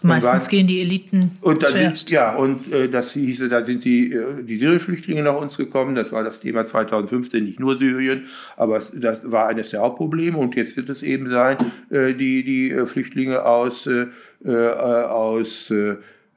Meistens 0.02 0.42
waren, 0.42 0.50
gehen 0.50 0.66
die 0.68 0.80
Eliten 0.80 1.38
und 1.40 1.62
dann 1.62 1.70
zuerst. 1.70 2.08
Sind, 2.08 2.10
ja, 2.10 2.36
und 2.36 2.72
äh, 2.72 2.88
das 2.88 3.12
hieße, 3.14 3.48
da 3.48 3.62
sind 3.64 3.84
die, 3.84 4.12
äh, 4.12 4.44
die 4.44 4.58
Syrien-Flüchtlinge 4.58 5.22
nach 5.24 5.36
uns 5.36 5.56
gekommen. 5.56 5.96
Das 5.96 6.12
war 6.12 6.22
das 6.22 6.38
Thema 6.38 6.64
2015, 6.64 7.44
nicht 7.44 7.58
nur 7.58 7.76
Syrien, 7.78 8.26
aber 8.56 8.80
das 8.94 9.30
war 9.30 9.48
eines 9.48 9.70
der 9.70 9.80
Hauptprobleme. 9.80 10.38
Und 10.38 10.54
jetzt 10.54 10.76
wird 10.76 10.88
es 10.88 11.02
eben 11.02 11.30
sein, 11.30 11.56
äh, 11.90 12.14
die, 12.14 12.44
die 12.44 12.70
äh, 12.70 12.86
Flüchtlinge 12.86 13.44
aus, 13.44 13.86
äh, 13.86 14.06
äh, 14.44 14.50
aus 14.50 15.72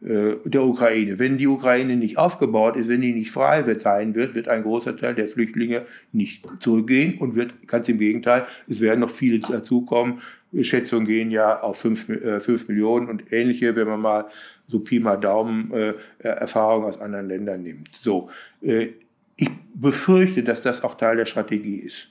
der 0.04 0.64
Ukraine. 0.64 1.20
Wenn 1.20 1.38
die 1.38 1.46
Ukraine 1.46 1.96
nicht 1.96 2.18
aufgebaut 2.18 2.76
ist, 2.76 2.88
wenn 2.88 3.02
die 3.02 3.14
nicht 3.14 3.30
frei 3.30 3.68
wird, 3.68 3.84
sein 3.84 4.16
wird, 4.16 4.34
wird 4.34 4.48
ein 4.48 4.64
großer 4.64 4.98
Teil 4.98 5.14
der 5.14 5.28
Flüchtlinge 5.28 5.84
nicht 6.12 6.44
zurückgehen 6.60 7.20
und 7.20 7.36
wird 7.36 7.68
ganz 7.68 7.88
im 7.88 8.00
Gegenteil, 8.00 8.48
es 8.68 8.82
werden 8.82 9.02
noch 9.02 9.12
viele 9.12 9.38
dazukommen, 9.40 10.22
Schätzungen 10.62 11.06
gehen 11.06 11.32
ja 11.32 11.62
auf 11.62 11.78
5 11.80 12.10
äh, 12.10 12.40
fünf 12.40 12.68
Millionen 12.68 13.08
und 13.10 13.32
ähnliche, 13.32 13.76
wenn 13.76 13.88
man 13.88 14.02
mal 14.02 14.26
so 14.68 14.80
Pi 14.80 15.00
mal 15.00 15.18
Daumen 15.18 15.72
äh, 15.72 15.94
Erfahrungen 16.20 16.88
aus 16.88 17.00
anderen 17.00 17.28
Ländern 17.28 17.64
nimmt. 17.64 17.90
So, 18.02 18.30
äh, 18.62 18.90
ich 19.38 19.50
befürchte, 19.74 20.44
dass 20.44 20.62
das 20.62 20.84
auch 20.84 20.96
Teil 20.96 21.18
der 21.18 21.26
Strategie 21.26 21.78
ist. 21.78 22.10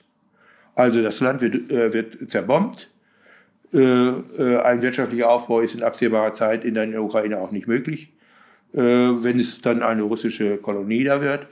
Also 0.75 1.01
das 1.01 1.19
Land 1.19 1.41
wird, 1.41 1.69
äh, 1.71 1.93
wird 1.93 2.29
zerbombt. 2.29 2.90
Äh, 3.73 3.79
äh, 3.79 4.57
ein 4.63 4.81
wirtschaftlicher 4.81 5.29
Aufbau 5.29 5.61
ist 5.61 5.75
in 5.75 5.83
absehbarer 5.83 6.33
Zeit 6.33 6.65
in 6.65 6.73
der 6.73 7.01
Ukraine 7.01 7.39
auch 7.39 7.51
nicht 7.51 7.67
möglich, 7.67 8.11
äh, 8.73 8.79
wenn 8.79 9.39
es 9.39 9.61
dann 9.61 9.81
eine 9.81 10.01
russische 10.01 10.57
Kolonie 10.57 11.05
da 11.05 11.21
wird 11.21 11.47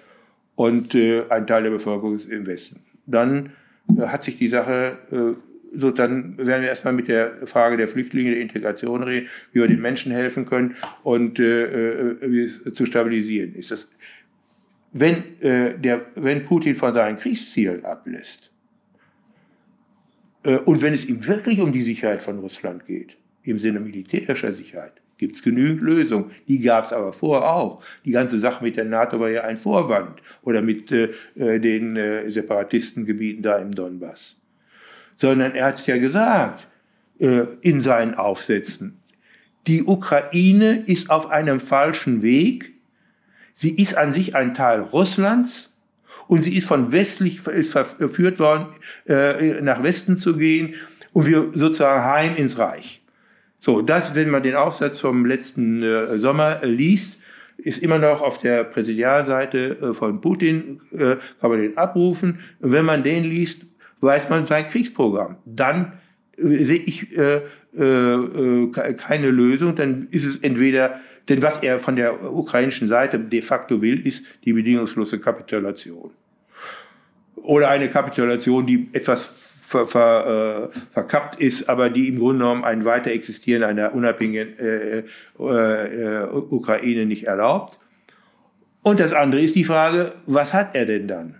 und 0.55 0.93
ein 0.93 1.47
Teil 1.47 1.63
der 1.63 1.69
Bevölkerung 1.69 2.15
ist 2.15 2.29
im 2.29 2.45
Westen. 2.45 2.81
Dann 3.05 3.53
hat 3.97 4.25
sich 4.25 4.37
die 4.37 4.49
Sache 4.49 5.37
so, 5.73 5.91
dann 5.91 6.37
werden 6.37 6.61
wir 6.61 6.67
erstmal 6.67 6.91
mit 6.91 7.07
der 7.07 7.47
Frage 7.47 7.77
der 7.77 7.87
Flüchtlinge, 7.87 8.31
der 8.31 8.41
Integration 8.41 9.01
reden, 9.01 9.29
wie 9.53 9.61
wir 9.61 9.69
den 9.69 9.79
Menschen 9.79 10.11
helfen 10.11 10.45
können 10.45 10.75
und 11.03 11.39
wie 11.39 12.41
es 12.41 12.73
zu 12.73 12.85
stabilisieren 12.85 13.55
ist. 13.55 13.71
Das, 13.71 13.87
wenn, 14.91 15.23
der, 15.41 16.01
wenn 16.15 16.43
Putin 16.43 16.75
von 16.75 16.93
seinen 16.93 17.15
Kriegszielen 17.15 17.85
ablässt 17.85 18.48
und 20.43 20.81
wenn 20.81 20.93
es 20.93 21.07
ihm 21.07 21.25
wirklich 21.25 21.59
um 21.59 21.71
die 21.71 21.83
Sicherheit 21.83 22.21
von 22.21 22.39
Russland 22.39 22.85
geht, 22.85 23.17
im 23.43 23.59
Sinne 23.59 23.79
militärischer 23.79 24.53
Sicherheit, 24.53 24.93
gibt 25.17 25.35
es 25.35 25.43
genügend 25.43 25.81
Lösungen. 25.81 26.31
Die 26.47 26.61
gab 26.61 26.85
es 26.85 26.93
aber 26.93 27.11
vorher 27.11 27.49
auch. 27.49 27.83
Die 28.05 28.11
ganze 28.11 28.39
Sache 28.39 28.63
mit 28.63 28.77
der 28.77 28.85
NATO 28.85 29.19
war 29.19 29.29
ja 29.29 29.43
ein 29.43 29.57
Vorwand 29.57 30.21
oder 30.43 30.61
mit 30.61 30.91
äh, 30.91 31.11
äh 31.35 31.59
den 31.59 31.97
äh, 31.97 32.31
Separatistengebieten 32.31 33.43
da 33.43 33.57
im 33.57 33.71
Donbass 33.71 34.39
sondern 35.19 35.53
er 35.53 35.65
hat 35.65 35.75
es 35.75 35.85
ja 35.85 35.97
gesagt 35.97 36.67
äh, 37.19 37.43
in 37.61 37.81
seinen 37.81 38.15
Aufsätzen. 38.15 38.99
Die 39.67 39.83
Ukraine 39.83 40.77
ist 40.85 41.09
auf 41.09 41.29
einem 41.29 41.59
falschen 41.59 42.21
Weg. 42.21 42.73
Sie 43.53 43.75
ist 43.75 43.97
an 43.97 44.13
sich 44.13 44.35
ein 44.37 44.53
Teil 44.53 44.79
Russlands 44.79 45.73
und 46.29 46.43
sie 46.43 46.55
ist 46.55 46.67
von 46.67 46.91
westlich 46.91 47.45
ist 47.47 47.71
verführt 47.71 48.39
worden, 48.39 48.67
äh, 49.07 49.61
nach 49.61 49.81
Westen 49.81 50.15
zu 50.15 50.37
gehen 50.37 50.75
und 51.11 51.25
wir 51.25 51.49
sozusagen 51.53 52.05
heim 52.05 52.35
ins 52.35 52.59
Reich. 52.59 53.01
So, 53.57 53.81
das, 53.81 54.13
wenn 54.13 54.29
man 54.29 54.43
den 54.43 54.55
Aufsatz 54.55 54.99
vom 54.99 55.25
letzten 55.25 55.81
äh, 55.81 56.19
Sommer 56.19 56.59
liest, 56.61 57.19
ist 57.57 57.79
immer 57.79 57.97
noch 57.97 58.21
auf 58.21 58.37
der 58.37 58.63
Präsidialseite 58.63 59.57
äh, 59.81 59.93
von 59.95 60.21
Putin, 60.21 60.79
äh, 60.91 61.15
kann 61.41 61.49
man 61.49 61.61
den 61.61 61.75
abrufen. 61.77 62.39
Und 62.59 62.73
wenn 62.73 62.85
man 62.85 63.01
den 63.01 63.23
liest, 63.23 63.65
weiß 64.01 64.29
man 64.29 64.45
sein 64.45 64.67
Kriegsprogramm. 64.67 65.37
Dann 65.45 65.93
äh, 66.37 66.63
sehe 66.63 66.79
ich 66.79 67.17
äh, 67.17 67.41
äh, 67.75 67.83
äh, 67.83 68.93
keine 68.93 69.31
Lösung, 69.31 69.75
dann 69.75 70.07
ist 70.11 70.25
es 70.25 70.37
entweder, 70.37 70.99
denn 71.27 71.41
was 71.41 71.63
er 71.63 71.79
von 71.79 71.95
der 71.95 72.31
ukrainischen 72.31 72.87
Seite 72.87 73.19
de 73.19 73.41
facto 73.41 73.81
will, 73.81 74.05
ist 74.05 74.23
die 74.45 74.53
bedingungslose 74.53 75.19
Kapitulation. 75.19 76.11
Oder 77.43 77.69
eine 77.69 77.89
Kapitulation, 77.89 78.65
die 78.65 78.89
etwas 78.93 79.25
ver, 79.67 79.87
ver, 79.87 80.71
äh, 80.73 80.79
verkappt 80.91 81.39
ist, 81.39 81.69
aber 81.69 81.89
die 81.89 82.07
im 82.07 82.19
Grunde 82.19 82.39
genommen 82.39 82.63
ein 82.63 82.85
weiter 82.85 83.11
Existieren 83.11 83.63
einer 83.63 83.93
unabhängigen 83.93 84.57
äh, 84.57 85.03
äh, 85.39 86.27
Ukraine 86.29 87.05
nicht 87.05 87.25
erlaubt. 87.25 87.79
Und 88.81 88.99
das 88.99 89.13
andere 89.13 89.41
ist 89.41 89.55
die 89.55 89.63
Frage, 89.63 90.13
was 90.25 90.53
hat 90.53 90.75
er 90.75 90.85
denn 90.85 91.07
dann? 91.07 91.35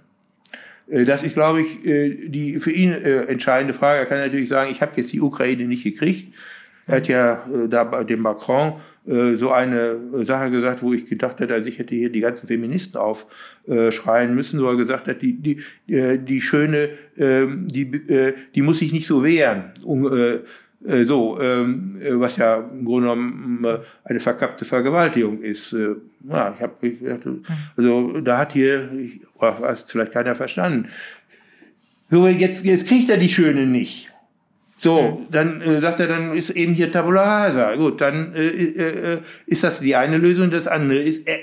Äh, 0.90 1.06
das 1.06 1.24
ist, 1.24 1.34
glaube 1.34 1.62
ich, 1.62 1.86
äh, 1.86 2.28
die 2.28 2.60
für 2.60 2.72
ihn 2.72 2.92
äh, 2.92 3.24
entscheidende 3.24 3.74
Frage. 3.74 4.00
Er 4.00 4.06
kann 4.06 4.20
natürlich 4.20 4.50
sagen, 4.50 4.72
ich 4.72 4.82
habe 4.82 4.92
jetzt 4.96 5.12
die 5.14 5.22
Ukraine 5.22 5.66
nicht 5.66 5.84
gekriegt. 5.84 6.34
Er 6.88 6.98
hat 6.98 7.08
ja 7.08 7.46
da 7.68 7.84
bei 7.84 8.04
dem 8.04 8.22
Macron 8.22 8.74
so 9.06 9.50
eine 9.50 9.98
Sache 10.26 10.52
gesagt, 10.52 10.84
wo 10.84 10.94
ich 10.94 11.08
gedacht 11.08 11.40
hätte, 11.40 11.54
also 11.54 11.68
ich 11.68 11.80
hätte 11.80 11.96
hier 11.96 12.12
die 12.12 12.20
ganzen 12.20 12.46
Feministen 12.46 13.00
aufschreien 13.00 14.36
müssen, 14.36 14.62
wo 14.62 14.68
er 14.68 14.76
gesagt 14.76 15.08
hat, 15.08 15.22
die, 15.22 15.34
die, 15.34 15.62
die 15.88 16.42
Schöne, 16.42 16.90
ähm, 17.18 17.68
die, 17.68 17.90
die 18.54 18.62
muss 18.62 18.80
sich 18.80 18.92
nicht 18.92 19.08
so 19.08 19.24
wehren. 19.24 19.72
Äh, 20.86 21.04
so, 21.04 21.40
ähm, 21.42 21.98
äh, 22.02 22.18
was 22.18 22.38
ja 22.38 22.58
im 22.58 22.86
Grunde 22.86 23.10
genommen 23.10 23.66
äh, 23.66 23.80
eine 24.06 24.20
verkappte 24.22 24.64
Vergewaltigung 24.64 25.42
ist. 25.42 25.74
Äh, 25.74 25.96
ja, 26.28 26.54
ich 26.56 26.62
habe, 26.62 26.74
mhm. 26.82 27.44
also 27.76 28.22
da 28.22 28.38
hat 28.38 28.54
hier, 28.54 28.90
ich, 28.94 29.20
was 29.38 29.84
vielleicht 29.84 30.14
keiner 30.14 30.36
verstanden. 30.36 30.88
So, 32.10 32.28
jetzt, 32.28 32.66
jetzt 32.66 32.88
kriegt 32.88 33.10
er 33.10 33.18
die 33.18 33.30
Schöne 33.30 33.66
nicht. 33.66 34.12
So, 34.80 35.02
mhm. 35.02 35.32
dann 35.32 35.62
äh, 35.62 35.82
sagt 35.82 36.00
er, 36.00 36.08
dann 36.08 36.36
ist 36.36 36.52
eben 36.52 36.74
hier 36.74 36.92
Tabula 36.92 37.24
Rasa. 37.24 37.76
Gut, 37.76 38.00
dann 38.02 38.34
äh, 38.34 38.48
äh, 38.48 39.22
ist 39.46 39.64
das 39.64 39.82
die 39.82 39.96
eine 39.96 40.18
Lösung. 40.18 40.50
Das 40.52 40.68
andere 40.68 41.00
ist, 41.00 41.28
er, 41.28 41.40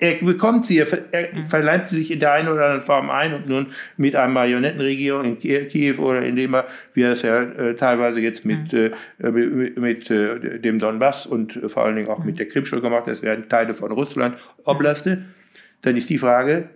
er 0.00 0.14
bekommt 0.16 0.66
sie, 0.66 0.78
er, 0.78 0.88
er 1.12 1.32
mhm. 1.32 1.48
verleimt 1.48 1.86
sie 1.86 1.96
sich 1.98 2.10
in 2.10 2.18
der 2.18 2.32
einen 2.32 2.48
oder 2.48 2.64
anderen 2.64 2.82
Form 2.82 3.08
ein 3.08 3.34
und 3.34 3.48
nun 3.48 3.66
mit 3.96 4.16
einer 4.16 4.32
Marionettenregierung 4.32 5.24
in 5.24 5.68
Kiew 5.68 5.98
oder 5.98 6.22
indem 6.22 6.54
er, 6.54 6.66
wie 6.92 7.02
er 7.02 7.12
es 7.12 7.22
ja 7.22 7.40
äh, 7.42 7.76
teilweise 7.76 8.20
jetzt 8.20 8.44
mit, 8.44 8.72
mhm. 8.72 8.90
äh, 9.18 9.30
mit, 9.30 9.78
mit 9.78 10.10
äh, 10.10 10.58
dem 10.58 10.80
Donbass 10.80 11.26
und 11.26 11.54
äh, 11.56 11.68
vor 11.68 11.84
allen 11.84 11.94
Dingen 11.94 12.08
auch 12.08 12.18
mhm. 12.18 12.26
mit 12.26 12.38
der 12.40 12.48
Krim 12.48 12.66
schon 12.66 12.82
gemacht, 12.82 13.04
das 13.06 13.22
werden 13.22 13.48
Teile 13.48 13.74
von 13.74 13.92
Russland, 13.92 14.36
Oblaste, 14.64 15.24
dann 15.82 15.96
ist 15.96 16.10
die 16.10 16.18
Frage 16.18 16.68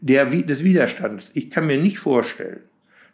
der, 0.00 0.26
des 0.26 0.62
Widerstands. 0.62 1.30
Ich 1.34 1.50
kann 1.50 1.66
mir 1.66 1.78
nicht 1.78 1.98
vorstellen, 1.98 2.60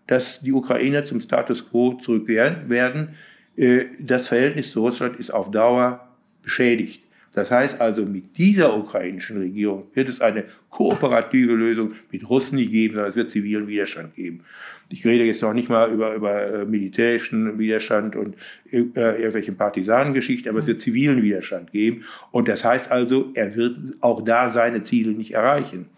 dass 0.07 0.41
die 0.41 0.53
Ukrainer 0.53 1.05
zum 1.05 1.21
Status 1.21 1.69
quo 1.69 1.95
zurückkehren 1.95 2.69
werden. 2.69 3.15
Äh, 3.57 3.87
das 4.01 4.29
Verhältnis 4.29 4.73
zu 4.73 4.81
Russland 4.81 5.19
ist 5.19 5.31
auf 5.31 5.51
Dauer 5.51 6.09
beschädigt. 6.43 7.03
Das 7.37 7.51
heißt 7.51 7.83
also, 7.83 8.07
mit 8.07 8.39
dieser 8.39 8.75
ukrainischen 8.75 9.37
Regierung 9.37 9.89
wird 9.93 10.09
es 10.09 10.23
eine 10.23 10.45
kooperative 10.71 11.53
Lösung 11.53 11.93
mit 12.11 12.27
Russen 12.31 12.57
nicht 12.57 12.73
geben, 12.73 12.95
sondern 12.95 13.11
es 13.11 13.17
wird 13.17 13.31
zivilen 13.31 13.69
Widerstand 13.69 14.15
geben. 14.15 14.41
Ich 14.89 15.05
rede 15.05 15.25
jetzt 15.25 15.43
noch 15.43 15.53
nicht 15.53 15.69
mal 15.69 15.93
über, 15.93 16.15
über 16.15 16.63
äh, 16.63 16.65
militärischen 16.65 17.59
Widerstand 17.59 18.17
und 18.17 18.37
äh, 18.71 18.79
irgendwelchen 18.79 19.57
Partisanengeschichten, 19.57 20.49
aber 20.49 20.61
es 20.61 20.67
wird 20.67 20.81
zivilen 20.81 21.23
Widerstand 21.23 21.73
geben. 21.73 22.05
Und 22.31 22.49
das 22.49 22.65
heißt 22.65 22.91
also, 22.91 23.33
er 23.35 23.55
wird 23.55 23.77
auch 24.01 24.25
da 24.25 24.49
seine 24.49 24.83
Ziele 24.83 25.13
nicht 25.13 25.35
erreichen. 25.35 25.91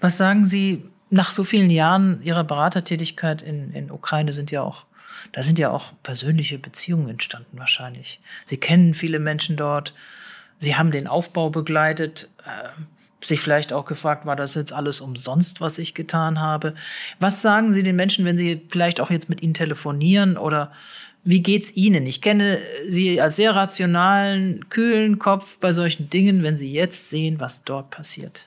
Was 0.00 0.18
sagen 0.18 0.44
Sie 0.44 0.82
nach 1.10 1.30
so 1.30 1.44
vielen 1.44 1.70
Jahren 1.70 2.22
Ihrer 2.22 2.44
Beratertätigkeit 2.44 3.42
in, 3.42 3.72
in 3.72 3.90
Ukraine 3.90 4.32
sind 4.32 4.50
ja 4.50 4.62
auch 4.62 4.84
Da 5.32 5.42
sind 5.42 5.58
ja 5.58 5.70
auch 5.70 5.92
persönliche 6.02 6.58
Beziehungen 6.58 7.08
entstanden 7.08 7.58
wahrscheinlich. 7.58 8.20
Sie 8.44 8.56
kennen 8.56 8.94
viele 8.94 9.18
Menschen 9.18 9.56
dort. 9.56 9.94
Sie 10.58 10.76
haben 10.76 10.90
den 10.90 11.06
Aufbau 11.06 11.50
begleitet. 11.50 12.28
Äh, 12.44 12.68
sich 13.24 13.40
vielleicht 13.40 13.72
auch 13.72 13.84
gefragt, 13.84 14.26
war 14.26 14.36
das 14.36 14.54
jetzt 14.54 14.72
alles 14.72 15.00
umsonst, 15.00 15.60
was 15.60 15.78
ich 15.78 15.94
getan 15.94 16.40
habe? 16.40 16.74
Was 17.18 17.42
sagen 17.42 17.72
Sie 17.72 17.82
den 17.82 17.96
Menschen, 17.96 18.24
wenn 18.24 18.36
Sie 18.36 18.62
vielleicht 18.68 19.00
auch 19.00 19.10
jetzt 19.10 19.28
mit 19.28 19.42
ihnen 19.42 19.54
telefonieren 19.54 20.36
oder 20.36 20.72
wie 21.24 21.42
geht's 21.42 21.74
Ihnen? 21.74 22.06
Ich 22.06 22.22
kenne 22.22 22.58
Sie 22.86 23.20
als 23.20 23.36
sehr 23.36 23.54
rationalen, 23.54 24.68
kühlen 24.68 25.18
Kopf 25.18 25.58
bei 25.58 25.72
solchen 25.72 26.08
Dingen, 26.10 26.42
wenn 26.42 26.56
Sie 26.56 26.72
jetzt 26.72 27.10
sehen, 27.10 27.40
was 27.40 27.64
dort 27.64 27.90
passiert. 27.90 28.46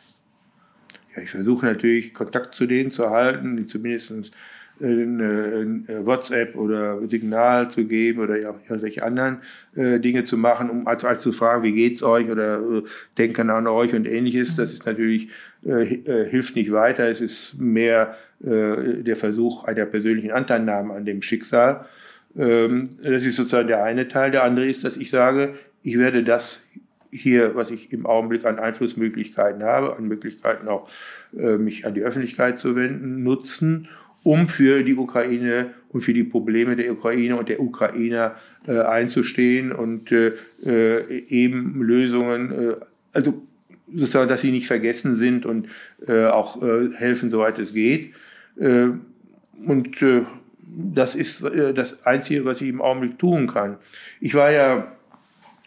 Ja, 1.15 1.21
ich 1.21 1.31
versuche 1.31 1.65
natürlich 1.65 2.13
Kontakt 2.13 2.55
zu 2.55 2.65
denen 2.65 2.91
zu 2.91 3.09
halten, 3.09 3.57
die 3.57 3.65
zumindest 3.65 4.33
ein, 4.79 5.85
WhatsApp 6.05 6.55
oder 6.55 7.07
Signal 7.07 7.69
zu 7.69 7.85
geben 7.85 8.19
oder 8.19 8.37
irgendwelche 8.37 9.03
anderen 9.03 9.37
äh, 9.75 9.99
Dinge 9.99 10.23
zu 10.23 10.37
machen, 10.37 10.69
um 10.69 10.87
als, 10.87 11.05
als 11.05 11.21
zu 11.21 11.31
fragen, 11.31 11.63
wie 11.63 11.71
geht's 11.71 12.01
euch 12.01 12.29
oder 12.29 12.59
äh, 12.59 12.83
denken 13.17 13.49
an 13.49 13.67
euch 13.67 13.93
und 13.93 14.07
ähnliches. 14.07 14.55
Das 14.55 14.73
ist 14.73 14.85
natürlich 14.85 15.29
äh, 15.65 15.83
äh 15.83 16.29
hilft 16.29 16.55
nicht 16.55 16.71
weiter. 16.71 17.09
Es 17.09 17.21
ist 17.21 17.59
mehr 17.59 18.15
äh, 18.43 19.03
der 19.03 19.15
Versuch 19.15 19.65
einer 19.65 19.85
persönlichen 19.85 20.31
Anteilnahme 20.31 20.93
an 20.93 21.05
dem 21.05 21.21
Schicksal. 21.21 21.85
Ähm, 22.37 22.85
das 23.03 23.25
ist 23.25 23.35
sozusagen 23.35 23.67
der 23.67 23.83
eine 23.83 24.07
Teil. 24.07 24.31
Der 24.31 24.43
andere 24.43 24.67
ist, 24.67 24.83
dass 24.83 24.97
ich 24.97 25.11
sage, 25.11 25.53
ich 25.83 25.97
werde 25.97 26.23
das 26.23 26.61
hier, 27.11 27.55
was 27.55 27.71
ich 27.71 27.91
im 27.91 28.05
Augenblick 28.05 28.45
an 28.45 28.57
Einflussmöglichkeiten 28.57 29.63
habe, 29.63 29.95
an 29.95 30.07
Möglichkeiten 30.07 30.67
auch 30.67 30.89
äh, 31.37 31.57
mich 31.57 31.85
an 31.85 31.93
die 31.93 32.01
Öffentlichkeit 32.01 32.57
zu 32.57 32.75
wenden, 32.75 33.23
nutzen, 33.23 33.89
um 34.23 34.47
für 34.47 34.83
die 34.83 34.95
Ukraine 34.95 35.71
und 35.89 36.01
für 36.01 36.13
die 36.13 36.23
Probleme 36.23 36.75
der 36.75 36.91
Ukraine 36.91 37.35
und 37.35 37.49
der 37.49 37.59
Ukrainer 37.59 38.35
äh, 38.67 38.79
einzustehen 38.79 39.71
und 39.71 40.11
äh, 40.11 40.33
eben 41.27 41.81
Lösungen, 41.81 42.75
also 43.13 43.41
sozusagen, 43.91 44.29
dass 44.29 44.41
sie 44.41 44.51
nicht 44.51 44.67
vergessen 44.67 45.15
sind 45.15 45.45
und 45.45 45.67
auch 46.07 46.61
helfen, 46.61 47.29
soweit 47.29 47.59
es 47.59 47.73
geht. 47.73 48.13
Und 48.55 49.97
das 50.63 51.15
ist 51.15 51.43
das 51.43 52.05
Einzige, 52.05 52.45
was 52.45 52.61
ich 52.61 52.69
im 52.69 52.81
Augenblick 52.81 53.19
tun 53.19 53.47
kann. 53.47 53.77
Ich 54.21 54.33
war 54.33 54.51
ja, 54.51 54.95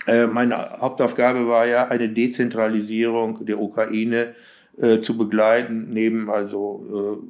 meine 0.07 0.81
Hauptaufgabe 0.81 1.49
war 1.49 1.67
ja 1.67 1.89
eine 1.89 2.09
Dezentralisierung 2.09 3.45
der 3.47 3.59
Ukraine 3.61 4.35
äh, 4.77 5.01
zu 5.01 5.17
begleiten, 5.17 5.91
neben 5.91 6.29
also 6.29 7.21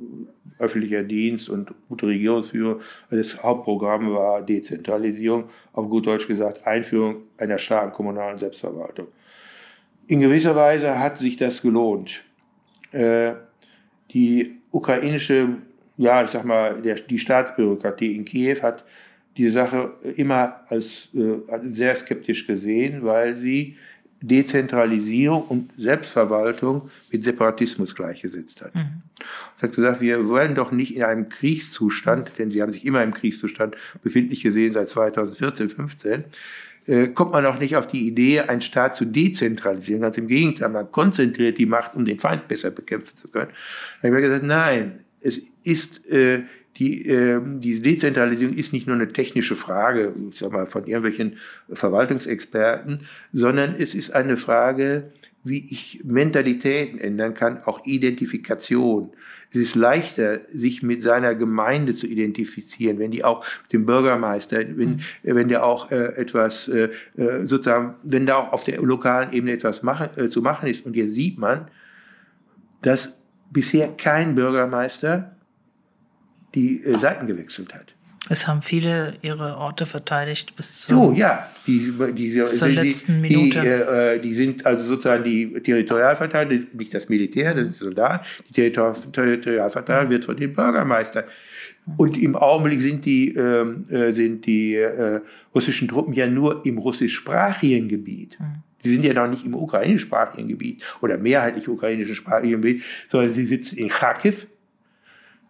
äh, 0.58 0.62
öffentlicher 0.62 1.02
Dienst 1.02 1.48
und 1.48 1.74
gute 1.88 2.06
Regierungsführung. 2.06 2.80
Das 3.10 3.42
Hauptprogramm 3.42 4.12
war 4.14 4.40
Dezentralisierung, 4.40 5.44
auf 5.72 5.88
gut 5.90 6.06
Deutsch 6.06 6.26
gesagt 6.26 6.66
Einführung 6.66 7.22
einer 7.36 7.58
starken 7.58 7.92
kommunalen 7.92 8.38
Selbstverwaltung. 8.38 9.08
In 10.06 10.20
gewisser 10.20 10.56
Weise 10.56 10.98
hat 10.98 11.18
sich 11.18 11.36
das 11.36 11.60
gelohnt. 11.60 12.24
Äh, 12.92 13.34
die 14.12 14.60
ukrainische, 14.70 15.58
ja, 15.96 16.24
ich 16.24 16.30
sag 16.30 16.44
mal, 16.44 16.80
der, 16.80 16.94
die 16.94 17.18
Staatsbürokratie 17.18 18.14
in 18.14 18.24
Kiew 18.24 18.62
hat 18.62 18.84
die 19.36 19.50
Sache 19.50 19.94
immer 20.16 20.60
als 20.68 21.08
äh, 21.14 21.38
sehr 21.64 21.94
skeptisch 21.94 22.46
gesehen, 22.46 23.04
weil 23.04 23.36
sie 23.36 23.76
Dezentralisierung 24.20 25.42
und 25.42 25.70
Selbstverwaltung 25.76 26.88
mit 27.12 27.24
Separatismus 27.24 27.94
gleichgesetzt 27.94 28.62
hat. 28.62 28.74
Mhm. 28.74 29.02
hat 29.60 29.74
gesagt, 29.74 30.00
wir 30.00 30.28
wollen 30.28 30.54
doch 30.54 30.72
nicht 30.72 30.96
in 30.96 31.02
einem 31.02 31.28
Kriegszustand, 31.28 32.32
denn 32.38 32.50
sie 32.50 32.62
haben 32.62 32.72
sich 32.72 32.86
immer 32.86 33.02
im 33.02 33.12
Kriegszustand 33.12 33.76
befindlich 34.02 34.42
gesehen 34.42 34.72
seit 34.72 34.88
2014, 34.88 35.68
15, 35.68 36.24
äh, 36.86 37.08
kommt 37.08 37.32
man 37.32 37.44
auch 37.44 37.58
nicht 37.58 37.76
auf 37.76 37.86
die 37.86 38.06
Idee, 38.06 38.40
einen 38.40 38.62
Staat 38.62 38.96
zu 38.96 39.04
dezentralisieren. 39.04 40.02
Ganz 40.02 40.16
im 40.16 40.28
Gegenteil, 40.28 40.70
man 40.70 40.90
konzentriert 40.90 41.58
die 41.58 41.66
Macht, 41.66 41.94
um 41.94 42.04
den 42.04 42.18
Feind 42.18 42.48
besser 42.48 42.70
bekämpfen 42.70 43.16
zu 43.16 43.28
können. 43.28 43.50
Da 44.00 44.08
habe 44.08 44.18
ich 44.18 44.24
gesagt, 44.24 44.44
nein, 44.44 45.00
es 45.20 45.40
ist 45.64 46.06
äh, 46.10 46.42
die, 46.76 47.06
äh, 47.08 47.40
die 47.44 47.80
Dezentralisierung 47.80 48.54
ist 48.54 48.72
nicht 48.72 48.86
nur 48.86 48.96
eine 48.96 49.08
technische 49.08 49.56
Frage, 49.56 50.12
ich 50.30 50.38
sag 50.38 50.52
mal, 50.52 50.66
von 50.66 50.86
irgendwelchen 50.86 51.36
Verwaltungsexperten, 51.72 53.00
sondern 53.32 53.74
es 53.78 53.94
ist 53.94 54.14
eine 54.14 54.36
Frage, 54.36 55.12
wie 55.44 55.64
ich 55.70 56.00
Mentalitäten 56.04 56.98
ändern 56.98 57.34
kann, 57.34 57.58
auch 57.58 57.84
Identifikation. 57.84 59.12
Es 59.50 59.56
ist 59.56 59.74
leichter, 59.74 60.40
sich 60.48 60.82
mit 60.82 61.02
seiner 61.02 61.34
Gemeinde 61.34 61.92
zu 61.92 62.06
identifizieren, 62.06 62.98
wenn 62.98 63.10
die 63.10 63.24
auch 63.24 63.44
mit 63.64 63.72
dem 63.72 63.86
Bürgermeister, 63.86 64.58
wenn, 64.58 64.90
mhm. 64.90 65.00
wenn 65.22 65.48
der 65.48 65.64
auch 65.64 65.92
äh, 65.92 66.16
etwas 66.16 66.66
äh, 66.68 66.88
äh, 67.16 67.46
sozusagen, 67.46 67.94
wenn 68.02 68.26
da 68.26 68.36
auch 68.36 68.52
auf 68.52 68.64
der 68.64 68.80
lokalen 68.80 69.32
Ebene 69.32 69.52
etwas 69.52 69.82
machen, 69.82 70.08
äh, 70.16 70.30
zu 70.30 70.40
machen 70.40 70.68
ist. 70.68 70.86
Und 70.86 70.94
hier 70.94 71.10
sieht 71.10 71.38
man, 71.38 71.68
dass 72.80 73.14
bisher 73.52 73.88
kein 73.88 74.34
Bürgermeister 74.34 75.33
die 76.54 76.82
äh, 76.84 76.98
Seiten 76.98 77.26
gewechselt 77.26 77.74
hat. 77.74 77.94
Es 78.30 78.46
haben 78.46 78.62
viele 78.62 79.16
ihre 79.20 79.58
Orte 79.58 79.84
verteidigt 79.84 80.56
bis 80.56 80.82
zur, 80.82 80.96
so, 80.96 81.12
ja, 81.12 81.50
die, 81.66 81.92
die, 82.14 82.44
zur 82.44 82.68
die, 82.68 82.74
letzten 82.74 83.20
Minute. 83.20 83.60
Die, 83.60 83.66
äh, 83.66 84.18
die 84.18 84.34
sind 84.34 84.64
also 84.64 84.86
sozusagen 84.86 85.24
die 85.24 85.52
Territorialverteidiger, 85.60 86.66
nicht 86.72 86.94
das 86.94 87.10
Militär, 87.10 87.54
das 87.54 87.68
ist 87.68 87.80
Soldat. 87.80 88.26
Die 88.48 88.72
Territorialverteidigung 88.72 90.10
wird 90.10 90.24
von 90.24 90.36
den 90.38 90.54
Bürgermeistern. 90.54 91.24
Und 91.98 92.16
im 92.16 92.34
Augenblick 92.34 92.80
sind 92.80 93.04
die, 93.04 93.34
ähm, 93.34 93.86
äh, 93.90 94.12
sind 94.12 94.46
die 94.46 94.76
äh, 94.76 95.20
russischen 95.54 95.86
Truppen 95.86 96.14
ja 96.14 96.26
nur 96.26 96.64
im 96.64 96.78
russischsprachigen 96.78 97.88
Gebiet. 97.88 98.38
Mhm. 98.40 98.62
Die 98.82 98.88
sind 98.90 99.04
ja 99.04 99.12
noch 99.12 99.28
nicht 99.28 99.44
im 99.44 99.54
ukrainischsprachigen 99.54 100.48
Gebiet 100.48 100.82
oder 101.02 101.18
mehrheitlich 101.18 101.68
ukrainischsprachigen 101.68 102.60
Gebiet, 102.60 102.82
sondern 103.08 103.32
sie 103.32 103.44
sitzen 103.44 103.78
in 103.78 103.88
Kharkiv, 103.88 104.46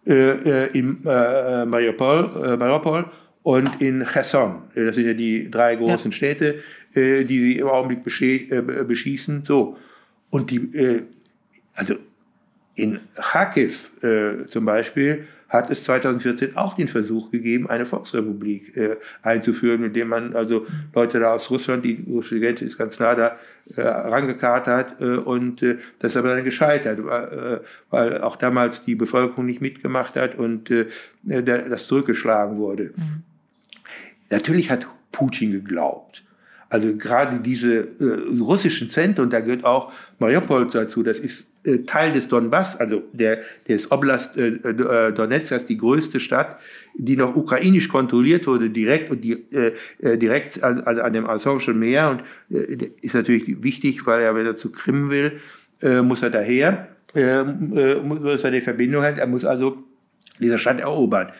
äh, 0.07 0.65
äh, 0.65 0.77
in 0.77 1.03
äh, 1.05 1.65
Mariupol, 1.65 2.29
äh, 2.43 2.57
Mariupol 2.57 3.05
und 3.43 3.81
in 3.81 4.05
Cherson. 4.05 4.63
Das 4.75 4.95
sind 4.95 5.05
ja 5.07 5.13
die 5.13 5.49
drei 5.49 5.75
großen 5.75 6.11
ja. 6.11 6.15
Städte, 6.15 6.59
äh, 6.93 7.23
die 7.23 7.39
sie 7.39 7.57
im 7.59 7.67
Augenblick 7.67 8.01
äh, 8.21 8.61
beschießen. 8.83 9.43
So. 9.45 9.77
Und 10.29 10.51
die, 10.51 10.57
äh, 10.77 11.03
also 11.73 11.95
in 12.75 12.99
Kharkiv 13.15 13.91
äh, 14.03 14.45
zum 14.47 14.65
Beispiel 14.65 15.27
hat 15.49 15.69
es 15.69 15.83
2014 15.83 16.57
auch 16.57 16.75
den 16.75 16.87
Versuch 16.87 17.31
gegeben, 17.31 17.69
eine 17.69 17.85
Volksrepublik 17.85 18.75
äh, 18.75 18.97
einzuführen, 19.21 19.81
mit 19.81 19.95
dem 19.95 20.09
man 20.09 20.35
also 20.35 20.65
Leute 20.93 21.19
da 21.19 21.33
aus 21.33 21.49
Russland, 21.51 21.85
die 21.85 22.03
russische 22.07 22.39
Grenze 22.39 22.65
ist 22.65 22.77
ganz 22.77 22.99
nah 22.99 23.15
da, 23.15 23.37
äh, 23.75 23.81
rangekarrt 23.81 24.67
hat 24.67 25.01
äh, 25.01 25.17
und 25.17 25.61
äh, 25.61 25.77
das 25.99 26.11
ist 26.11 26.17
aber 26.17 26.35
dann 26.35 26.43
gescheitert, 26.43 26.99
äh, 26.99 27.59
weil 27.89 28.21
auch 28.21 28.35
damals 28.35 28.83
die 28.83 28.95
Bevölkerung 28.95 29.45
nicht 29.45 29.61
mitgemacht 29.61 30.15
hat 30.15 30.35
und 30.35 30.71
äh, 30.71 30.87
das 31.23 31.87
zurückgeschlagen 31.87 32.57
wurde. 32.57 32.93
Mhm. 32.95 33.23
Natürlich 34.31 34.71
hat 34.71 34.87
Putin 35.11 35.51
geglaubt, 35.51 36.23
also 36.69 36.95
gerade 36.97 37.39
diese 37.39 37.87
äh, 37.99 38.39
russischen 38.39 38.89
Zentren, 38.89 39.29
da 39.29 39.39
gehört 39.39 39.63
auch 39.63 39.93
Mariupol 40.19 40.67
dazu, 40.67 41.03
das 41.03 41.19
ist 41.19 41.43
äh, 41.43 41.54
Teil 41.85 42.11
des 42.11 42.27
Donbass, 42.27 42.79
also 42.79 43.03
der, 43.13 43.39
des 43.67 43.91
Oblast 43.91 44.37
äh, 44.37 44.47
äh, 44.47 45.13
Donetsk, 45.13 45.67
die 45.67 45.77
größte 45.77 46.19
Stadt, 46.19 46.57
die 46.95 47.17
noch 47.17 47.35
ukrainisch 47.35 47.89
kontrolliert 47.89 48.47
wurde, 48.47 48.69
direkt 48.69 49.11
und 49.11 49.21
die, 49.23 49.33
äh, 49.51 49.73
äh 49.99 50.17
direkt 50.17 50.63
also, 50.63 50.83
also 50.83 51.01
an 51.01 51.13
dem 51.13 51.25
Asowschen 51.27 51.79
Meer 51.79 52.09
und 52.09 52.23
äh, 52.55 52.91
ist 53.01 53.15
natürlich 53.15 53.63
wichtig, 53.63 54.05
weil 54.05 54.21
er, 54.21 54.35
wenn 54.35 54.45
er 54.45 54.55
zu 54.55 54.71
Krim 54.71 55.09
will, 55.09 55.39
äh, 55.81 56.01
muss 56.01 56.21
er 56.23 56.29
daher, 56.29 56.87
äh, 57.13 57.43
muss 57.43 58.43
er 58.43 58.51
die 58.51 58.61
Verbindung 58.61 59.03
halten, 59.03 59.19
er 59.19 59.27
muss 59.27 59.45
also 59.45 59.83
diese 60.39 60.59
Stadt 60.59 60.81
erobern. 60.81 61.31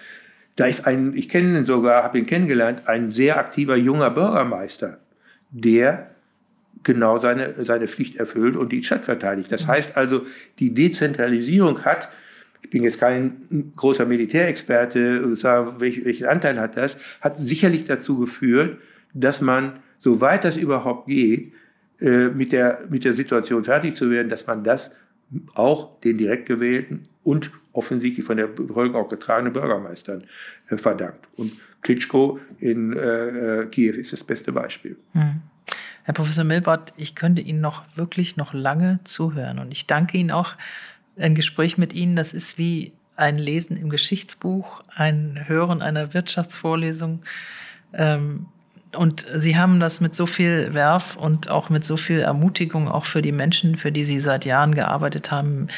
Da 0.56 0.66
ist 0.66 0.88
ein, 0.88 1.14
ich 1.16 1.30
kenne 1.30 1.60
ihn 1.60 1.66
sogar, 1.66 2.04
habe 2.04 2.18
ihn 2.18 2.26
kennengelernt, 2.26 2.88
ein 2.88 3.12
sehr 3.12 3.38
aktiver 3.38 3.76
junger 3.76 4.10
Bürgermeister 4.10 5.00
der 5.52 6.15
genau 6.86 7.18
seine, 7.18 7.66
seine 7.66 7.88
Pflicht 7.88 8.16
erfüllt 8.16 8.56
und 8.56 8.72
die 8.72 8.84
Stadt 8.84 9.04
verteidigt. 9.04 9.52
Das 9.52 9.68
heißt 9.68 9.98
also, 9.98 10.26
die 10.60 10.74
Dezentralisierung 10.74 11.84
hat, 11.84 12.10
ich 12.62 12.70
bin 12.70 12.84
jetzt 12.84 13.00
kein 13.00 13.72
großer 13.76 14.06
Militärexperte, 14.06 15.22
welchen 15.80 16.26
Anteil 16.26 16.60
hat 16.60 16.78
das, 16.78 16.98
hat 17.20 17.38
sicherlich 17.38 17.84
dazu 17.86 18.20
geführt, 18.20 18.78
dass 19.14 19.42
man, 19.42 19.80
soweit 20.00 20.46
das 20.46 20.56
überhaupt 20.56 21.08
geht, 21.08 21.54
äh, 22.00 22.30
mit 22.30 22.52
der, 22.52 22.82
mit 22.90 23.04
der 23.04 23.14
Situation 23.14 23.64
fertig 23.64 23.96
zu 23.96 24.10
werden, 24.10 24.30
dass 24.30 24.48
man 24.48 24.64
das 24.64 24.92
auch 25.54 26.00
den 26.02 26.18
direkt 26.18 26.46
gewählten 26.46 27.08
und 27.24 27.52
offensichtlich 27.74 28.26
von 28.26 28.38
der 28.38 28.48
Bevölkerung 28.48 28.96
auch 28.96 29.10
getragenen 29.10 29.54
Bürgermeistern 29.54 30.24
äh, 30.70 30.78
verdankt. 30.78 31.28
Und 31.36 31.54
Klitschko 31.82 32.40
in 32.60 32.94
äh, 32.94 33.68
Kiew 33.72 33.94
ist 33.96 34.14
das 34.14 34.24
beste 34.24 34.52
Beispiel. 34.52 34.98
Hm. 35.14 35.42
Herr 36.06 36.14
Professor 36.14 36.44
Milbert, 36.44 36.94
ich 36.98 37.16
könnte 37.16 37.42
Ihnen 37.42 37.62
noch 37.62 37.82
wirklich 37.96 38.38
noch 38.38 38.54
lange 38.54 39.00
zuhören 39.04 39.58
und 39.58 39.72
ich 39.72 39.88
danke 39.88 40.20
Ihnen 40.20 40.30
auch. 40.30 40.54
Ein 41.18 41.34
Gespräch 41.34 41.80
mit 41.80 41.94
Ihnen, 41.94 42.16
das 42.16 42.34
ist 42.34 42.60
wie 42.60 42.92
ein 43.16 43.40
Lesen 43.40 43.76
im 43.76 43.90
Geschichtsbuch, 43.90 44.84
ein 44.94 45.46
Hören 45.48 45.82
einer 45.82 46.14
Wirtschaftsvorlesung. 46.14 47.24
Ähm, 47.94 48.46
und 48.96 49.26
Sie 49.34 49.58
haben 49.58 49.80
das 49.80 50.00
mit 50.00 50.14
so 50.14 50.28
viel 50.28 50.76
Werf 50.76 51.16
und 51.16 51.50
auch 51.50 51.70
mit 51.70 51.84
so 51.84 51.98
viel 51.98 52.20
Ermutigung 52.20 52.88
auch 52.88 53.06
für 53.06 53.24
die 53.24 53.32
Menschen, 53.32 53.76
für 53.76 53.92
die 53.92 54.04
Sie 54.04 54.20
seit 54.20 54.46
Jahren 54.46 54.76
gearbeitet 54.76 55.32
haben, 55.32 55.70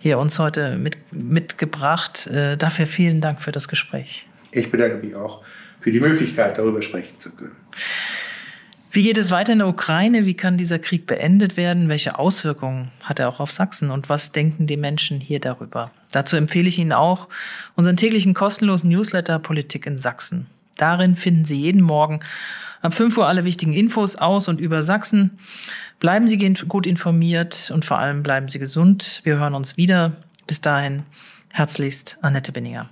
hier 0.00 0.18
uns 0.18 0.40
heute 0.40 0.76
mit, 0.76 0.96
mitgebracht. 1.12 2.26
Äh, 2.26 2.56
dafür 2.56 2.88
vielen 2.88 3.20
Dank 3.20 3.40
für 3.40 3.52
das 3.52 3.68
Gespräch. 3.68 4.26
Ich 4.50 4.72
bedanke 4.72 4.96
mich 5.06 5.14
auch 5.14 5.44
für 5.78 5.92
die 5.92 6.00
Möglichkeit, 6.00 6.58
darüber 6.58 6.82
sprechen 6.82 7.16
zu 7.16 7.30
können. 7.30 7.56
Wie 8.90 9.02
geht 9.02 9.18
es 9.18 9.30
weiter 9.30 9.52
in 9.52 9.58
der 9.58 9.68
Ukraine? 9.68 10.24
Wie 10.24 10.34
kann 10.34 10.56
dieser 10.56 10.78
Krieg 10.78 11.06
beendet 11.06 11.58
werden? 11.58 11.90
Welche 11.90 12.18
Auswirkungen 12.18 12.90
hat 13.02 13.18
er 13.18 13.28
auch 13.28 13.38
auf 13.38 13.52
Sachsen? 13.52 13.90
Und 13.90 14.08
was 14.08 14.32
denken 14.32 14.66
die 14.66 14.78
Menschen 14.78 15.20
hier 15.20 15.40
darüber? 15.40 15.90
Dazu 16.10 16.36
empfehle 16.36 16.68
ich 16.68 16.78
Ihnen 16.78 16.94
auch 16.94 17.28
unseren 17.76 17.96
täglichen 17.96 18.32
kostenlosen 18.32 18.88
Newsletter 18.88 19.38
Politik 19.38 19.84
in 19.84 19.98
Sachsen. 19.98 20.46
Darin 20.78 21.16
finden 21.16 21.44
Sie 21.44 21.60
jeden 21.60 21.82
Morgen 21.82 22.20
ab 22.80 22.94
5 22.94 23.18
Uhr 23.18 23.26
alle 23.26 23.44
wichtigen 23.44 23.74
Infos 23.74 24.16
aus 24.16 24.48
und 24.48 24.58
über 24.58 24.82
Sachsen. 24.82 25.38
Bleiben 26.00 26.26
Sie 26.26 26.38
gut 26.68 26.86
informiert 26.86 27.70
und 27.74 27.84
vor 27.84 27.98
allem 27.98 28.22
bleiben 28.22 28.48
Sie 28.48 28.58
gesund. 28.58 29.20
Wir 29.24 29.38
hören 29.38 29.54
uns 29.54 29.76
wieder. 29.76 30.12
Bis 30.46 30.62
dahin, 30.62 31.02
herzlichst 31.50 32.16
Annette 32.22 32.52
Benninger. 32.52 32.88